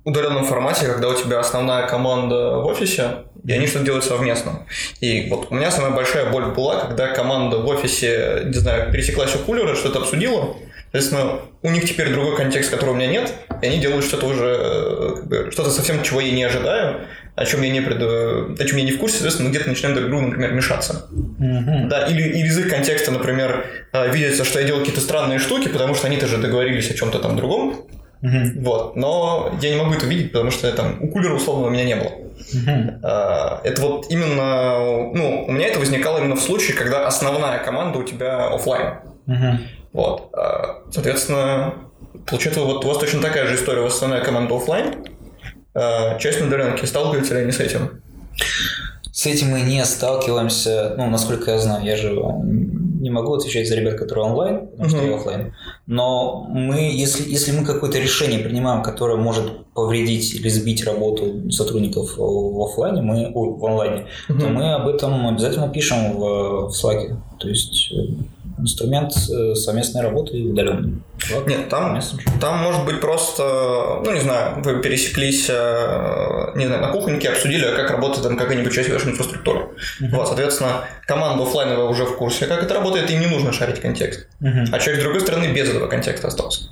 удаленном 0.04 0.46
формате, 0.46 0.88
когда 0.88 1.10
у 1.10 1.14
тебя 1.14 1.40
основная 1.40 1.88
команда 1.88 2.58
в 2.58 2.66
офисе, 2.66 3.26
и 3.46 3.52
они 3.52 3.68
что-то 3.68 3.86
делают 3.86 4.04
совместно. 4.06 4.66
И 5.00 5.30
вот 5.30 5.48
у 5.52 5.56
меня 5.56 5.70
самая 5.72 5.92
большая 5.92 6.32
боль 6.32 6.46
была, 6.46 6.80
когда 6.82 7.08
команда 7.08 7.58
в 7.58 7.68
офисе, 7.68 8.44
не 8.46 8.54
знаю, 8.54 8.92
пересеклась 8.92 9.36
у 9.36 9.40
кулера, 9.40 9.76
что-то 9.76 10.00
обсудила, 10.00 10.56
Соответственно, 10.92 11.40
у 11.62 11.70
них 11.70 11.86
теперь 11.86 12.12
другой 12.12 12.36
контекст, 12.36 12.70
которого 12.70 12.94
у 12.94 12.98
меня 12.98 13.08
нет, 13.08 13.34
и 13.62 13.66
они 13.66 13.80
делают 13.80 14.04
что-то 14.04 14.26
уже, 14.26 14.58
э, 14.60 15.14
как 15.16 15.28
бы, 15.28 15.50
что-то 15.52 15.70
совсем, 15.70 16.04
чего 16.04 16.20
я 16.20 16.32
не 16.32 16.44
ожидаю, 16.44 17.02
о 17.36 17.46
чем 17.46 17.62
я 17.62 17.70
не, 17.70 17.80
пред... 17.80 17.98
о 18.02 18.66
чем 18.66 18.78
я 18.78 18.84
не 18.84 18.92
в 18.92 19.00
курсе, 19.00 19.14
соответственно, 19.16 19.48
мы 19.48 19.56
где-то 19.56 19.70
начинаем 19.70 19.96
друг 19.96 20.10
другу, 20.10 20.26
например, 20.26 20.52
мешаться. 20.52 21.08
Да, 21.88 22.08
или, 22.08 22.22
или 22.24 22.46
из 22.48 22.58
их 22.60 22.70
контекста, 22.70 23.12
например, 23.12 23.66
э, 23.94 24.12
видится, 24.12 24.44
что 24.44 24.60
я 24.60 24.66
делаю 24.66 24.82
какие-то 24.82 25.02
странные 25.02 25.40
штуки, 25.40 25.70
потому 25.70 25.96
что 25.96 26.08
они-то 26.08 26.28
же 26.28 26.38
договорились 26.38 26.92
о 26.92 26.94
чем-то 26.94 27.20
там 27.20 27.38
другом. 27.38 27.86
Вот. 28.58 28.96
Но 28.98 29.52
я 29.62 29.70
не 29.72 29.78
могу 29.82 29.94
это 29.94 30.06
видеть, 30.06 30.32
потому 30.34 30.52
что 30.52 30.70
там 30.74 30.98
у 31.02 31.08
кулера 31.08 31.34
условно 31.34 31.68
у 31.68 31.70
меня 31.70 31.86
не 31.86 31.96
было. 31.96 32.12
А, 33.02 33.62
Это 33.64 33.82
вот 33.82 34.08
именно, 34.12 34.78
ну, 35.14 35.46
у 35.48 35.52
меня 35.52 35.68
это 35.68 35.80
возникало 35.80 36.20
именно 36.20 36.36
в 36.36 36.42
случае, 36.42 36.76
когда 36.76 37.08
основная 37.08 37.60
команда 37.60 37.98
у 38.00 38.04
тебя 38.04 38.48
офлайн. 38.48 38.96
Вот. 39.94 40.30
А, 40.34 40.82
Соответственно, 40.92 41.74
получается, 42.26 42.62
вот 42.62 42.84
у 42.84 42.88
вас 42.88 42.98
точно 42.98 43.22
такая 43.22 43.48
же 43.48 43.56
история, 43.56 43.82
у 43.82 43.84
вас 43.84 43.96
основная 43.96 44.24
команда 44.24 44.56
офлайн, 44.56 44.96
а, 45.74 46.18
часть 46.20 46.40
на 46.42 46.48
удаленке. 46.48 46.86
Сталкиваются 46.88 47.34
ли 47.36 47.42
они 47.42 47.52
с 47.52 47.60
этим? 47.60 48.02
С 49.12 49.26
этим 49.26 49.50
мы 49.52 49.62
не 49.62 49.84
сталкиваемся, 49.86 50.96
ну, 50.98 51.10
насколько 51.10 51.52
я 51.52 51.60
знаю, 51.60 51.84
я 51.86 51.96
же 51.98 52.12
не 53.02 53.10
могу 53.10 53.34
отвечать 53.34 53.68
за 53.68 53.76
ребят, 53.76 53.96
которые 53.96 54.26
онлайн, 54.26 54.68
потому 54.68 54.90
что 54.90 54.98
Мгм. 55.00 55.10
я 55.10 55.16
офлайн. 55.16 55.54
Но 55.88 56.46
мы, 56.50 56.92
если, 56.94 57.30
если 57.30 57.52
мы 57.52 57.66
какое-то 57.66 57.98
решение 58.00 58.40
принимаем, 58.40 58.84
которое 58.84 59.18
может 59.18 59.66
повредить 59.74 60.34
или 60.36 60.48
сбить 60.50 60.86
работу 60.86 61.52
сотрудников 61.52 62.16
в 62.16 62.62
офлайне, 62.64 63.02
мы, 63.02 63.32
ой, 63.34 63.58
в 63.60 63.66
онлайне, 63.66 64.06
то 64.28 64.34
Мгм. 64.34 64.54
мы 64.54 64.74
об 64.76 64.88
этом 64.88 65.28
обязательно 65.28 65.68
пишем 65.70 66.14
в, 66.14 66.70
в 66.70 66.72
Slack. 66.72 67.16
То 67.40 67.48
есть 67.50 67.92
э, 67.92 67.96
инструмент 68.62 69.12
э, 69.14 69.56
совместной 69.56 70.02
работы 70.02 70.38
и 70.38 70.48
удаленный. 70.48 71.02
Slack, 71.20 71.48
Нет, 71.48 71.70
там, 71.70 72.00
там 72.40 72.60
может 72.60 72.86
быть 72.86 73.00
просто, 73.00 74.02
ну 74.06 74.12
не 74.14 74.22
знаю, 74.22 74.62
вы 74.64 74.82
пересеклись, 74.82 75.48
э, 75.50 76.52
не 76.56 76.66
знаю, 76.66 76.82
на 76.82 76.92
кухоньке, 76.92 77.30
обсудили, 77.30 77.66
как 77.76 77.92
работает 77.92 78.24
там 78.24 78.38
какая-нибудь 78.38 78.74
часть 78.74 78.90
вашей 78.90 79.12
инфраструктуры. 79.12 79.70
Вот, 80.12 80.28
соответственно, 80.28 80.86
команда 81.06 81.44
офлайновая 81.44 81.86
уже 81.86 82.06
в 82.06 82.16
курсе, 82.18 82.46
как 82.46 82.64
это 82.64 82.74
работает, 82.74 83.10
им 83.12 83.20
не 83.20 83.28
нужно 83.28 83.52
шарить 83.52 83.82
контекст. 83.82 84.28
Мгм. 84.40 84.66
А 84.72 84.80
человек 84.80 85.02
с 85.02 85.04
другой 85.04 85.22
стороны 85.22 85.54
без 85.54 85.70
этого 85.70 85.88
контекста 85.88 86.28
остался. 86.28 86.70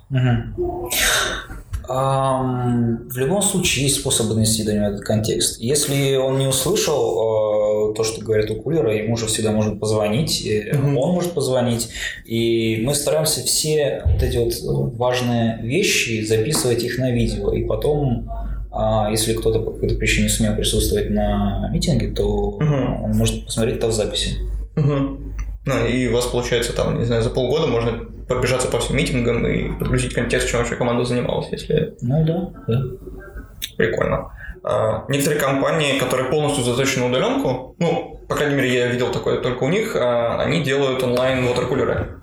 Ам, 1.92 3.08
В 3.10 3.18
любом 3.18 3.42
случае 3.42 3.86
есть 3.86 4.00
способы 4.02 4.36
донести 4.36 4.64
до 4.64 4.74
него 4.74 4.86
этот 4.86 5.02
контекст. 5.02 5.60
Если 5.60 6.16
он 6.16 6.38
не 6.38 6.46
услышал 6.46 7.00
э, 7.18 7.59
то, 7.94 8.04
что 8.04 8.22
говорят 8.22 8.50
у 8.52 8.56
кулера, 8.62 8.94
ему 8.96 9.18
же 9.18 9.26
всегда 9.28 9.52
можно 9.52 9.76
позвонить, 9.76 10.48
Мгм. 10.74 10.98
он 10.98 11.12
может 11.14 11.32
позвонить. 11.34 11.90
И 12.26 12.82
мы 12.84 12.94
стараемся 12.96 13.42
все 13.42 14.02
вот 14.06 14.22
эти 14.24 14.38
вот 14.38 14.54
э, 14.54 14.98
важные 14.98 15.60
вещи 15.62 16.24
записывать 16.26 16.84
их 16.84 16.98
на 16.98 17.12
видео. 17.12 17.54
И 17.54 17.64
потом, 17.66 18.30
а, 18.72 19.10
если 19.12 19.34
кто-то 19.34 19.60
по 19.62 19.72
какой-то 19.72 19.96
причине 19.96 20.24
не 20.26 20.30
сумел 20.30 20.56
присутствовать 20.56 21.10
на 21.10 21.70
митинге, 21.74 22.10
то 22.12 22.58
Мгм. 22.60 23.04
он 23.04 23.12
может 23.12 23.46
посмотреть 23.46 23.78
это 23.78 23.88
в 23.88 23.92
записи. 23.94 24.38
Мгм. 24.76 25.36
Ну, 25.66 25.86
и 25.88 26.08
у 26.08 26.14
вас 26.14 26.26
получается 26.28 26.74
там, 26.74 26.98
не 27.00 27.06
знаю, 27.06 27.22
за 27.22 27.30
полгода 27.30 27.68
можно 27.68 27.92
пробежаться 28.28 28.68
по 28.68 28.80
всем 28.80 28.96
митингам 28.98 29.46
и 29.48 29.78
подгрузить 29.78 30.14
контекст, 30.14 30.48
чем 30.50 30.60
вообще 30.60 30.76
команда 30.76 31.04
занималась, 31.04 31.48
если 31.52 31.96
Ну 32.02 32.26
да, 32.26 32.50
да. 32.68 32.84
Прикольно. 33.78 34.32
А, 34.70 35.06
Некоторые 35.08 35.42
компании, 35.42 35.98
которые 35.98 36.30
полностью 36.30 36.64
заточены 36.64 37.08
на 37.08 37.10
удаленку, 37.10 37.76
ну, 37.80 38.22
по 38.28 38.36
крайней 38.36 38.56
мере, 38.56 38.72
я 38.72 38.88
видел 38.88 39.12
такое 39.12 39.42
только 39.42 39.64
у 39.64 39.70
них, 39.70 39.96
а, 39.96 40.40
они 40.40 40.64
делают 40.64 41.02
онлайн 41.02 41.44
waterкулеры. 41.46 42.20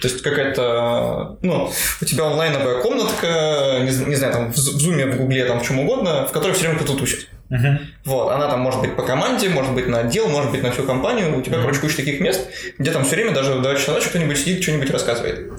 То 0.00 0.06
есть 0.06 0.22
какая-то, 0.22 1.38
ну, 1.42 1.70
у 2.00 2.04
тебя 2.04 2.26
онлайновая 2.26 2.80
комнатка, 2.82 3.80
не, 3.80 4.04
не 4.06 4.14
знаю, 4.14 4.32
там 4.32 4.52
в 4.52 4.56
зуме, 4.56 5.06
в 5.06 5.16
гугле, 5.16 5.44
там 5.44 5.58
в 5.58 5.66
чем 5.66 5.80
угодно, 5.80 6.26
в 6.26 6.30
которой 6.30 6.52
все 6.52 6.68
время 6.68 6.78
кто-то 6.78 6.96
тусит. 6.96 7.28
Мгм. 7.50 7.80
Вот, 8.04 8.30
она 8.30 8.48
там 8.48 8.60
может 8.60 8.80
быть 8.80 8.94
по 8.94 9.02
команде, 9.02 9.48
может 9.48 9.72
быть 9.72 9.88
на 9.88 10.00
отдел, 10.00 10.28
может 10.28 10.52
быть 10.52 10.62
на 10.62 10.70
всю 10.70 10.84
компанию. 10.84 11.36
У 11.36 11.42
тебя, 11.42 11.58
короче, 11.60 11.80
куча 11.80 11.96
таких 11.96 12.20
мест, 12.20 12.48
где 12.78 12.92
там 12.92 13.04
все 13.04 13.16
время 13.16 13.32
даже 13.32 13.54
в 13.54 13.62
2 13.62 13.74
часа 13.74 13.92
ночи 13.92 14.08
кто-нибудь 14.08 14.38
сидит, 14.38 14.62
что-нибудь 14.62 14.90
рассказывает. 14.90 15.52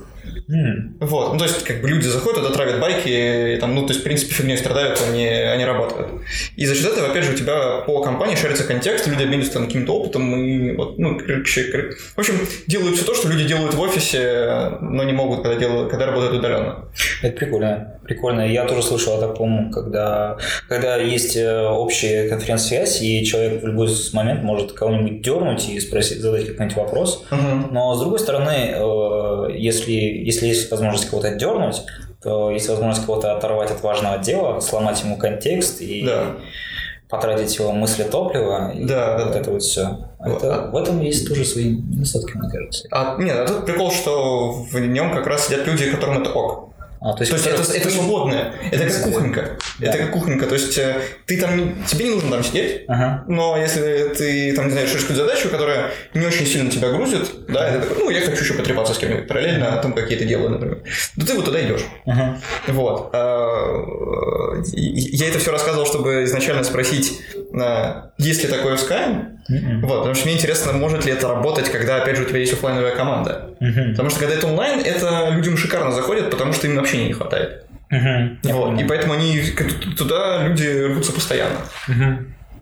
М. 0.50 0.98
Вот, 1.00 1.34
ну 1.34 1.40
то 1.40 1.46
есть 1.46 1.64
как 1.64 1.82
бы 1.82 1.90
люди 1.90 2.08
заходят, 2.08 2.42
туда 2.42 2.54
травят 2.54 2.80
байки, 2.80 3.56
и, 3.56 3.58
там, 3.60 3.76
ну 3.76 3.82
то 3.86 3.90
есть 3.90 4.02
в 4.02 4.04
принципе 4.04 4.34
фигней 4.34 4.58
страдают, 4.58 5.02
они, 5.08 5.26
они 5.26 5.66
работают. 5.66 6.10
И 6.56 6.66
за 6.66 6.76
счет 6.76 6.94
этого, 6.94 7.08
опять 7.10 7.24
же, 7.24 7.32
у 7.34 7.36
тебя 7.36 7.82
по 7.86 8.02
компании 8.02 8.36
шарится 8.36 8.64
контекст, 8.64 9.08
люди 9.08 9.24
обмениваются 9.24 9.54
там 9.54 9.68
каким-то 9.68 9.94
опытом, 9.96 10.36
и 10.36 10.76
вот, 10.76 10.98
ну, 10.98 11.18
короче, 11.18 11.64
кор- 11.66 11.96
в 12.16 12.20
общем, 12.20 12.36
делают 12.68 12.96
все 12.98 13.06
то, 13.06 13.16
что 13.16 13.30
люди 13.30 13.46
делают 13.46 13.74
в 13.74 13.82
офисе, 13.82 14.78
но 14.82 15.04
не 15.04 15.14
могут, 15.14 15.44
когда, 15.44 15.58
делают, 15.58 15.90
когда 15.90 16.06
работают 16.08 16.34
удаленно. 16.36 16.86
Это 17.22 17.36
прикольно. 17.38 18.00
Прикольно. 18.04 18.42
Я 18.42 18.66
тоже 18.66 18.84
слышал 18.84 19.14
о 19.18 19.20
таком, 19.28 19.72
когда, 19.72 20.38
когда 20.68 20.98
есть 20.98 21.38
э, 21.38 21.68
общая 21.68 22.28
конференц-связь, 22.28 23.02
и 23.02 23.24
человек 23.26 23.64
в 23.64 23.68
любой 23.68 23.88
момент 24.12 24.44
может 24.44 24.74
кого-нибудь 24.74 25.22
дернуть 25.22 25.70
и 25.70 25.80
спросить, 25.80 26.20
задать 26.20 26.48
какой-нибудь 26.48 26.76
вопрос. 26.78 27.26
Но 27.72 27.96
с 27.96 28.00
другой 28.02 28.20
стороны, 28.20 28.74
э, 28.76 29.56
если, 29.58 29.94
если 30.34 30.48
есть 30.48 30.72
возможность 30.72 31.10
кого-то 31.10 31.32
дернуть, 31.36 31.84
то 32.22 32.50
есть 32.52 32.68
возможность 32.70 33.06
кого-то 33.06 33.36
оторвать 33.36 33.72
от 33.72 33.82
важного 33.84 34.18
дела, 34.18 34.60
сломать 34.62 35.02
ему 35.04 35.18
контекст 35.18 35.82
и 35.82 36.06
Да. 36.06 36.36
потратить 37.10 37.56
его 37.60 37.72
мысли 37.72 38.04
топлива. 38.04 38.72
И 38.74 38.86
Да, 38.86 39.18
вот 39.18 39.34
да. 39.34 39.40
это 39.40 39.52
вот 39.52 39.62
все. 39.62 40.00
Это, 40.20 40.70
в 40.72 40.76
этом 40.78 41.00
есть 41.02 41.28
тоже 41.28 41.44
свои 41.46 41.76
недостатки, 41.76 42.36
мне 42.38 42.50
кажется. 42.50 42.88
А, 42.92 43.18
нет, 43.20 43.38
а 43.38 43.46
тут 43.46 43.66
прикол, 43.66 43.92
что 43.92 44.52
в 44.54 44.80
нем 44.80 45.14
как 45.14 45.28
раз 45.28 45.48
сидят 45.48 45.68
люди, 45.68 45.92
которым 45.92 46.22
это 46.22 46.32
ок. 46.32 46.73
А, 47.04 47.14
то 47.14 47.22
есть, 47.22 47.32
То 47.32 47.36
есть 47.36 47.48
это, 47.48 47.78
это 47.78 47.90
свободное, 47.90 48.54
это 48.72 48.86
как 48.86 49.04
кухонька. 49.04 49.58
Да. 49.80 49.88
Это 49.88 49.98
как 49.98 50.12
кухонька, 50.12 50.46
то 50.48 50.56
есть 50.56 50.78
э, 50.78 51.02
ты 51.26 51.38
там, 51.40 51.84
тебе 51.86 52.06
не 52.06 52.12
нужно 52.16 52.32
там 52.32 52.44
сидеть, 52.44 52.86
Ага. 52.88 53.26
Но 53.28 53.58
если 53.58 54.14
ты, 54.18 54.54
там, 54.56 54.66
не 54.68 54.72
знаю, 54.72 54.88
решишь 54.88 55.02
какую-то 55.02 55.26
задачу, 55.26 55.50
которая 55.50 55.92
не 56.14 56.26
очень 56.26 56.46
сильно 56.46 56.72
тебя 56.72 56.92
грузит, 56.92 57.30
да, 57.50 57.72
ты 57.74 57.80
такой, 57.82 57.98
ну, 58.06 58.10
я 58.10 58.22
хочу 58.22 58.42
еще 58.44 58.54
потрепаться 58.54 58.94
с 58.94 58.98
кем-нибудь 58.98 59.28
параллельно, 59.28 59.78
там 59.82 59.92
какие-то 59.94 60.24
дела, 60.24 60.48
например. 60.48 60.82
Да 61.18 61.26
ты 61.26 61.34
вот 61.34 61.44
туда 61.44 61.62
идешь. 61.66 61.84
Ага. 62.06 62.40
Вот. 62.68 63.10
А, 63.14 64.62
и- 64.74 65.18
Я 65.18 65.28
это 65.28 65.40
все 65.40 65.52
рассказывал, 65.52 65.86
чтобы 65.86 66.24
изначально 66.24 66.64
спросить, 66.64 67.20
а, 67.54 68.12
есть 68.18 68.44
ли 68.44 68.50
такое 68.50 68.78
в 68.78 68.80
Skype? 68.82 69.33
Мгм. 69.50 69.82
Вот, 69.82 69.98
потому 69.98 70.16
что 70.16 70.26
мне 70.26 70.36
интересно, 70.36 70.74
может 70.74 71.06
ли 71.06 71.12
это 71.12 71.28
работать, 71.28 71.70
когда, 71.70 71.98
опять 71.98 72.16
же, 72.16 72.24
у 72.24 72.26
тебя 72.26 72.40
есть 72.40 72.54
оффлайновая 72.54 72.96
команда. 72.96 73.50
Мгм. 73.60 73.92
Потому 73.92 74.10
что 74.10 74.20
когда 74.20 74.36
это 74.36 74.48
онлайн, 74.48 74.80
это 74.80 75.30
людям 75.32 75.58
шикарно 75.58 75.92
заходит, 75.92 76.30
потому 76.30 76.54
что 76.54 76.68
им 76.68 76.80
общения 76.80 77.08
не 77.08 77.14
хватает. 77.14 77.66
Я 77.92 78.56
Вот. 78.56 78.80
И 78.80 78.84
поэтому 78.86 79.14
они 79.14 79.42
туда 79.98 80.48
люди 80.48 80.86
рвутся 80.86 81.14
постоянно. 81.14 81.58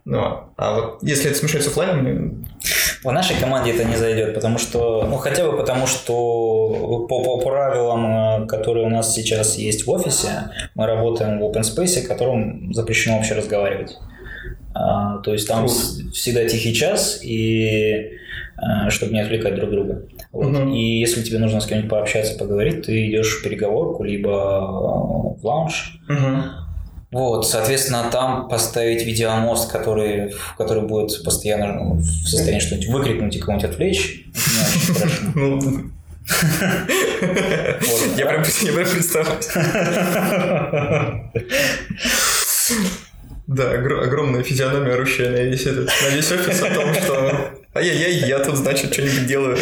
Ну, 0.04 0.20
а 0.58 0.76
вот 0.76 1.00
если 1.04 1.30
это 1.30 1.40
смешать 1.40 1.64
с 1.64 1.68
оффлайном, 1.68 2.46
В 3.04 3.12
нашей 3.12 3.36
команде 3.36 3.72
это 3.72 3.84
не 3.84 3.96
зайдет, 3.98 4.34
потому 4.34 4.58
что, 4.60 5.08
ну 5.10 5.18
хотя 5.18 5.50
бы 5.50 5.58
потому, 5.58 5.88
что 5.88 7.06
по, 7.08 7.24
по 7.24 7.38
правилам, 7.40 8.44
э, 8.44 8.48
которые 8.48 8.86
у 8.86 8.90
нас 8.90 9.14
сейчас 9.14 9.58
есть 9.58 9.88
в 9.88 9.92
офисе, 9.92 10.52
мы 10.76 10.86
работаем 10.86 11.40
в 11.40 11.44
open 11.44 11.62
space, 11.62 12.04
в 12.04 12.08
котором 12.08 12.74
запрещено 12.74 13.18
вообще 13.18 13.36
разговаривать. 13.36 13.98
А, 14.74 15.18
то 15.20 15.34
есть 15.34 15.48
там 15.48 15.68
с- 15.68 16.02
всегда 16.14 16.46
тихий 16.48 16.74
час, 16.74 17.20
и 17.24 18.12
э, 18.58 18.90
чтобы 18.90 19.14
не 19.14 19.22
отвлекать 19.22 19.56
друг 19.56 19.72
друга. 19.72 20.04
Вот. 20.32 20.48
Мгм. 20.48 20.72
И 20.74 21.00
если 21.00 21.24
тебе 21.24 21.40
нужно 21.40 21.60
с 21.62 21.66
кем-нибудь 21.66 21.90
пообщаться, 21.90 22.38
поговорить, 22.38 22.86
ты 22.86 23.10
идешь 23.10 23.40
в 23.40 23.44
переговорку, 23.44 24.04
либо 24.04 24.30
э, 24.30 25.42
в 25.42 25.46
лаунж, 25.46 26.00
вот, 27.12 27.46
соответственно, 27.46 28.06
там 28.10 28.48
поставить 28.48 29.06
видеомост, 29.06 29.70
который, 29.70 30.34
который 30.58 30.84
будет 30.84 31.22
постоянно 31.26 31.74
ну, 31.74 31.94
в 31.96 32.04
состоянии 32.06 32.62
что-нибудь 32.62 32.88
выкрикнуть 32.88 33.36
и 33.36 33.40
кого-нибудь 33.40 33.70
отвлечь. 33.70 34.26
ну, 35.36 35.60
прям, 35.60 35.92
я 38.18 38.26
прям 38.26 38.44
представляю. 38.90 39.38
Да, 43.52 43.74
огр- 43.76 44.02
огромная 44.02 44.44
физиономия 44.44 44.94
орущая 44.94 45.30
на 45.30 45.42
весь, 45.42 45.66
этот, 45.66 45.88
на 45.88 46.16
весь 46.16 46.32
офис 46.32 46.62
о 46.62 46.74
том, 46.74 46.94
что 46.94 47.52
ай-яй-яй, 47.76 48.30
я 48.30 48.40
тут, 48.40 48.56
значит, 48.56 48.94
что-нибудь 48.94 49.28
делаю. 49.28 49.58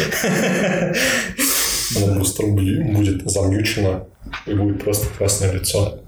Она 1.96 2.14
быстро 2.14 2.46
будет 2.46 2.92
будет 2.92 3.28
замьючена 3.28 4.04
и 4.46 4.54
будет 4.54 4.84
просто 4.84 5.08
красное 5.18 5.52
лицо. 5.52 5.98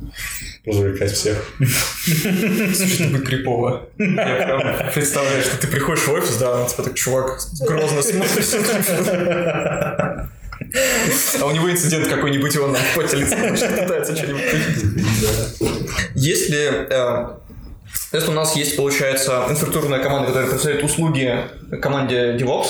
Развлекать 0.64 1.10
всех. 1.10 1.44
Слушай, 1.58 3.00
это 3.00 3.08
будет 3.08 3.26
крипово. 3.26 3.88
Я 3.98 4.14
прям 4.14 4.92
представляю, 4.94 5.42
что 5.42 5.56
ты 5.60 5.66
приходишь 5.66 6.06
в 6.06 6.12
офис, 6.12 6.36
да, 6.36 6.58
на 6.58 6.68
тебя 6.68 6.84
так 6.84 6.94
чувак 6.94 7.40
грозно 7.66 8.00
смотрит. 8.00 8.46
А 11.40 11.46
у 11.46 11.50
него 11.50 11.68
инцидент 11.68 12.06
какой-нибудь, 12.06 12.54
и 12.54 12.58
он 12.60 12.76
в 12.76 12.94
поте 12.94 13.16
лица 13.16 13.36
значит, 13.36 13.76
пытается 13.76 14.14
что-нибудь 14.14 14.42
Если 16.14 16.86
если 18.12 18.28
у 18.28 18.34
нас 18.34 18.54
есть, 18.56 18.76
получается, 18.76 19.46
инфраструктурная 19.48 20.00
команда, 20.02 20.28
которая 20.28 20.48
представляет 20.50 20.84
услуги 20.84 21.34
команде 21.80 22.36
DevOps. 22.36 22.66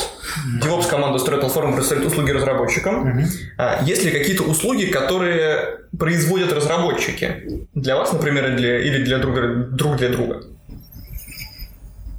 DevOps 0.62 0.88
команда 0.88 1.18
строит 1.18 1.40
платформу, 1.40 1.74
представляет 1.74 2.10
услуги 2.10 2.30
разработчикам. 2.30 3.24
А 3.58 3.82
Есть 3.84 4.04
ли 4.04 4.10
какие-то 4.10 4.44
услуги, 4.44 4.84
которые 4.86 5.78
производят 5.98 6.52
разработчики? 6.52 7.66
Для 7.74 7.96
вас, 7.96 8.12
например, 8.12 8.50
или 8.50 8.56
для, 8.56 8.78
или 8.80 9.04
для 9.04 9.18
друга, 9.18 9.66
друг 9.70 9.96
для 9.96 10.08
друга? 10.10 10.42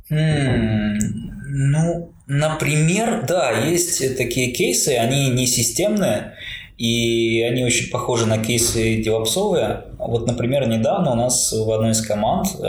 М, 0.10 1.00
Ну, 1.56 2.14
например, 2.28 3.26
да, 3.28 3.52
есть 3.52 4.18
такие 4.18 4.52
кейсы, 4.52 4.98
они 4.98 5.30
не 5.30 5.46
системные, 5.46 6.34
и 6.78 7.42
они 7.44 7.64
очень 7.64 7.90
похожи 7.92 8.26
на 8.26 8.38
кейсы 8.40 8.96
девопсовые. 8.96 9.84
Вот, 10.08 10.28
например, 10.28 10.68
недавно 10.68 11.12
у 11.12 11.16
нас 11.16 11.52
в 11.54 11.72
одной 11.72 11.92
из 11.92 12.02
команд 12.06 12.48
э, 12.60 12.66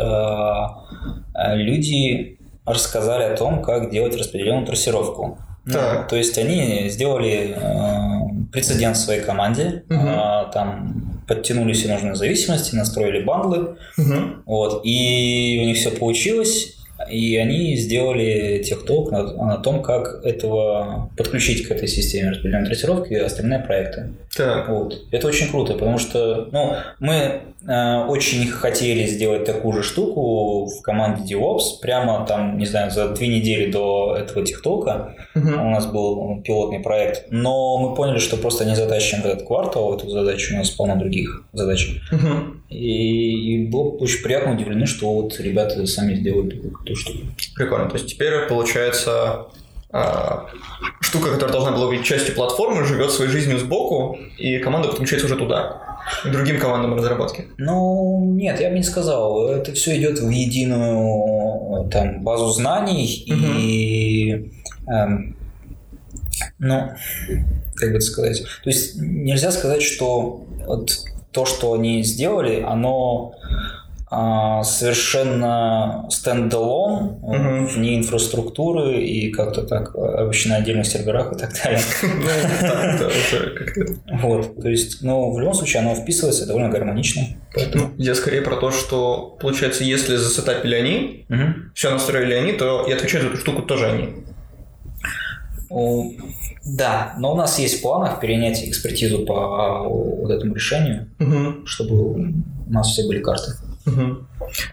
э, 1.35 1.57
люди 1.57 2.39
рассказали 2.65 3.25
о 3.25 3.37
том, 3.37 3.63
как 3.63 3.91
делать 3.91 4.17
распределенную 4.17 4.67
трассировку. 4.67 5.39
Ну, 5.67 5.73
Так. 5.73 6.09
то 6.09 6.17
есть 6.17 6.37
они 6.39 6.89
сделали 6.91 7.57
э, 7.57 8.47
прецедент 8.53 8.97
в 8.97 9.01
своей 9.01 9.21
команде, 9.23 9.85
Мгм. 9.89 10.09
э, 10.09 10.45
там 10.53 11.23
подтянули 11.27 11.73
все 11.73 11.89
нужные 11.93 12.15
зависимости, 12.17 12.75
настроили 12.75 13.25
бандлы, 13.25 13.77
вот, 14.45 14.83
и 14.85 15.59
у 15.63 15.67
них 15.67 15.77
все 15.79 15.91
получилось, 15.91 16.77
и 17.11 17.37
они 17.37 17.77
сделали 17.77 18.63
техтолк 18.63 19.11
на, 19.11 19.23
на 19.23 19.57
том, 19.59 19.83
как 19.83 20.25
этого 20.25 21.11
подключить 21.17 21.67
к 21.67 21.71
этой 21.71 21.89
системе 21.89 22.31
распределенной 22.31 22.67
трассировки 22.67 23.13
и 23.13 23.17
остальные 23.17 23.61
проекты. 23.61 24.11
Так. 24.37 24.69
Вот. 24.69 25.03
Это 25.11 25.27
очень 25.27 25.51
круто, 25.51 25.75
потому 25.75 25.99
что 25.99 26.49
ну, 26.51 26.77
мы 26.99 27.43
э, 27.67 27.97
очень 28.09 28.47
хотели 28.49 29.07
сделать 29.07 29.45
такую 29.45 29.75
же 29.75 29.83
штуку 29.83 30.67
в 30.67 30.83
команде 30.83 31.35
DevOps, 31.35 31.81
прямо 31.81 32.25
там, 32.27 32.59
не 32.59 32.67
знаю, 32.67 32.91
за 32.91 33.09
две 33.11 33.29
недели 33.29 33.71
до 33.71 34.17
этого 34.19 34.45
техтолка 34.45 35.15
у 35.35 35.39
нас 35.71 35.87
был 35.87 36.41
пилотный 36.43 36.81
проект, 36.81 37.27
но 37.31 37.79
мы 37.79 37.95
поняли, 37.95 38.19
что 38.19 38.37
просто 38.37 38.65
не 38.65 38.77
затащим 38.77 39.23
в 39.23 39.27
этот 39.27 39.47
квартал 39.47 39.97
эту 39.97 40.09
задачу, 40.09 40.55
у 40.55 40.59
нас 40.59 40.71
полно 40.71 40.97
других 40.97 41.45
задач. 41.53 42.01
И, 42.71 43.55
и 43.55 43.67
было 43.67 43.91
очень 43.91 44.23
приятно 44.23 44.55
удивлены, 44.55 44.87
что 44.87 45.13
вот 45.13 45.39
ребята 45.39 45.87
сами 45.87 46.15
сделали 46.15 46.51
такую 46.51 46.73
крутую 46.85 46.97
штуку. 46.97 47.19
Прикольно. 47.55 47.89
То 47.89 47.97
есть 47.97 48.09
теперь 48.09 48.47
получается 48.49 49.47
а, 49.91 50.47
штука, 51.01 51.33
которая 51.33 51.53
должна 51.53 51.73
была 51.73 51.89
быть 51.89 52.05
частью 52.05 52.35
платформы, 52.35 52.85
живет 52.85 53.11
своей 53.11 53.31
жизнью 53.31 53.59
сбоку, 53.59 54.19
и 54.39 54.59
команда 54.59 54.89
подключается 54.89 55.27
уже 55.27 55.37
туда, 55.37 56.01
к 56.23 56.31
другим 56.31 56.59
командам 56.59 56.95
разработки. 56.95 57.49
Ну, 57.57 58.35
нет, 58.35 58.61
я 58.61 58.71
бы 58.71 58.77
не 58.77 58.83
сказал. 58.83 59.49
Это 59.49 59.73
все 59.73 59.97
идет 59.99 60.19
в 60.19 60.29
единую 60.29 61.89
там, 61.91 62.23
базу 62.23 62.49
знаний 62.49 63.07
и 63.07 64.51
эм, 64.87 65.37
ну, 66.59 66.91
как 67.77 67.91
бы 67.91 67.97
это 67.97 68.05
сказать. 68.05 68.43
То 68.63 68.71
есть 68.71 68.97
нельзя 68.97 69.51
сказать, 69.51 69.83
что 69.83 70.45
вот 70.67 70.91
то, 71.33 71.47
что 71.47 71.73
они 71.73 72.03
сделали, 72.05 72.63
оно 72.63 73.35
совершенно 74.65 76.07
стендалон, 76.11 77.19
Мгм. 77.23 77.67
вне 77.67 77.97
инфраструктуры 77.99 79.01
и 79.03 79.31
как-то 79.31 79.63
так, 79.63 79.95
обычно 79.95 80.55
на 80.55 80.57
отдельных 80.63 80.87
серверах 80.87 81.33
и 81.33 81.37
так 81.37 81.53
далее. 81.63 81.81
Ну. 84.07 84.19
Вот, 84.23 84.61
то 84.61 84.69
есть, 84.69 85.03
ну, 85.03 85.33
в 85.33 85.39
любом 85.41 85.55
случае, 85.55 85.83
оно 85.83 85.95
вписывается 85.95 86.47
довольно 86.47 86.69
гармонично. 86.69 87.23
Поэтому... 87.55 87.91
Я 87.99 88.15
скорее 88.15 88.43
про 88.43 88.57
то, 88.57 88.71
что, 88.71 89.37
получается, 89.41 89.85
если 89.85 90.17
засетапили 90.17 90.75
они, 90.75 91.27
все 91.75 91.91
настроили 91.91 92.35
они, 92.35 92.53
то 92.53 92.85
и 92.87 92.93
отвечают 92.93 93.27
за 93.27 93.33
эту 93.33 93.39
штуку 93.41 93.63
тоже 93.63 93.87
они. 93.87 94.09
Да, 96.65 97.15
но 97.19 97.33
у 97.33 97.37
нас 97.37 97.59
есть 97.59 97.79
в 97.79 97.83
планах 97.83 98.21
перенять 98.21 98.63
экспертизу 98.65 99.25
по 99.27 99.83
вот 99.89 100.31
этому 100.31 100.55
решению, 100.55 101.09
чтобы 101.67 102.13
у 102.15 102.73
нас 102.73 102.89
все 102.89 103.07
были 103.07 103.21
карты. 103.21 103.53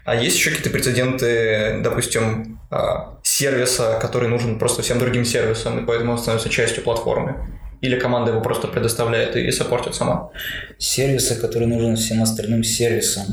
А 0.04 0.14
есть 0.14 0.36
еще 0.36 0.50
какие-то 0.50 0.70
прецеденты, 0.70 1.80
допустим, 1.82 2.60
а, 2.70 3.18
сервиса, 3.22 3.98
который 4.00 4.28
нужен 4.28 4.58
просто 4.58 4.82
всем 4.82 4.98
другим 4.98 5.24
сервисам, 5.24 5.82
и 5.82 5.86
поэтому 5.86 6.12
он 6.12 6.18
становится 6.18 6.48
частью 6.48 6.82
платформы? 6.82 7.36
Или 7.80 7.98
команда 7.98 8.30
его 8.30 8.40
просто 8.40 8.68
предоставляет 8.68 9.36
и 9.36 9.50
саппортит 9.50 9.94
сама? 9.94 10.30
Сервисы, 10.78 11.40
которые 11.40 11.68
нужны 11.68 11.96
всем 11.96 12.22
остальным 12.22 12.62
сервисам. 12.62 13.24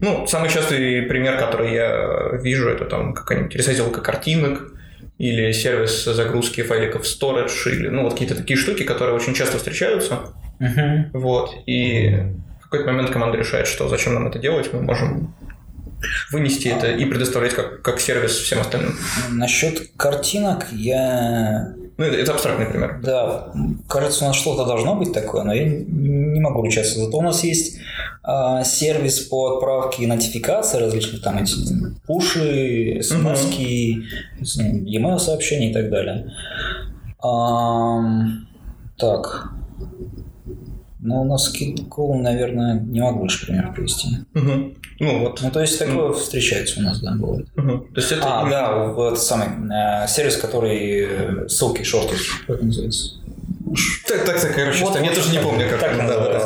Ну, 0.00 0.26
самый 0.26 0.50
частый 0.50 1.02
пример, 1.02 1.38
который 1.38 1.72
я 1.72 2.38
вижу, 2.42 2.68
это 2.68 2.84
там 2.86 3.14
какая-нибудь 3.14 3.54
ресайзилка 3.54 4.00
картинок, 4.00 4.72
или 5.18 5.52
сервис 5.52 6.04
загрузки 6.04 6.62
файликов 6.62 7.04
в 7.04 7.06
storage, 7.06 7.70
или 7.70 7.88
ну 7.88 8.02
вот 8.02 8.14
какие-то 8.14 8.34
такие 8.34 8.56
штуки, 8.56 8.82
которые 8.82 9.14
очень 9.14 9.34
часто 9.34 9.58
встречаются. 9.58 10.18
Мгм. 10.58 11.10
Вот. 11.12 11.54
И 11.66 12.18
какой-то 12.72 12.90
момент 12.90 13.10
команда 13.10 13.36
решает, 13.36 13.66
что 13.66 13.88
зачем 13.88 14.14
нам 14.14 14.28
это 14.28 14.38
делать, 14.38 14.72
мы 14.72 14.80
можем 14.80 15.34
вынести 16.30 16.68
это 16.68 16.90
и 16.90 17.04
предоставлять 17.04 17.52
как, 17.52 17.82
как 17.82 18.00
сервис 18.00 18.32
всем 18.32 18.60
остальным. 18.60 18.96
Насчет 19.30 19.92
картинок 19.96 20.66
я... 20.72 21.74
Ну, 21.98 22.04
это, 22.04 22.16
это 22.16 22.32
абстрактный 22.32 22.66
пример. 22.66 22.98
Да, 23.02 23.52
кажется, 23.88 24.24
у 24.24 24.28
нас 24.28 24.36
что-то 24.36 24.64
должно 24.64 24.96
быть 24.96 25.12
такое, 25.12 25.44
но 25.44 25.52
я 25.52 25.66
не 25.66 26.40
могу 26.40 26.62
ручаться. 26.62 26.98
Зато 26.98 27.18
у 27.18 27.22
нас 27.22 27.44
есть 27.44 27.78
а, 28.22 28.64
сервис 28.64 29.20
по 29.20 29.56
отправке 29.56 30.06
нотификаций 30.06 30.80
различных, 30.80 31.22
там 31.22 31.38
эти 31.38 31.54
пуши, 32.06 33.00
смс 33.02 33.50
e-mail 34.40 35.18
сообщения 35.18 35.70
и 35.70 35.74
так 35.74 35.90
далее. 35.90 36.32
Ам, 37.22 38.48
так. 38.96 39.52
Ну, 41.04 41.22
у 41.22 41.24
нас 41.24 41.52
такого, 41.76 42.14
наверное, 42.14 42.78
не 42.80 43.00
могу 43.00 43.20
больше 43.20 43.44
пример 43.44 43.72
привести. 43.74 44.08
Мгм. 44.34 44.74
Ну 45.00 45.18
вот. 45.18 45.40
Ну, 45.42 45.50
то 45.50 45.60
есть 45.60 45.78
такое 45.78 46.12
встречается 46.12 46.78
у 46.78 46.84
нас, 46.84 47.00
да, 47.00 47.12
бывает. 47.12 47.48
Мгм. 47.56 47.92
То 47.92 48.00
есть 48.00 48.12
это 48.12 48.40
А, 48.40 48.48
да, 48.48 48.84
вот 48.86 49.18
самый 49.18 49.48
э, 49.68 50.06
сервис, 50.06 50.36
который 50.36 51.06
э, 51.08 51.48
ссылки, 51.48 51.82
шорты, 51.82 52.14
как 52.46 52.62
называется? 52.62 53.16
Так, 54.06 54.24
так, 54.24 54.40
так, 54.40 54.54
короче, 54.54 54.84
Вот, 54.84 54.94
я 54.94 55.02
вот 55.02 55.14
тоже 55.14 55.32
не 55.32 55.38
помню, 55.38 55.68
как 55.70 55.80
так 55.80 55.96
да, 55.96 56.06
да, 56.06 56.24
да. 56.24 56.38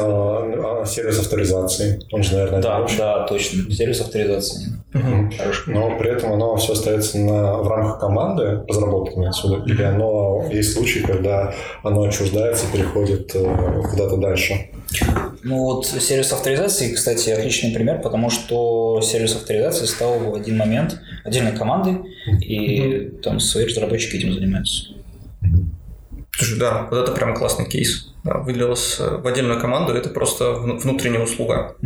Сервис 0.87 1.19
авторизации. 1.19 2.01
Он 2.13 2.23
же, 2.23 2.33
наверное, 2.35 2.63
Да, 2.63 2.85
один 2.85 2.97
да, 2.97 3.27
точно. 3.27 3.71
Сервис 3.71 4.01
авторизации. 4.01 4.77
Но 5.67 5.99
при 5.99 6.11
этом 6.11 6.33
оно 6.33 6.57
все 6.57 6.73
остается 6.73 7.19
на, 7.19 7.57
в 7.59 7.69
рамках 7.69 8.01
команды 8.01 8.63
разработки 8.67 9.19
отсюда, 9.27 9.63
или 9.71 9.83
оно 9.83 10.45
есть 10.51 10.73
случаи, 10.73 11.01
когда 11.01 11.55
оно 11.83 12.05
отчуждается, 12.05 12.67
переходит 12.73 13.35
э, 13.35 13.83
куда-то 13.91 14.17
дальше. 14.17 14.71
Ну 15.43 15.59
вот 15.59 15.87
сервис 15.87 16.33
авторизации, 16.33 16.95
кстати, 16.95 17.31
отличный 17.31 17.73
пример, 17.73 18.01
потому 18.01 18.31
что 18.31 19.01
сервис 19.03 19.35
авторизации 19.37 19.85
стал 19.87 20.19
в 20.19 20.35
один 20.35 20.57
момент 20.57 20.99
отдельной 21.25 21.53
командой, 21.53 21.99
и 22.41 23.13
там 23.23 23.41
свои 23.41 23.67
разработчики 23.67 24.17
этим 24.17 24.33
занимаются. 24.33 24.95
Слушай, 26.33 26.59
да, 26.59 26.89
вот 26.91 26.99
это 26.99 27.13
прям 27.13 27.35
классный 27.35 27.67
кейс. 27.67 28.13
Да, 28.27 28.39
выделилось 28.39 28.97
э, 28.99 29.19
в 29.19 29.27
отдельную 29.27 29.61
команду, 29.61 29.93
это 29.95 30.09
просто 30.11 30.51
вну- 30.53 30.79
внутренняя 30.79 31.23
услуга. 31.23 31.77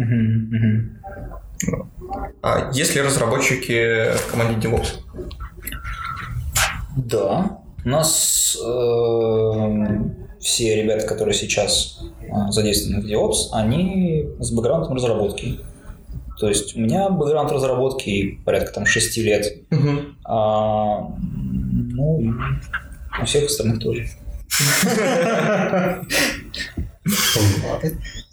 А 2.42 2.70
есть 2.72 2.94
ли 2.94 3.02
разработчики 3.02 4.12
в 4.16 4.30
команде 4.30 4.66
DevOps? 4.68 4.88
Да. 6.96 7.58
У 7.84 7.88
нас 7.88 8.56
э, 8.56 9.98
все 10.40 10.82
ребята, 10.82 11.06
которые 11.06 11.34
сейчас 11.34 12.00
э, 12.22 12.50
задействованы 12.50 13.02
в 13.02 13.06
DevOps, 13.06 13.50
они 13.52 14.28
с 14.38 14.50
бэкграундом 14.50 14.94
разработки. 14.94 15.60
То 16.38 16.48
есть 16.48 16.74
у 16.74 16.80
меня 16.80 17.10
бэкграунд 17.10 17.52
разработки 17.52 18.40
порядка 18.46 18.72
там 18.72 18.86
6 18.86 19.18
лет. 19.18 19.46
А, 20.24 21.00
ну, 21.18 22.20
и 22.20 22.30
у 23.20 23.24
всех 23.26 23.44
остальных 23.44 23.80
тоже. 23.80 24.06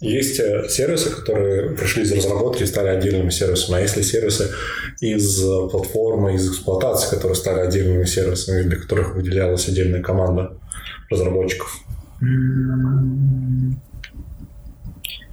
Есть 0.00 0.38
э, 0.40 0.68
сервисы, 0.68 1.10
которые 1.10 1.70
пришли 1.70 2.02
из 2.02 2.12
разработки 2.12 2.62
и 2.62 2.66
стали 2.66 2.88
отдельными 2.88 3.30
сервисами, 3.30 3.78
а 3.78 3.80
есть 3.80 3.96
ли 3.96 4.02
сервисы 4.02 4.50
из 5.00 5.42
э, 5.42 5.68
платформы, 5.70 6.34
из 6.34 6.48
эксплуатации, 6.48 7.14
которые 7.14 7.34
стали 7.34 7.60
отдельными 7.60 8.04
сервисами, 8.04 8.62
для 8.62 8.76
которых 8.76 9.14
выделялась 9.14 9.68
отдельная 9.68 10.02
команда 10.02 10.52
разработчиков? 11.10 11.80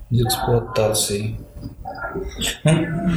Из 0.09 0.25
эксплуатации. 0.25 1.37
Ну, 2.63 2.71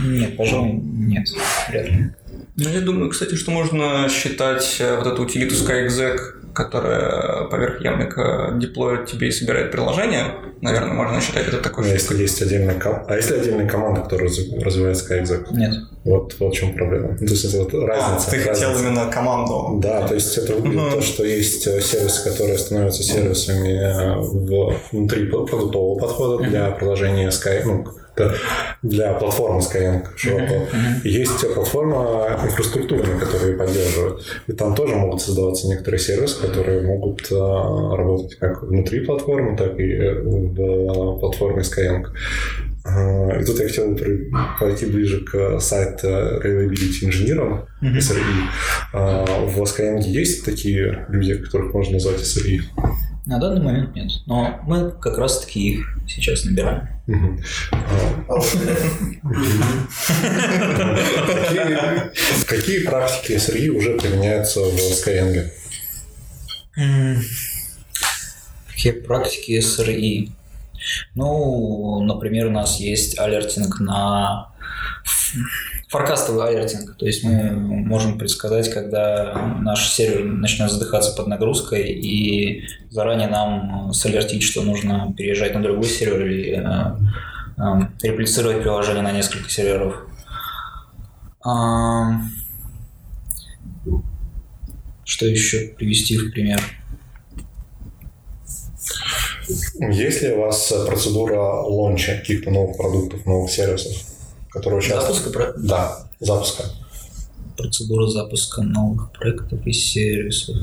нет, 0.08 0.36
пожалуй, 0.36 0.72
нет, 0.72 1.28
вряд 1.68 1.88
ли. 1.88 2.10
Ну, 2.56 2.68
я 2.68 2.80
думаю, 2.80 3.10
кстати, 3.10 3.36
что 3.36 3.52
можно 3.52 4.08
считать 4.08 4.78
э, 4.80 4.96
вот 4.96 5.06
эту 5.06 5.22
утилиту 5.22 5.54
SkyExec, 5.54 6.18
которая 6.58 7.44
поверх 7.44 7.80
Ямника 7.80 8.52
деплоит 8.56 9.06
тебе 9.06 9.28
и 9.28 9.30
собирает 9.30 9.70
приложение. 9.70 10.24
Наверное, 10.60 10.92
можно 10.94 11.20
считать 11.20 11.46
это 11.46 11.58
такой 11.58 11.84
Ну, 11.84 11.96
штукой. 11.96 12.16
если 12.16 12.22
есть 12.22 12.42
отдельная 12.42 12.74
ком- 12.78 13.04
А 13.06 13.14
если 13.16 13.36
отдельная 13.38 13.68
команда, 13.68 14.00
которая 14.00 14.28
раз- 14.28 14.50
развивает 14.64 14.96
SkyExec? 14.96 15.46
Нет. 15.52 15.74
Вот, 16.04 16.34
вот 16.40 16.52
в 16.52 16.56
чем 16.56 16.74
проблема. 16.74 17.16
То 17.16 17.24
есть 17.24 17.44
это 17.44 17.58
вот 17.58 17.72
разница. 17.86 18.28
А, 18.28 18.30
ты 18.30 18.38
хотел 18.38 18.70
разница. 18.70 18.88
именно 18.88 19.06
команду. 19.10 19.78
Да, 19.80 20.06
то 20.08 20.14
есть 20.14 20.36
это 20.36 20.54
выглядит 20.54 20.90
то, 20.94 21.00
что 21.00 21.24
есть 21.24 21.66
э, 21.68 21.80
сервисы, 21.80 22.28
которые 22.28 22.58
становятся 22.58 23.02
сервисами 23.04 23.70
э, 23.70 24.16
в- 24.16 24.74
внутри 24.92 25.26
продуктового 25.26 25.98
подхода 25.98 26.42
для 26.44 26.70
приложения 26.72 27.28
Sky, 27.28 27.62
ну, 27.64 27.84
для 28.82 29.14
платформы 29.14 29.60
Skyeng 29.60 30.06
широко. 30.16 30.66
Есть 31.04 31.44
э, 31.44 31.48
платформа 31.54 32.40
инфраструктурная, 32.44 33.18
которую 33.18 33.58
поддерживают. 33.58 34.24
И 34.46 34.52
там 34.52 34.74
тоже 34.74 34.94
могут 34.96 35.20
создаваться 35.22 35.68
некоторые 35.68 36.00
сервисы, 36.00 36.40
которые 36.40 36.82
могут 36.82 37.30
э, 37.30 37.34
работать 37.34 38.36
как 38.38 38.62
внутри 38.62 39.00
платформы, 39.00 39.56
так 39.56 39.78
и 39.78 39.92
э, 39.92 40.20
в 40.22 41.18
платформе 41.20 41.62
Skyeng. 41.62 42.04
Э, 42.86 43.40
И 43.40 43.44
тут 43.44 43.58
я 43.60 43.66
хотел 43.68 43.96
пойти 44.60 44.86
ближе 44.86 45.24
к 45.24 45.60
сайту 45.60 46.08
Reliability 46.08 47.04
инженерам, 47.04 47.66
SRE. 47.82 48.22
А, 48.92 49.24
В 49.46 49.62
Skyeng 49.62 50.00
есть 50.02 50.44
такие 50.44 51.06
люди, 51.08 51.36
которых 51.36 51.74
можно 51.74 51.94
назвать 51.94 52.20
SRE? 52.20 52.60
На 53.28 53.38
данный 53.38 53.60
момент 53.60 53.94
нет. 53.94 54.10
Но 54.24 54.58
мы 54.64 54.90
как 54.90 55.18
раз 55.18 55.40
таки 55.40 55.74
их 55.74 55.98
сейчас 56.08 56.46
набираем. 56.46 56.88
Какие, 61.36 62.46
какие 62.46 62.86
практики 62.86 63.32
SRE 63.32 63.68
уже 63.68 63.98
применяются 63.98 64.60
в 64.60 64.74
Skyeng? 64.74 65.50
Какие 68.70 68.92
практики 68.92 69.60
SRE? 69.60 70.30
Ну, 71.14 72.02
например, 72.04 72.46
у 72.46 72.50
нас 72.50 72.80
есть 72.80 73.18
алертинг 73.18 73.78
на 73.80 74.54
форкастовый 75.88 76.48
алертинг. 76.48 76.96
То 76.96 77.06
есть 77.06 77.24
мы 77.24 77.50
можем 77.52 78.18
предсказать, 78.18 78.70
когда 78.70 79.56
наш 79.60 79.88
сервер 79.88 80.24
начнет 80.24 80.70
задыхаться 80.70 81.16
под 81.16 81.26
нагрузкой 81.28 81.92
и 81.92 82.66
заранее 82.90 83.28
нам 83.28 83.92
салертить, 83.92 84.42
что 84.42 84.62
нужно 84.62 85.12
переезжать 85.16 85.54
на 85.54 85.62
другой 85.62 85.88
сервер 85.88 86.26
или 86.26 86.58
э, 86.58 86.96
э, 87.56 88.06
реплицировать 88.06 88.62
приложение 88.62 89.02
на 89.02 89.12
несколько 89.12 89.48
серверов. 89.48 89.94
А, 91.44 92.20
Что 95.04 95.26
еще 95.26 95.68
привести 95.68 96.18
в 96.18 96.30
пример? 96.32 96.60
Есть 99.80 100.20
ли 100.22 100.32
у 100.32 100.40
вас 100.40 100.70
процедура 100.86 101.62
лонча 101.62 102.16
каких-то 102.18 102.50
новых 102.50 102.76
продуктов, 102.76 103.24
новых 103.24 103.50
сервисов, 103.50 104.07
которые 104.58 104.78
участвуют? 104.78 105.16
Запуска 105.16 105.30
про- 105.30 105.52
Да, 105.56 105.98
запуска. 106.20 106.64
процедура 107.56 108.06
запуска 108.06 108.62
новых 108.62 109.10
проектов 109.12 109.66
и 109.66 109.72
сервисов. 109.72 110.56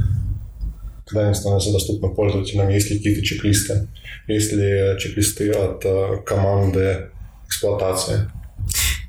Когда 1.05 1.25
они 1.25 1.35
становятся 1.35 1.71
доступны 1.71 2.09
пользователям, 2.09 2.69
есть 2.69 2.89
ли 2.89 2.97
какие-то 2.97 3.21
чек-листы? 3.23 3.87
Есть 4.27 4.53
ли 4.53 4.97
чек-листы 4.99 5.51
от 5.51 5.83
э, 5.85 6.17
команды 6.25 7.09
эксплуатации? 7.45 8.31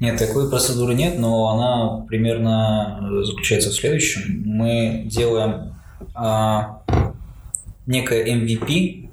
Нет, 0.01 0.19
такой 0.19 0.51
процедуры 0.51 0.95
нет, 0.95 1.19
но 1.19 1.49
она 1.49 2.05
примерно 2.07 3.01
э, 3.01 3.25
заключается 3.25 3.71
в 3.71 3.75
следующем. 3.75 4.43
Мы 4.45 5.05
делаем 5.07 5.75
а, 6.15 6.83
некое 7.87 8.27
MVP, 8.27 9.09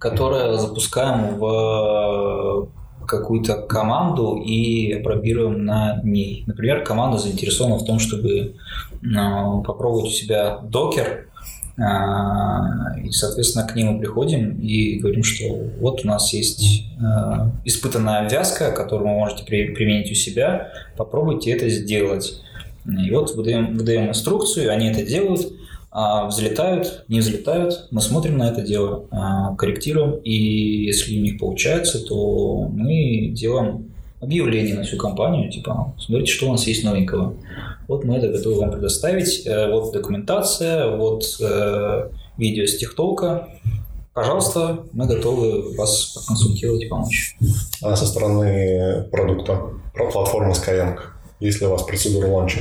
которое 0.00 0.56
запускаем 0.58 1.36
в 1.38 2.68
какую-то 3.06 3.54
команду 3.62 4.36
и 4.44 4.92
апробируем 4.92 5.64
на 5.64 6.00
ней. 6.02 6.44
Например, 6.46 6.84
команда 6.84 7.18
заинтересована 7.18 7.76
в 7.76 7.84
том, 7.84 7.98
чтобы 7.98 8.54
а, 9.16 9.58
попробовать 9.60 10.06
у 10.06 10.10
себя 10.10 10.58
докер, 10.62 11.28
а, 11.78 12.98
и, 13.02 13.10
соответственно, 13.10 13.66
к 13.66 13.76
ним 13.76 13.92
мы 13.92 14.00
приходим 14.00 14.58
и 14.58 14.98
говорим, 14.98 15.22
что 15.22 15.44
вот 15.78 16.04
у 16.04 16.08
нас 16.08 16.32
есть 16.32 16.84
а, 17.02 17.50
испытанная 17.64 18.28
вязка, 18.28 18.72
которую 18.72 19.10
вы 19.10 19.14
можете 19.14 19.44
при- 19.44 19.74
применить 19.74 20.10
у 20.10 20.14
себя, 20.14 20.72
попробуйте 20.96 21.52
это 21.52 21.68
сделать. 21.68 22.40
И 22.86 23.10
вот 23.10 23.34
выдаем, 23.34 23.76
выдаем 23.76 24.08
инструкцию, 24.08 24.70
они 24.72 24.88
это 24.88 25.04
делают, 25.04 25.52
а, 25.98 26.26
взлетают, 26.26 27.06
не 27.08 27.20
взлетают, 27.20 27.88
мы 27.90 28.02
смотрим 28.02 28.36
на 28.36 28.50
это 28.50 28.60
дело, 28.60 29.06
а, 29.10 29.54
корректируем, 29.54 30.16
и 30.16 30.84
если 30.84 31.18
у 31.18 31.22
них 31.22 31.38
получается, 31.38 32.04
то 32.04 32.68
мы 32.70 33.28
делаем 33.28 33.94
объявление 34.20 34.74
на 34.74 34.82
всю 34.82 34.98
компанию, 34.98 35.50
типа, 35.50 35.94
смотрите, 35.98 36.30
что 36.30 36.48
у 36.48 36.52
нас 36.52 36.66
есть 36.66 36.84
новенького. 36.84 37.32
Вот 37.88 38.04
мы 38.04 38.16
это 38.16 38.28
готовы 38.28 38.60
вам 38.60 38.72
предоставить, 38.72 39.46
э, 39.46 39.70
вот 39.70 39.94
документация, 39.94 40.94
вот 40.94 41.24
э, 41.40 42.10
видео 42.36 42.66
с 42.66 42.76
техтолка, 42.76 43.48
пожалуйста, 44.12 44.80
мы 44.92 45.06
готовы 45.06 45.74
вас 45.78 46.12
проконсультировать 46.14 46.82
и 46.82 46.88
помочь. 46.88 47.38
А 47.80 47.96
со 47.96 48.04
стороны 48.04 49.04
продукта, 49.10 49.62
про 49.94 50.10
платформы 50.10 50.52
Skyeng, 50.52 50.98
есть 51.40 51.62
ли 51.62 51.66
у 51.66 51.70
вас 51.70 51.84
процедура 51.84 52.26
лонча? 52.26 52.60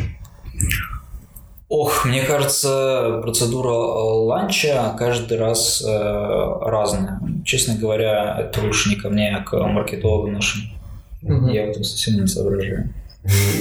Ох, 1.78 2.06
мне 2.06 2.24
кажется, 2.24 3.20
процедура 3.22 3.68
э, 3.68 3.74
ланча 3.74 4.96
каждый 4.98 5.38
раз 5.38 5.84
э, 5.86 5.90
разная. 6.62 7.20
Честно 7.44 7.76
говоря, 7.76 8.38
это 8.40 8.62
лучше 8.62 8.88
не 8.88 8.96
ко 8.96 9.10
мне, 9.10 9.36
а 9.36 9.44
к 9.44 9.58
маркетологам 9.58 10.32
нашим. 10.36 10.62
Я 11.22 11.66
в 11.66 11.72
этом 11.72 11.84
совсем 11.84 12.22
не 12.22 12.28
соображаю. 12.28 12.94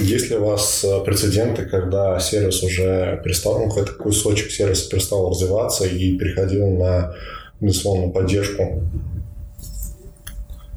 Есть 0.01 0.29
ли 0.29 0.37
у 0.37 0.45
вас 0.45 0.85
э, 0.85 1.03
прецеденты, 1.03 1.65
когда 1.65 2.17
сервис 2.21 2.63
уже 2.63 3.19
перестал, 3.21 3.59
ну, 3.59 3.67
какой-то 3.67 3.91
кусочек 3.91 4.49
сервиса 4.49 4.89
перестал 4.89 5.29
развиваться 5.29 5.85
и 5.85 6.17
переходил 6.17 6.69
на, 6.69 7.13
безусловно, 7.59 8.13
поддержку, 8.13 8.81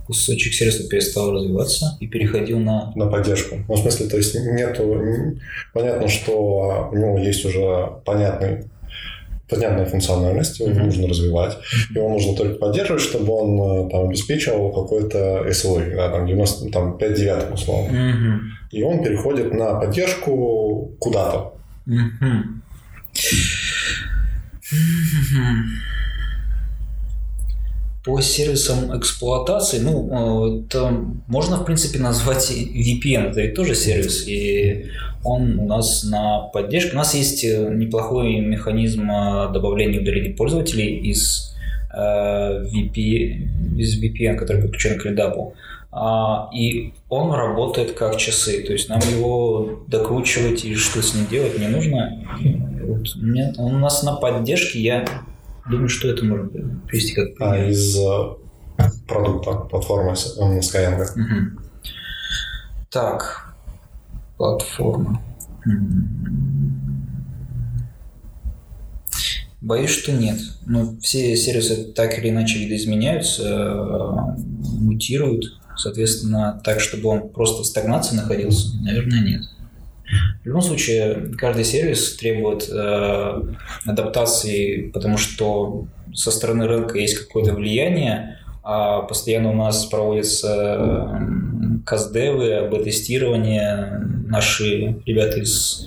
Кусочек 0.08 0.54
сервиса 0.54 0.88
перестал 0.88 1.32
развиваться 1.32 1.98
и 2.00 2.06
переходил 2.06 2.58
на... 2.58 2.92
на 2.96 3.08
поддержку? 3.08 3.56
Ну, 3.68 3.74
в 3.74 3.78
смысле, 3.78 4.06
то 4.06 4.16
есть 4.16 4.34
нету... 4.34 5.36
Понятно, 5.74 6.08
что 6.08 6.88
у 6.90 6.96
него 6.96 7.18
есть 7.18 7.44
уже 7.44 7.90
понятный 8.06 8.64
понятная 9.50 9.84
функциональность, 9.86 10.60
его 10.60 10.70
нужно 10.70 11.08
развивать, 11.08 11.56
его 11.94 12.08
нужно 12.08 12.34
только 12.36 12.56
поддерживать, 12.56 13.02
чтобы 13.02 13.32
он 13.32 13.86
э, 13.86 13.90
там, 13.90 14.08
обеспечивал 14.08 14.72
какой-то 14.72 15.46
SLA, 15.48 15.96
да, 15.96 16.10
там, 16.10 16.26
90, 16.26 16.70
там 16.70 16.98
5 16.98 17.14
девятых 17.14 17.54
условно. 17.54 17.90
Мгм. 17.90 18.40
И 18.72 18.82
он 18.82 19.02
переходит 19.02 19.54
на 19.54 19.74
поддержку 19.74 20.94
куда-то. 20.98 21.54
Мгм. 21.86 22.62
По 28.04 28.20
сервисам 28.20 28.96
эксплуатации, 28.96 29.80
ну, 29.80 30.60
э, 30.60 30.64
это 30.66 30.90
можно, 31.26 31.56
в 31.56 31.64
принципе, 31.64 31.98
назвать 31.98 32.50
и 32.50 33.00
VPN. 33.00 33.30
Это 33.30 33.40
ведь 33.40 33.54
тоже 33.54 33.74
сервис, 33.74 34.26
и 34.26 34.86
он 35.24 35.58
у 35.58 35.66
нас 35.66 36.04
на 36.04 36.40
поддержке. 36.52 36.92
У 36.92 36.96
нас 36.96 37.14
есть 37.14 37.44
э, 37.44 37.70
неплохой 37.74 38.40
механизм 38.40 39.10
э, 39.10 39.52
добавления 39.52 40.00
удаления 40.00 40.34
пользователей 40.34 40.96
из, 41.10 41.54
э, 41.92 42.64
VP, 42.64 43.76
из 43.78 44.02
VPN, 44.02 44.36
который 44.36 44.62
подключен 44.62 44.98
к 44.98 45.06
LDAP. 45.06 45.52
А, 45.90 46.50
и 46.54 46.92
он 47.08 47.32
работает 47.32 47.92
как 47.92 48.16
часы, 48.18 48.62
то 48.62 48.72
есть 48.72 48.88
нам 48.88 49.00
его 49.00 49.80
докручивать 49.88 50.64
и 50.64 50.74
что 50.74 51.02
с 51.02 51.14
ним 51.14 51.26
делать 51.26 51.58
не 51.58 51.66
нужно. 51.66 52.18
Вот 52.86 53.16
меня- 53.16 53.52
он 53.56 53.76
у 53.76 53.78
нас 53.78 54.02
на 54.02 54.12
поддержке, 54.12 54.80
я 54.80 55.04
думаю, 55.70 55.88
что 55.88 56.08
это 56.08 56.24
можно 56.24 56.48
привести 56.86 57.14
как 57.14 57.28
А 57.40 57.52
пример. 57.52 57.68
из 57.70 57.96
э, 57.96 58.82
продукта, 59.06 59.52
платформы 59.52 60.12
э, 60.12 60.58
Skyeng. 60.60 61.04
Мгм. 61.16 61.58
Так, 62.90 63.54
платформа. 64.36 65.22
Боюсь, 69.60 69.90
что 69.90 70.12
нет. 70.12 70.38
Ну, 70.66 70.96
все 71.00 71.36
сервисы 71.36 71.92
так 71.92 72.16
или 72.18 72.30
иначе 72.30 72.60
видоизменяются, 72.60 73.42
э, 73.42 74.40
мутируют. 74.78 75.58
Соответственно, 75.76 76.60
так, 76.64 76.80
чтобы 76.80 77.08
он 77.08 77.28
просто 77.28 77.62
в 77.62 77.66
стагнации 77.66 78.16
находился, 78.16 78.76
наверное, 78.82 79.20
нет. 79.20 79.42
В 80.42 80.46
любом 80.46 80.62
случае, 80.62 81.32
каждый 81.36 81.64
сервис 81.64 82.16
требует 82.16 82.68
э, 82.70 83.42
адаптации, 83.84 84.90
потому 84.90 85.18
что 85.18 85.86
со 86.14 86.30
стороны 86.30 86.66
рынка 86.66 86.98
есть 86.98 87.18
какое-то 87.18 87.52
влияние, 87.54 88.38
а 88.62 89.02
постоянно 89.02 89.50
у 89.50 89.54
нас 89.54 89.86
проводятся 89.86 90.48
м, 90.48 91.82
каздевы, 91.86 92.68
бета-тестирование, 92.70 94.00
наши 94.26 95.00
ребята 95.06 95.40
из 95.40 95.86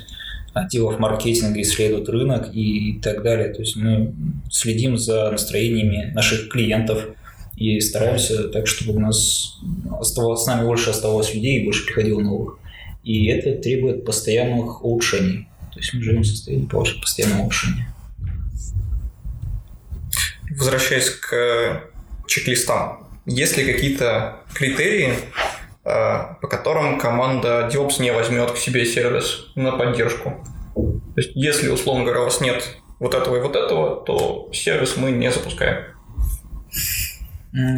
отделов 0.54 1.00
маркетинга 1.00 1.62
исследуют 1.62 2.10
рынок 2.10 2.50
и 2.54 3.00
так 3.02 3.24
далее. 3.24 3.54
То 3.54 3.62
есть 3.62 3.76
мы 3.76 4.14
следим 4.50 4.98
за 4.98 5.32
настроениями 5.32 6.12
наших 6.14 6.50
клиентов 6.50 7.08
и 7.56 7.80
стараемся 7.80 8.50
так, 8.50 8.68
чтобы 8.68 8.98
у 8.98 9.00
нас 9.00 9.60
оставалось, 10.00 10.44
с 10.44 10.48
нами 10.48 10.66
больше 10.66 10.90
оставалось 10.90 11.34
людей 11.34 11.62
и 11.62 11.66
больше 11.66 11.86
приходило 11.86 12.20
новых. 12.20 12.58
И 13.04 13.28
это 13.28 13.62
требует 13.62 14.06
постоянных 14.06 14.84
улучшений. 14.84 15.48
То 15.74 15.80
есть 15.80 15.94
мы 15.94 16.02
живем 16.02 16.22
в 16.22 16.28
состоянии 16.28 16.66
постоянного 16.66 17.42
улучшения. 17.42 17.94
Возвращаясь 20.50 21.10
к 21.10 21.34
э, 21.34 21.82
чек-листам, 22.28 23.08
есть 23.26 23.58
ли 23.58 23.72
какие-то 23.72 24.42
критерии, 24.54 25.14
э, 25.14 26.36
по 26.42 26.48
которым 26.48 27.00
команда 27.00 27.70
DevOps 27.72 28.02
не 28.02 28.12
возьмет 28.12 28.52
к 28.52 28.58
себе 28.58 28.86
сервис 28.86 29.48
на 29.56 29.72
поддержку? 29.72 30.44
То 30.76 31.22
есть, 31.22 31.32
если, 31.36 31.70
условно 31.70 32.04
говоря, 32.04 32.22
у 32.22 32.26
вас 32.26 32.42
нет 32.42 32.78
вот 33.00 33.14
этого 33.14 33.38
и 33.38 33.42
вот 33.42 33.56
этого, 33.56 34.04
то 34.06 34.50
сервис 34.54 34.98
мы 34.98 35.12
не 35.12 35.32
запускаем. 35.32 35.86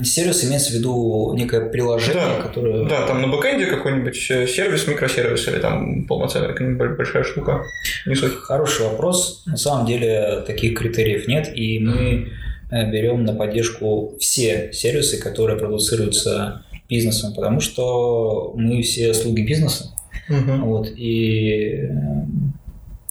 Сервис 0.03 0.43
имеется 0.45 0.71
в 0.71 0.75
виду 0.75 1.33
некое 1.35 1.67
приложение, 1.69 2.23
Да, 2.37 2.41
которое... 2.41 2.87
Да, 2.87 3.07
там 3.07 3.21
на 3.23 3.27
бэкэнде 3.27 3.65
какой-нибудь 3.65 4.27
э, 4.29 4.45
сервис, 4.45 4.87
микросервис 4.87 5.47
или 5.47 5.57
там 5.57 6.05
полноценная 6.05 6.49
какая-нибудь 6.49 6.95
большая 6.95 7.23
штука. 7.23 7.63
Не 8.05 8.13
суть. 8.13 8.35
Хороший 8.35 8.85
вопрос. 8.85 9.43
На 9.47 9.57
самом 9.57 9.87
деле 9.87 10.43
таких 10.45 10.77
критериев 10.77 11.27
нет, 11.27 11.51
и 11.55 11.79
мы 11.79 12.29
э, 12.69 12.91
берем 12.91 13.23
на 13.23 13.33
поддержку 13.33 14.15
все 14.19 14.71
сервисы, 14.73 15.19
которые 15.19 15.57
продуцируются 15.57 16.63
бизнесом, 16.87 17.33
потому 17.33 17.59
что 17.59 18.53
мы 18.55 18.83
все 18.83 19.11
слуги 19.15 19.41
бизнеса. 19.41 19.95
Вот, 20.29 20.87
и 20.95 21.87
э, 21.89 21.89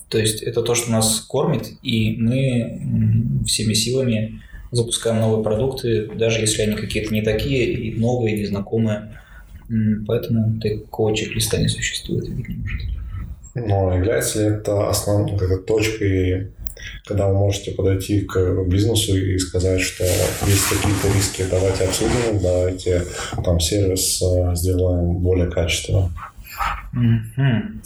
то 0.09 0.19
есть 0.19 0.43
это 0.43 0.63
то, 0.63 0.77
что 0.77 0.93
нас 0.93 1.21
кормит, 1.21 1.71
и 1.83 2.17
мы 2.19 3.45
всеми 3.47 3.73
силами 3.73 4.41
запускаем 4.73 5.21
новые 5.21 5.45
продукты, 5.45 6.11
даже 6.15 6.41
если 6.41 6.63
они 6.63 6.75
какие-то 6.75 7.15
не 7.15 7.23
такие, 7.23 7.73
и 7.73 7.99
новые, 7.99 8.41
незнакомые. 8.41 9.21
Поэтому 10.07 10.61
такого 10.61 11.17
чек-листа 11.17 11.59
не 11.59 11.69
существует, 11.69 12.29
и 12.29 12.33
быть 12.33 12.49
не 12.49 12.57
может. 12.57 12.81
Но 13.55 13.95
является 13.95 14.41
ли 14.41 14.57
это 14.57 14.89
основной 14.89 15.37
это 15.37 15.59
точкой, 15.59 16.53
когда 17.07 17.29
вы 17.29 17.35
можете 17.35 17.73
подойти 17.73 18.23
к 18.23 18.65
бизнесу 18.67 19.17
и 19.17 19.39
сказать, 19.39 19.81
что 19.81 20.05
есть 20.05 20.69
какие-то 20.69 21.09
риски, 21.15 21.45
давайте 21.51 21.85
обсудим, 21.85 22.41
давайте 22.43 23.05
там 23.45 23.61
сервис 23.61 24.23
э, 24.23 24.55
сделаем 24.55 25.19
более 25.19 25.51
качественно. 25.51 26.11
Мгм. 26.93 27.83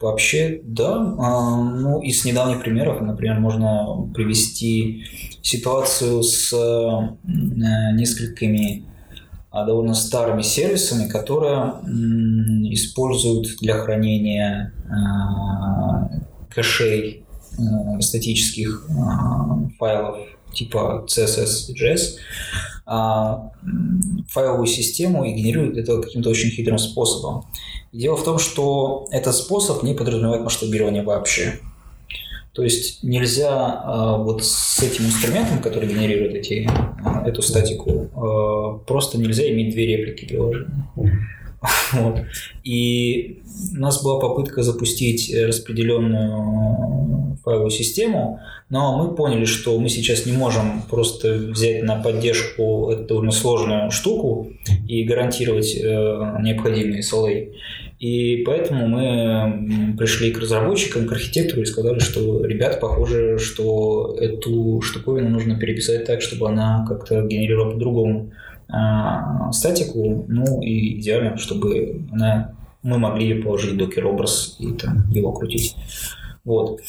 Вообще, 0.00 0.60
да. 0.62 1.14
А, 1.18 1.56
Ну, 1.56 2.00
из 2.02 2.24
недавних 2.24 2.62
примеров, 2.62 3.00
например, 3.00 3.40
можно 3.40 4.10
привести 4.14 5.04
ситуацию 5.42 6.22
с 6.22 6.52
э, 6.52 7.16
несколькими 7.94 8.84
а, 9.56 9.64
довольно 9.64 9.94
старыми 9.94 10.42
сервисами, 10.42 11.08
которые 11.08 11.80
используют 12.74 13.56
для 13.62 13.78
хранения 13.78 14.74
а, 14.90 16.10
кэшей 16.50 17.24
а, 17.58 17.98
статических 18.02 18.86
файлов 19.78 20.18
типа 20.52 21.06
CSS 21.08 21.72
JS 21.74 22.18
файловую 24.28 24.66
систему 24.66 25.24
и 25.24 25.32
генерируют 25.32 25.76
это 25.78 26.00
каким-то 26.00 26.30
очень 26.30 26.50
хитрым 26.50 26.78
способом. 26.78 27.46
Дело 27.96 28.16
в 28.16 28.24
том, 28.24 28.38
что 28.38 29.06
этот 29.10 29.34
способ 29.34 29.82
не 29.82 29.94
подразумевает 29.94 30.42
масштабирование 30.42 31.02
вообще. 31.02 31.60
То 32.52 32.62
есть 32.62 33.02
нельзя 33.02 33.48
а, 33.50 34.18
вот 34.18 34.44
с 34.44 34.82
этим 34.82 35.06
инструментом, 35.06 35.60
который 35.60 35.88
генерирует 35.88 36.34
эти, 36.34 36.68
а, 37.04 37.26
эту 37.26 37.40
статику, 37.40 38.10
а, 38.14 38.78
просто 38.86 39.18
нельзя 39.18 39.48
иметь 39.50 39.72
две 39.72 39.86
реплики 39.86 40.26
приложения. 40.26 40.86
Вот. 41.92 42.20
И 42.64 43.42
у 43.74 43.80
нас 43.80 44.02
была 44.02 44.20
попытка 44.20 44.62
запустить 44.62 45.30
э, 45.32 45.46
распределенную 45.46 47.38
файловую 47.42 47.70
систему, 47.70 48.40
но 48.68 48.96
мы 48.98 49.14
поняли, 49.14 49.46
что 49.46 49.78
мы 49.78 49.88
сейчас 49.88 50.26
не 50.26 50.32
можем 50.32 50.82
просто 50.82 51.32
взять 51.34 51.82
на 51.82 51.96
поддержку 51.96 52.90
эту 52.90 53.04
довольно 53.04 53.32
сложную 53.32 53.90
штуку 53.90 54.52
и 54.86 55.04
гарантировать 55.04 55.74
э, 55.74 56.38
необходимые 56.42 57.00
SLA. 57.00 57.52
И 57.98 58.42
поэтому 58.44 58.88
мы 58.88 59.94
пришли 59.96 60.30
к 60.30 60.38
разработчикам, 60.38 61.06
к 61.06 61.12
архитектору 61.12 61.62
и 61.62 61.66
сказали, 61.66 61.98
что 61.98 62.44
ребят, 62.44 62.78
похоже, 62.78 63.38
что 63.38 64.16
эту 64.20 64.82
штуковину 64.82 65.30
нужно 65.30 65.58
переписать 65.58 66.04
так, 66.04 66.20
чтобы 66.20 66.48
она 66.48 66.84
как-то 66.86 67.22
генерировала 67.22 67.70
по-другому 67.70 68.32
а, 68.68 69.50
статику, 69.52 70.26
ну 70.28 70.60
и 70.60 70.98
идеально, 71.00 71.38
чтобы 71.38 72.02
она, 72.12 72.54
мы 72.82 72.98
могли 72.98 73.40
положить 73.40 73.72
в 73.72 73.76
докер-образ 73.76 74.56
и 74.58 74.72
там 74.72 75.08
его 75.10 75.32
крутить. 75.32 75.74
Вот. 76.44 76.80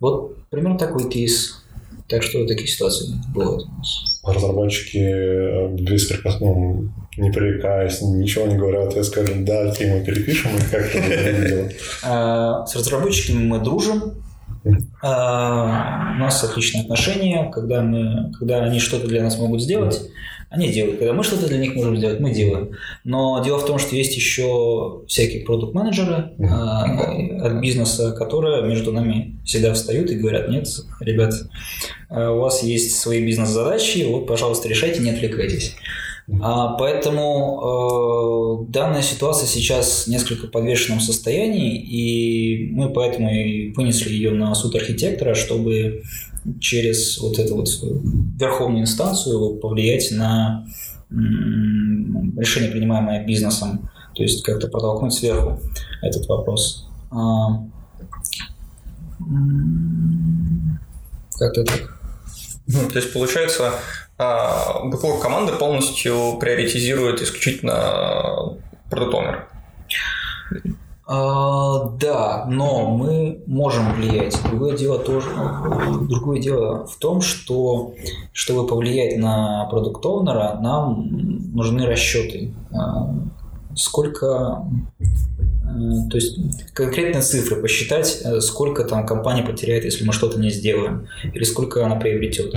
Вот 0.00 0.36
примерно 0.48 0.78
такой 0.78 1.08
кейс. 1.10 1.62
Так 2.08 2.24
что 2.24 2.44
такие 2.44 2.66
ситуации 2.66 3.14
бывают 3.32 3.62
у 3.62 3.78
нас. 3.78 4.20
Разработчики 4.24 5.76
беспрекословно, 5.80 6.92
не 7.20 7.30
пререкаясь, 7.30 8.00
ничего 8.00 8.46
не 8.46 8.56
говоря, 8.56 8.80
вот 8.80 8.96
я 8.96 9.04
скажу, 9.04 9.32
да, 9.40 9.64
мы 9.64 10.04
перепишем, 10.04 10.50
и 10.56 10.70
как 10.70 10.94
это. 10.94 11.72
А, 12.02 12.66
С 12.66 12.74
разработчиками 12.74 13.44
мы 13.44 13.58
дружим. 13.58 14.14
А, 15.02 16.14
У 16.16 16.20
нас 16.20 16.42
отличные 16.42 16.82
отношения. 16.82 17.50
Когда, 17.50 17.82
мы, 17.82 18.32
когда 18.38 18.64
они 18.64 18.80
что-то 18.80 19.06
для 19.06 19.22
нас 19.22 19.38
могут 19.38 19.62
сделать, 19.62 20.00
они 20.48 20.70
делают. 20.70 20.98
Когда 20.98 21.12
мы 21.12 21.22
что-то 21.22 21.46
для 21.46 21.58
них 21.58 21.74
можем 21.74 21.96
сделать, 21.96 22.20
мы 22.20 22.32
делаем. 22.32 22.70
Но 23.04 23.42
дело 23.44 23.58
в 23.58 23.66
том, 23.66 23.78
что 23.78 23.94
есть 23.94 24.16
еще 24.16 25.02
всякие 25.06 25.44
продукт-менеджеры 25.44 26.32
а, 26.40 26.84
от 27.44 27.60
бизнеса, 27.60 28.12
которые 28.12 28.62
между 28.62 28.92
нами 28.92 29.38
всегда 29.44 29.74
встают 29.74 30.10
и 30.10 30.16
говорят, 30.16 30.48
нет, 30.48 30.66
ребят, 31.00 31.34
у 32.08 32.38
вас 32.38 32.62
есть 32.62 32.98
свои 32.98 33.24
бизнес-задачи, 33.24 34.06
вот, 34.08 34.26
пожалуйста, 34.26 34.68
решайте, 34.68 35.00
не 35.00 35.10
отвлекайтесь. 35.10 35.76
А, 36.40 36.74
поэтому 36.76 38.66
э, 38.68 38.72
данная 38.72 39.02
ситуация 39.02 39.46
сейчас 39.46 40.06
несколько 40.06 40.46
в 40.46 40.50
подвешенном 40.50 41.00
состоянии, 41.00 41.76
и 41.80 42.70
мы 42.72 42.90
поэтому 42.92 43.30
и 43.30 43.72
вынесли 43.72 44.12
ее 44.12 44.30
на 44.30 44.54
суд 44.54 44.74
архитектора, 44.74 45.34
чтобы 45.34 46.02
через 46.60 47.18
вот 47.18 47.38
эту 47.38 47.56
вот 47.56 47.68
верховную 48.38 48.82
инстанцию 48.82 49.56
повлиять 49.56 50.10
на 50.12 50.66
м, 51.10 52.38
решение, 52.38 52.70
принимаемое 52.70 53.24
бизнесом, 53.24 53.90
то 54.14 54.22
есть 54.22 54.42
как-то 54.42 54.68
протолкнуть 54.68 55.12
сверху 55.12 55.60
этот 56.02 56.26
вопрос. 56.28 56.86
А, 57.10 57.64
Как-то 61.38 61.64
так. 61.64 61.98
Ну, 62.66 62.88
То 62.88 62.98
есть, 62.98 63.12
получается, 63.12 63.72
а, 64.20 64.84
бэклог 64.84 65.22
команды 65.22 65.54
полностью 65.54 66.36
приоритизирует 66.38 67.22
исключительно 67.22 68.58
продукт 68.90 69.14
оунер 69.14 69.48
А, 71.06 71.88
да, 71.98 72.44
но 72.46 72.90
мы 72.90 73.42
можем 73.46 73.94
влиять. 73.94 74.38
Другое 74.44 74.76
дело 74.76 74.98
тоже, 74.98 75.30
другое 76.02 76.38
дело 76.38 76.86
в 76.86 76.96
том, 76.96 77.22
что 77.22 77.94
чтобы 78.34 78.66
повлиять 78.66 79.16
на 79.16 79.64
продукт 79.70 80.04
нам 80.60 81.54
нужны 81.54 81.86
расчеты. 81.86 82.52
А, 82.74 83.14
Сколько, 83.76 84.66
э, 84.98 86.10
то 86.10 86.16
есть 86.16 86.36
конкретные 86.74 87.22
цифры 87.22 87.62
посчитать, 87.62 88.20
э, 88.24 88.40
сколько 88.40 88.82
там 88.82 89.06
компания 89.06 89.44
потеряет, 89.44 89.84
если 89.84 90.04
мы 90.04 90.12
что-то 90.12 90.40
не 90.40 90.50
сделаем, 90.50 91.06
или 91.22 91.44
сколько 91.44 91.86
она 91.86 91.94
приобретет. 91.94 92.52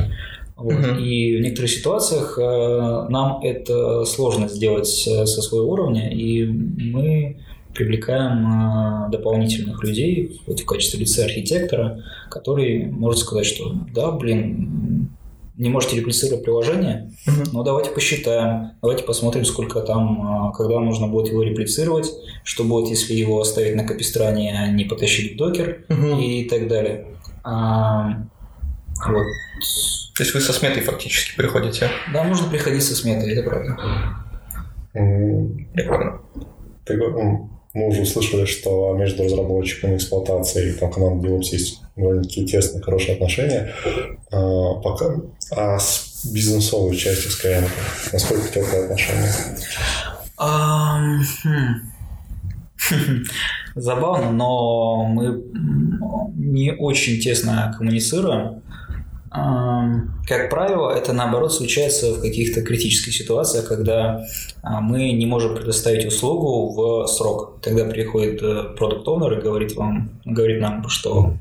Вот. 0.55 0.73
Мгм. 0.73 0.99
И 0.99 1.37
в 1.37 1.41
некоторых 1.41 1.71
ситуациях 1.71 2.37
э, 2.37 3.05
нам 3.09 3.41
это 3.41 4.05
сложно 4.05 4.47
сделать 4.47 5.07
э, 5.07 5.25
со 5.25 5.41
своего 5.41 5.71
уровня, 5.71 6.13
и 6.13 6.45
мы 6.45 7.37
привлекаем 7.73 9.07
э, 9.07 9.11
дополнительных 9.11 9.83
людей 9.83 10.41
вот 10.45 10.59
в 10.59 10.65
качестве 10.65 10.99
лица 10.99 11.25
архитектора, 11.25 12.03
который 12.29 12.85
может 12.85 13.21
сказать, 13.21 13.45
что 13.45 13.73
да, 13.93 14.11
блин, 14.11 15.09
не 15.57 15.69
можете 15.69 15.97
реплицировать 15.97 16.43
приложение, 16.43 17.11
но 17.51 17.63
давайте 17.63 17.91
посчитаем, 17.91 18.71
давайте 18.81 19.03
посмотрим, 19.03 19.45
сколько 19.45 19.81
там, 19.81 20.49
э, 20.49 20.51
когда 20.55 20.79
нужно 20.79 21.07
будет 21.07 21.31
его 21.31 21.41
реплицировать, 21.41 22.11
что 22.43 22.63
будет, 22.63 22.89
если 22.89 23.13
его 23.15 23.41
оставить 23.41 23.75
на 23.75 23.85
капистране, 23.85 24.55
а 24.55 24.67
не 24.67 24.85
потащить 24.85 25.33
в 25.33 25.37
докер 25.37 25.85
и 26.19 26.45
так 26.45 26.67
далее. 26.67 27.07
Вот. 29.05 29.25
То 30.15 30.23
есть 30.23 30.33
вы 30.33 30.41
со 30.41 30.53
сметой 30.53 30.83
фактически 30.83 31.35
приходите. 31.35 31.89
Да, 32.13 32.23
можно 32.23 32.49
приходить 32.49 32.83
со 32.83 32.95
сметой, 32.95 33.33
это 33.33 33.49
правда. 33.49 33.77
Прикольно. 36.85 37.49
Мы 37.73 37.87
уже 37.87 38.01
услышали, 38.03 38.45
что 38.45 38.93
между 38.95 39.23
разработчиками, 39.23 39.97
эксплуатацией 39.97 40.71
и 40.71 40.73
там, 40.73 40.91
командой 40.91 41.31
DevOps 41.31 41.47
есть 41.51 41.81
довольно-таки 41.95 42.45
тесные, 42.45 42.83
хорошие 42.83 43.15
отношения. 43.15 43.73
А, 44.31 44.75
пока, 44.75 45.15
а 45.49 45.79
с 45.79 46.23
бизнесовой 46.31 46.95
частью 46.95 47.31
Skyeng 47.31 47.67
насколько 48.11 48.47
теплые 48.47 48.83
отношения? 48.83 49.33
Хм. 51.43 53.23
Забавно, 53.75 54.31
но 54.31 55.05
мы 55.05 55.43
не 56.35 56.73
очень 56.73 57.19
тесно 57.19 57.73
коммуницируем. 57.75 58.61
Как 59.34 60.51
правило, 60.51 60.91
это 60.91 61.11
наоборот 61.11 61.51
случается 61.51 62.13
в 62.13 62.21
каких-то 62.21 62.61
критических 62.61 63.13
ситуациях, 63.13 63.67
когда 63.67 64.23
а, 64.61 64.79
мы 64.79 65.11
не 65.11 65.25
можем 65.25 65.55
предоставить 65.55 66.05
услугу 66.05 66.71
в 66.71 67.07
срок. 67.07 67.59
Тогда 67.61 67.86
приходит 67.86 68.41
продукт 68.75 69.07
оунер 69.07 69.39
и 69.39 69.41
говорит 69.41 69.75
вам, 69.75 70.11
говорит 70.23 70.61
нам, 70.61 70.88
что 70.88 71.34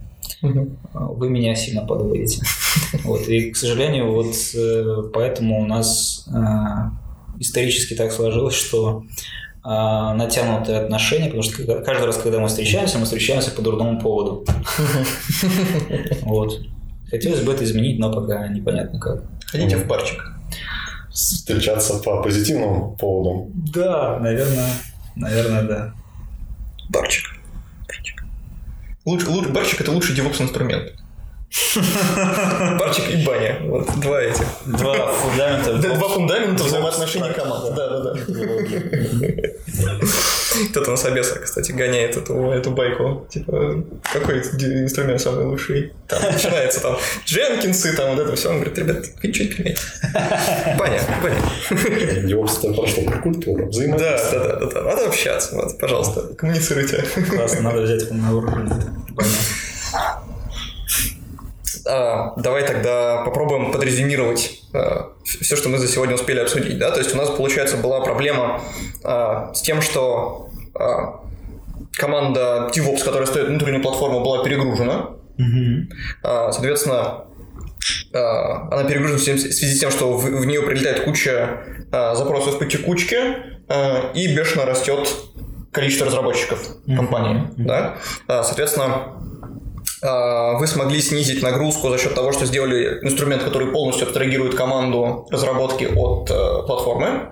а, 0.43 1.05
вы 1.05 1.29
меня 1.29 1.55
сильно 1.55 1.87
подводите. 1.87 2.43
Вот, 3.05 3.29
и, 3.29 3.51
к 3.51 3.57
сожалению, 3.57 4.13
вот 4.13 4.35
э, 4.55 5.11
поэтому 5.13 5.63
у 5.63 5.67
нас 5.67 6.27
а, 6.35 6.93
исторически 7.39 7.95
так 7.95 8.11
сложилось, 8.11 8.55
что 8.55 9.05
натянутые 9.65 10.81
отношения, 10.81 11.27
потому 11.27 11.45
что 11.45 11.63
каждый 11.83 12.07
раз, 12.07 12.17
когда 12.17 12.41
мы 12.41 12.49
встречаемся, 12.49 12.99
мы 12.99 13.05
встречаемся 13.05 13.53
по 13.53 13.63
дурному 13.63 14.01
поводу. 14.01 14.45
Вот. 16.23 16.59
Хотелось 17.13 17.41
бы 17.41 17.53
это 17.53 17.63
изменить, 17.65 17.99
но 17.99 18.11
пока 18.11 18.49
непонятно 18.49 18.99
как. 18.99 19.25
Ходите 19.45 19.77
в 19.77 19.87
барчик. 19.87 20.33
Встречаться 21.13 21.99
по 21.99 22.23
позитивным 22.23 22.97
поводам. 22.97 23.51
Да, 23.53 24.19
наверное, 24.19 24.71
наверное, 25.15 25.63
да. 25.63 25.93
Барчик. 26.89 27.27
Барчик. 27.87 28.25
Лучше, 29.05 29.29
лучше, 29.29 29.51
барчик 29.51 29.83
это 29.83 29.93
лучший 29.93 30.17
DevOps 30.17 30.41
инструмент. 30.41 30.95
Барчик 32.79 33.11
и 33.11 33.27
баня. 33.27 33.59
Вот 33.65 33.91
два 34.01 34.23
этих. 34.23 34.47
Два 34.65 35.13
фундамента. 35.13 35.75
Да, 35.75 35.95
Два 35.95 36.09
фундамента 36.09 36.65
взаимоотношений 36.65 37.35
команд. 37.35 37.75
Да, 37.75 37.91
да, 37.91 38.15
да. 38.15 38.15
Кто-то 40.71 40.91
на 40.91 40.97
собесах, 40.97 41.43
кстати, 41.43 41.73
гоняет 41.73 42.17
эту, 42.17 42.35
эту 42.51 42.71
байку. 42.71 43.27
Типа, 43.31 43.85
какой 44.13 44.39
инструмент 44.39 45.21
самый 45.21 45.47
лучший? 45.47 45.93
Там 46.09 46.23
начинается 46.23 46.81
там 46.81 46.99
Дженкинсы, 47.25 47.97
там 47.97 48.15
вот 48.15 48.27
это 48.27 48.37
все. 48.37 48.51
Он 48.51 48.57
говорит, 48.57 48.79
ребят, 48.79 49.05
вы 49.23 49.29
ничего 49.29 49.49
не 49.49 49.55
понимаете. 49.55 49.83
Баня, 50.79 51.01
баня. 51.23 52.29
DevOps 52.29 52.59
это 52.59 52.75
про 52.75 52.87
что? 52.87 53.03
Про 53.03 53.19
культуру, 53.19 53.67
взаимодействие. 53.67 54.41
да, 54.41 54.49
да, 54.49 54.67
да, 54.67 54.71
да. 54.71 54.83
Надо 54.83 55.07
общаться. 55.07 55.55
Вот, 55.55 55.79
пожалуйста, 55.79 56.35
коммуницируйте. 56.35 57.05
Классно, 57.31 57.63
надо 57.63 57.83
взять 57.83 58.03
его 58.03 58.15
на 58.15 58.35
уровень. 58.35 58.69
Понятно. 58.69 59.39
А, 61.85 62.35
давай 62.37 62.67
тогда 62.67 63.23
попробуем 63.25 63.73
подрезюмировать 63.73 64.63
все, 65.25 65.57
что 65.57 65.69
мы 65.69 65.79
за 65.79 65.89
сегодня 65.89 66.15
успели 66.15 66.41
обсудить. 66.41 66.79
Да? 66.79 66.91
То 66.91 66.99
есть 66.99 67.15
у 67.15 67.19
нас, 67.19 67.31
получается, 67.31 67.77
была 67.77 68.01
проблема 68.01 68.63
а, 69.05 69.53
с 69.55 69.63
тем, 69.63 69.83
что 69.83 70.49
а, 70.49 70.52
команда 71.93 72.71
DevOps, 72.75 73.05
которая 73.05 73.27
стоит 73.27 73.49
внутреннюю 73.49 73.83
платформу, 73.83 74.21
была 74.23 74.45
перегружена. 74.45 75.11
А, 76.23 76.53
соответственно, 76.53 77.25
а, 78.15 78.69
она 78.71 78.85
перегружена 78.85 79.19
в 79.19 79.23
связи 79.23 79.75
с 79.75 79.81
тем, 79.81 79.91
что 79.91 80.17
в, 80.17 80.47
нее 80.47 80.63
прилетает 80.63 81.05
куча 81.05 81.65
а, 81.91 82.15
запросов 82.15 82.59
по 82.59 82.67
текучке, 82.67 83.37
а, 83.69 84.13
и 84.15 84.35
бешено 84.35 84.65
растет 84.65 85.09
количество 85.73 86.07
разработчиков 86.07 86.63
компании. 86.87 87.51
Да? 87.57 87.97
А, 88.29 88.43
соответственно, 88.43 88.87
а, 88.87 89.23
вы 90.03 90.67
смогли 90.67 91.01
снизить 91.01 91.43
нагрузку 91.43 91.89
за 91.89 91.97
счет 91.99 92.15
того, 92.15 92.33
что 92.33 92.45
сделали 92.45 92.99
инструмент, 93.03 93.45
который 93.45 93.69
полностью 93.69 94.07
абстрагирует 94.07 94.55
команду 94.57 95.27
разработки 95.31 95.85
от 95.85 96.29
э, 96.31 96.67
платформы. 96.67 97.29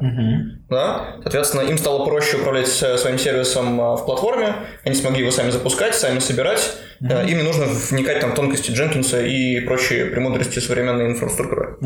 Да? 0.68 1.16
Соответственно, 1.22 1.62
им 1.62 1.78
стало 1.78 2.04
проще 2.04 2.36
управлять 2.36 2.68
э, 2.82 2.96
своим 2.96 3.18
сервисом 3.18 3.80
э, 3.80 3.96
в 3.96 4.04
платформе, 4.04 4.54
они 4.84 4.94
смогли 4.94 5.20
его 5.22 5.32
сами 5.32 5.50
запускать, 5.50 5.96
сами 5.96 6.20
собирать. 6.20 6.76
Э, 7.00 7.26
Им 7.28 7.38
не 7.38 7.42
нужно 7.42 7.66
вникать 7.66 8.20
там 8.20 8.32
в 8.32 8.34
тонкости 8.36 8.70
Дженкинса 8.70 9.20
и 9.20 9.58
прочие 9.60 10.04
премудрости 10.06 10.60
современной 10.60 11.06
инфраструктуры. 11.06 11.76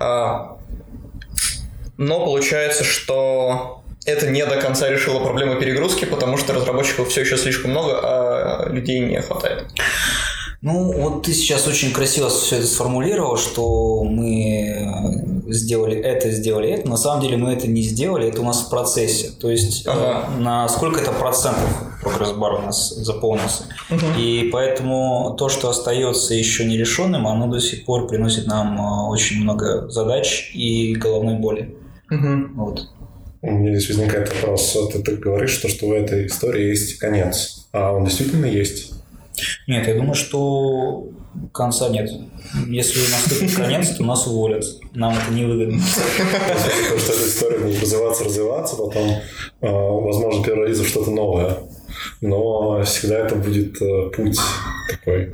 А, 0.00 0.56
но 1.96 2.24
получается, 2.24 2.82
что 2.82 3.82
это 4.06 4.28
не 4.28 4.44
до 4.44 4.56
конца 4.60 4.88
решило 4.90 5.20
проблему 5.20 5.58
перегрузки, 5.60 6.04
потому 6.04 6.36
что 6.36 6.52
разработчиков 6.52 7.08
все 7.08 7.20
еще 7.22 7.36
слишком 7.36 7.70
много, 7.70 8.00
а 8.02 8.68
людей 8.68 9.00
не 9.00 9.20
хватает. 9.22 9.64
Ну, 10.64 10.92
вот 10.98 11.24
ты 11.24 11.34
сейчас 11.34 11.68
очень 11.68 11.92
красиво 11.92 12.30
все 12.30 12.56
это 12.56 12.66
сформулировал, 12.66 13.36
что 13.36 14.02
мы 14.02 15.44
э, 15.46 15.52
сделали 15.52 15.94
это, 15.98 16.30
сделали 16.30 16.70
это. 16.70 16.88
На 16.88 16.96
самом 16.96 17.20
деле 17.20 17.36
мы 17.36 17.52
это 17.52 17.68
не 17.68 17.82
сделали, 17.82 18.28
это 18.28 18.40
у 18.40 18.44
нас 18.44 18.62
в 18.62 18.70
процессе. 18.70 19.30
То 19.38 19.50
есть 19.50 19.84
э, 19.86 19.90
Ага. 19.90 20.30
на 20.38 20.66
сколько 20.70 21.02
это 21.02 21.12
процентов 21.12 21.68
прогресс-бар 22.02 22.54
у 22.54 22.62
нас 22.62 22.88
заполнился. 22.96 23.64
И 24.18 24.48
поэтому 24.50 25.36
то, 25.38 25.50
что 25.50 25.68
остается 25.68 26.32
еще 26.32 26.64
нерешенным, 26.64 27.26
оно 27.26 27.46
до 27.46 27.60
сих 27.60 27.84
пор 27.84 28.08
приносит 28.08 28.46
нам 28.46 28.78
э, 28.78 29.10
очень 29.10 29.42
много 29.42 29.90
задач 29.90 30.50
и 30.54 30.94
головной 30.94 31.34
боли. 31.34 31.76
Вот. 32.54 32.88
У 33.42 33.50
меня 33.50 33.78
здесь 33.78 33.90
возникает 33.90 34.32
вопрос. 34.32 34.78
Ты, 34.90 35.02
ты 35.02 35.16
говоришь, 35.16 35.50
что, 35.50 35.68
что 35.68 35.88
в 35.88 35.92
этой 35.92 36.28
истории 36.28 36.70
есть 36.70 36.96
конец. 36.96 37.66
А 37.72 37.92
он 37.92 38.06
действительно 38.06 38.46
есть? 38.46 38.94
Нет, 39.66 39.86
я 39.86 39.94
думаю, 39.94 40.14
что 40.14 41.08
конца 41.52 41.88
нет. 41.88 42.10
Если 42.68 43.00
наступит 43.10 43.54
конец, 43.54 43.96
то 43.96 44.04
нас 44.04 44.26
уволят. 44.26 44.64
Нам 44.92 45.14
это 45.14 45.32
невыгодно. 45.32 45.80
Потому 45.80 47.00
что 47.00 47.12
эта 47.12 47.26
история 47.26 47.58
будет 47.58 47.82
развиваться, 47.82 48.24
развиваться, 48.24 48.76
потом, 48.76 49.08
э, 49.10 49.20
возможно, 49.60 50.44
переродится 50.44 50.84
в 50.84 50.88
что-то 50.88 51.10
новое. 51.10 51.58
Но 52.20 52.82
всегда 52.84 53.18
это 53.18 53.36
будет 53.36 53.80
э, 53.82 54.10
путь 54.10 54.38
такой 54.90 55.32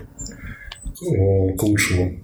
э, 1.02 1.52
к 1.56 1.62
лучшему. 1.62 2.20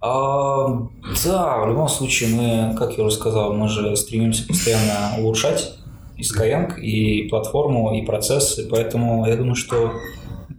А, 0.00 0.88
да, 1.24 1.58
в 1.64 1.68
любом 1.68 1.88
случае 1.88 2.28
мы, 2.28 2.76
как 2.76 2.96
я 2.96 3.04
уже 3.04 3.16
сказал, 3.16 3.52
мы 3.54 3.68
же 3.68 3.96
стремимся 3.96 4.46
постоянно 4.46 5.16
улучшать 5.18 5.78
и 6.16 6.22
Skyeng, 6.22 6.78
и 6.78 7.28
платформу, 7.28 7.94
и 7.98 8.04
процессы, 8.04 8.68
поэтому 8.70 9.26
я 9.26 9.36
думаю, 9.36 9.54
что 9.56 9.92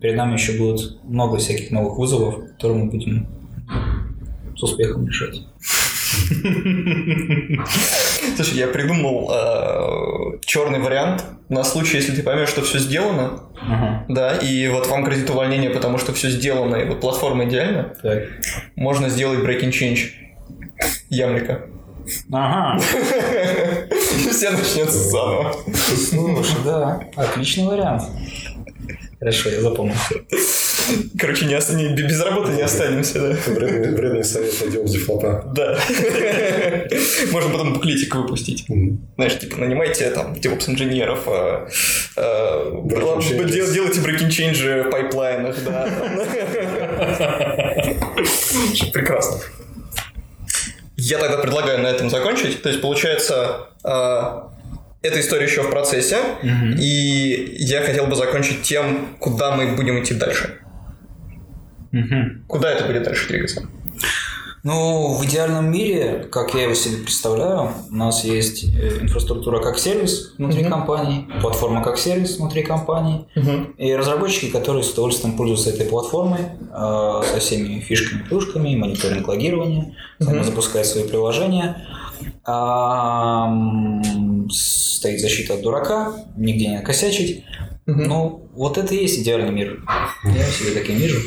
перед 0.02 0.16
нами 0.16 0.34
еще 0.34 0.54
будет 0.54 1.04
много 1.04 1.38
всяких 1.38 1.72
новых 1.72 1.98
вызовов, 1.98 2.36
которые 2.54 2.84
мы 2.84 2.92
будем 2.92 3.28
с 4.56 4.64
успехом 4.64 5.08
решать. 5.08 5.42
Слушай, 8.36 8.58
я 8.58 8.68
придумал 8.68 9.32
э, 9.32 10.40
черный 10.46 10.80
вариант 10.80 11.26
на 11.50 11.64
случай, 11.64 11.98
если 11.98 12.16
ты 12.16 12.24
поймешь, 12.24 12.50
что 12.50 12.62
все 12.62 12.80
сделано, 12.80 13.44
Ага. 13.62 14.06
да, 14.08 14.36
и 14.38 14.68
вот 14.68 14.88
вам 14.88 15.04
грозит 15.04 15.30
увольнение, 15.30 15.70
потому 15.70 15.98
что 15.98 16.14
все 16.14 16.30
сделано, 16.30 16.76
и 16.76 16.86
вот 16.88 17.00
платформа 17.02 17.46
идеальна, 17.46 17.94
Так. 18.02 18.24
можно 18.76 19.10
сделать 19.10 19.40
breaking 19.40 19.72
change 19.72 20.10
Ямлика. 21.10 21.66
Ага. 22.32 22.80
Все 24.32 24.50
начнется 24.52 24.98
заново. 24.98 25.54
Слушай, 25.74 26.56
да, 26.64 27.02
отличный 27.18 27.66
вариант. 27.66 28.04
Хорошо, 29.20 29.50
я 29.50 29.62
запомнил. 29.62 29.96
Короче, 31.20 31.46
не, 31.46 31.56
оста- 31.56 31.74
не- 31.76 31.90
без 31.96 32.22
работы 32.22 32.52
не 32.52 32.62
останемся, 32.62 33.20
да. 33.20 33.36
Вредный, 33.52 33.96
вредный 33.96 34.24
совет 34.24 34.54
отдел 34.62 34.86
дефлопа. 34.86 35.44
Да. 35.56 35.80
Можно 37.32 37.50
потом 37.52 37.74
буклетик 37.74 38.14
выпустить. 38.14 38.66
Знаешь, 39.16 39.40
типа, 39.40 39.58
нанимайте 39.58 40.12
там 40.12 40.34
DevOps 40.34 40.70
инженеров, 40.70 41.26
Breaking 42.16 43.20
changes. 43.20 43.52
дел- 43.52 43.72
делайте 43.74 44.02
breaking 44.02 44.30
change 44.30 44.84
в 44.84 44.90
пайплайнах, 44.92 45.56
да. 45.64 45.88
Прекрасно. 48.94 49.40
Я 50.96 51.20
тогда 51.20 51.38
предлагаю 51.38 51.80
на 51.82 51.88
этом 51.88 52.10
закончить. 52.10 52.62
То 52.62 52.70
есть, 52.70 52.82
получается, 52.82 53.68
э, 53.84 54.42
эта 55.08 55.20
история 55.22 55.46
еще 55.46 55.64
в 55.64 55.70
процессе, 55.70 56.18
и 56.80 57.56
я 57.60 57.82
хотел 57.82 58.08
бы 58.08 58.16
закончить 58.16 58.62
тем, 58.64 59.16
куда 59.20 59.56
мы 59.56 59.76
будем 59.76 60.02
идти 60.02 60.14
дальше. 60.14 60.60
Куда 62.48 62.72
это 62.72 62.86
будет 62.86 63.04
дальше 63.04 63.28
двигаться? 63.28 63.64
Ну, 64.64 65.14
в 65.14 65.24
идеальном 65.26 65.72
мире, 65.72 66.28
как 66.30 66.54
я 66.54 66.64
его 66.64 66.74
себе 66.74 66.98
представляю, 66.98 67.72
у 67.90 67.96
нас 67.96 68.26
есть 68.26 68.66
э, 68.66 69.00
инфраструктура 69.02 69.62
как 69.62 69.78
сервис 69.80 70.34
внутри 70.38 70.62
Мгм. 70.64 70.72
компании, 70.72 71.28
платформа 71.42 71.82
как 71.82 71.98
сервис 71.98 72.38
внутри 72.38 72.64
компании, 72.64 73.28
и 73.78 73.96
разработчики, 73.96 74.48
которые 74.52 74.84
с 74.84 74.92
удовольствием 74.92 75.38
пользуются 75.38 75.70
этой 75.70 75.86
платформой 75.86 76.40
э, 76.42 77.22
со 77.32 77.40
всеми 77.40 77.80
фишками, 77.80 78.24
плюшками, 78.28 78.76
мониторинг 78.76 79.26
логирования, 79.28 79.96
сами 80.20 80.38
Мгм. 80.40 80.44
запускают 80.46 80.88
свои 80.88 81.08
приложения. 81.08 81.88
Стоит 84.50 85.20
защита 85.20 85.56
от 85.56 85.62
дурака, 85.62 86.14
нигде 86.38 86.68
не 86.68 86.78
накосячить. 86.78 87.44
Ну, 87.86 88.48
вот 88.54 88.78
это 88.78 88.96
и 88.96 89.02
есть 89.02 89.20
идеальный 89.20 89.52
мир. 89.52 89.84
Я 90.24 90.44
себе 90.46 90.72
таким 90.72 90.96
вижу. 90.96 91.20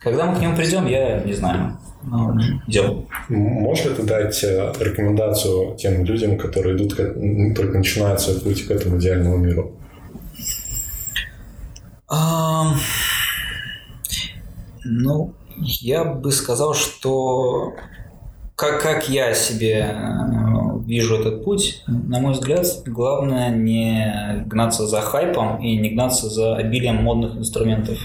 Когда 0.00 0.26
мы 0.26 0.36
к 0.36 0.40
нему 0.40 0.54
придем, 0.54 0.86
я 0.86 1.20
не 1.20 1.32
знаю. 1.32 1.78
Ну, 2.02 2.36
идем. 2.66 3.06
Можешь 3.30 3.86
ли 3.86 3.94
ты 3.94 4.02
дать 4.02 4.44
э, 4.44 4.74
рекомендацию 4.78 5.74
тем 5.76 6.04
людям, 6.04 6.36
которые 6.36 6.76
идут, 6.76 6.98
м, 7.00 7.54
только 7.54 7.78
начинают 7.78 8.20
свой 8.20 8.38
путь 8.40 8.66
к 8.66 8.70
этому 8.70 8.98
идеальному 8.98 9.38
миру? 9.38 9.72
Ну, 14.84 15.34
я 15.56 16.04
бы 16.04 16.30
сказал, 16.30 16.74
что 16.74 17.72
как, 18.56 18.82
как 18.82 19.08
я 19.08 19.34
себе 19.34 19.96
э, 19.96 20.80
вижу 20.86 21.16
этот 21.16 21.44
путь, 21.44 21.82
на 21.86 22.20
мой 22.20 22.32
взгляд, 22.32 22.66
главное 22.86 23.50
не 23.50 24.44
гнаться 24.46 24.86
за 24.86 25.00
хайпом 25.00 25.62
и 25.62 25.76
не 25.76 25.90
гнаться 25.90 26.28
за 26.28 26.56
обилием 26.56 26.96
модных 26.96 27.36
инструментов. 27.36 27.98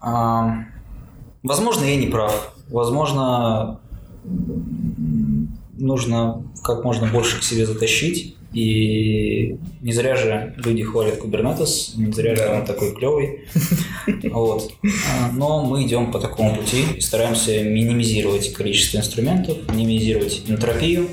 Ам, 0.00 0.72
Возможно, 1.42 1.84
я 1.84 1.96
не 1.96 2.06
прав. 2.06 2.54
Возможно, 2.68 3.80
нужно 5.76 6.42
как 6.62 6.84
можно 6.84 7.08
больше 7.08 7.40
к 7.40 7.42
себе 7.42 7.66
затащить. 7.66 8.36
И 8.52 9.56
не 9.80 9.92
зря 9.92 10.16
же 10.16 10.54
люди 10.58 10.82
хвалят 10.82 11.18
Kubernetes, 11.18 11.96
не 11.96 12.12
зря 12.12 12.36
же 12.36 12.46
он 12.48 12.64
такой 12.64 12.94
клевый. 12.94 13.40
Вот. 14.24 14.72
А, 14.84 15.30
Но 15.32 15.64
мы 15.64 15.84
идем 15.84 16.10
по 16.10 16.18
такому 16.18 16.56
пути 16.56 16.84
и 16.96 17.00
стараемся 17.00 17.62
минимизировать 17.62 18.52
количество 18.52 18.98
инструментов, 18.98 19.58
минимизировать 19.72 20.42
энтропию, 20.48 21.08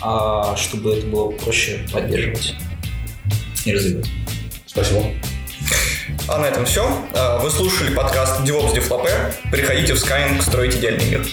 а 0.00 0.56
чтобы 0.56 0.94
это 0.94 1.06
было 1.06 1.30
проще 1.30 1.80
поддерживать 1.92 2.54
и 3.64 3.72
развивать. 3.72 4.08
Спасибо. 4.66 5.04
А 6.28 6.38
на 6.38 6.46
этом 6.46 6.64
все. 6.64 6.88
Вы 7.42 7.50
слушали 7.50 7.94
подкаст 7.94 8.40
DevOps 8.42 8.74
Дефлопе. 8.74 9.10
Приходите 9.50 9.94
в 9.94 9.96
Skyeng 9.96 10.40
строить 10.40 10.76
идеальный 10.76 11.10
мир. 11.10 11.26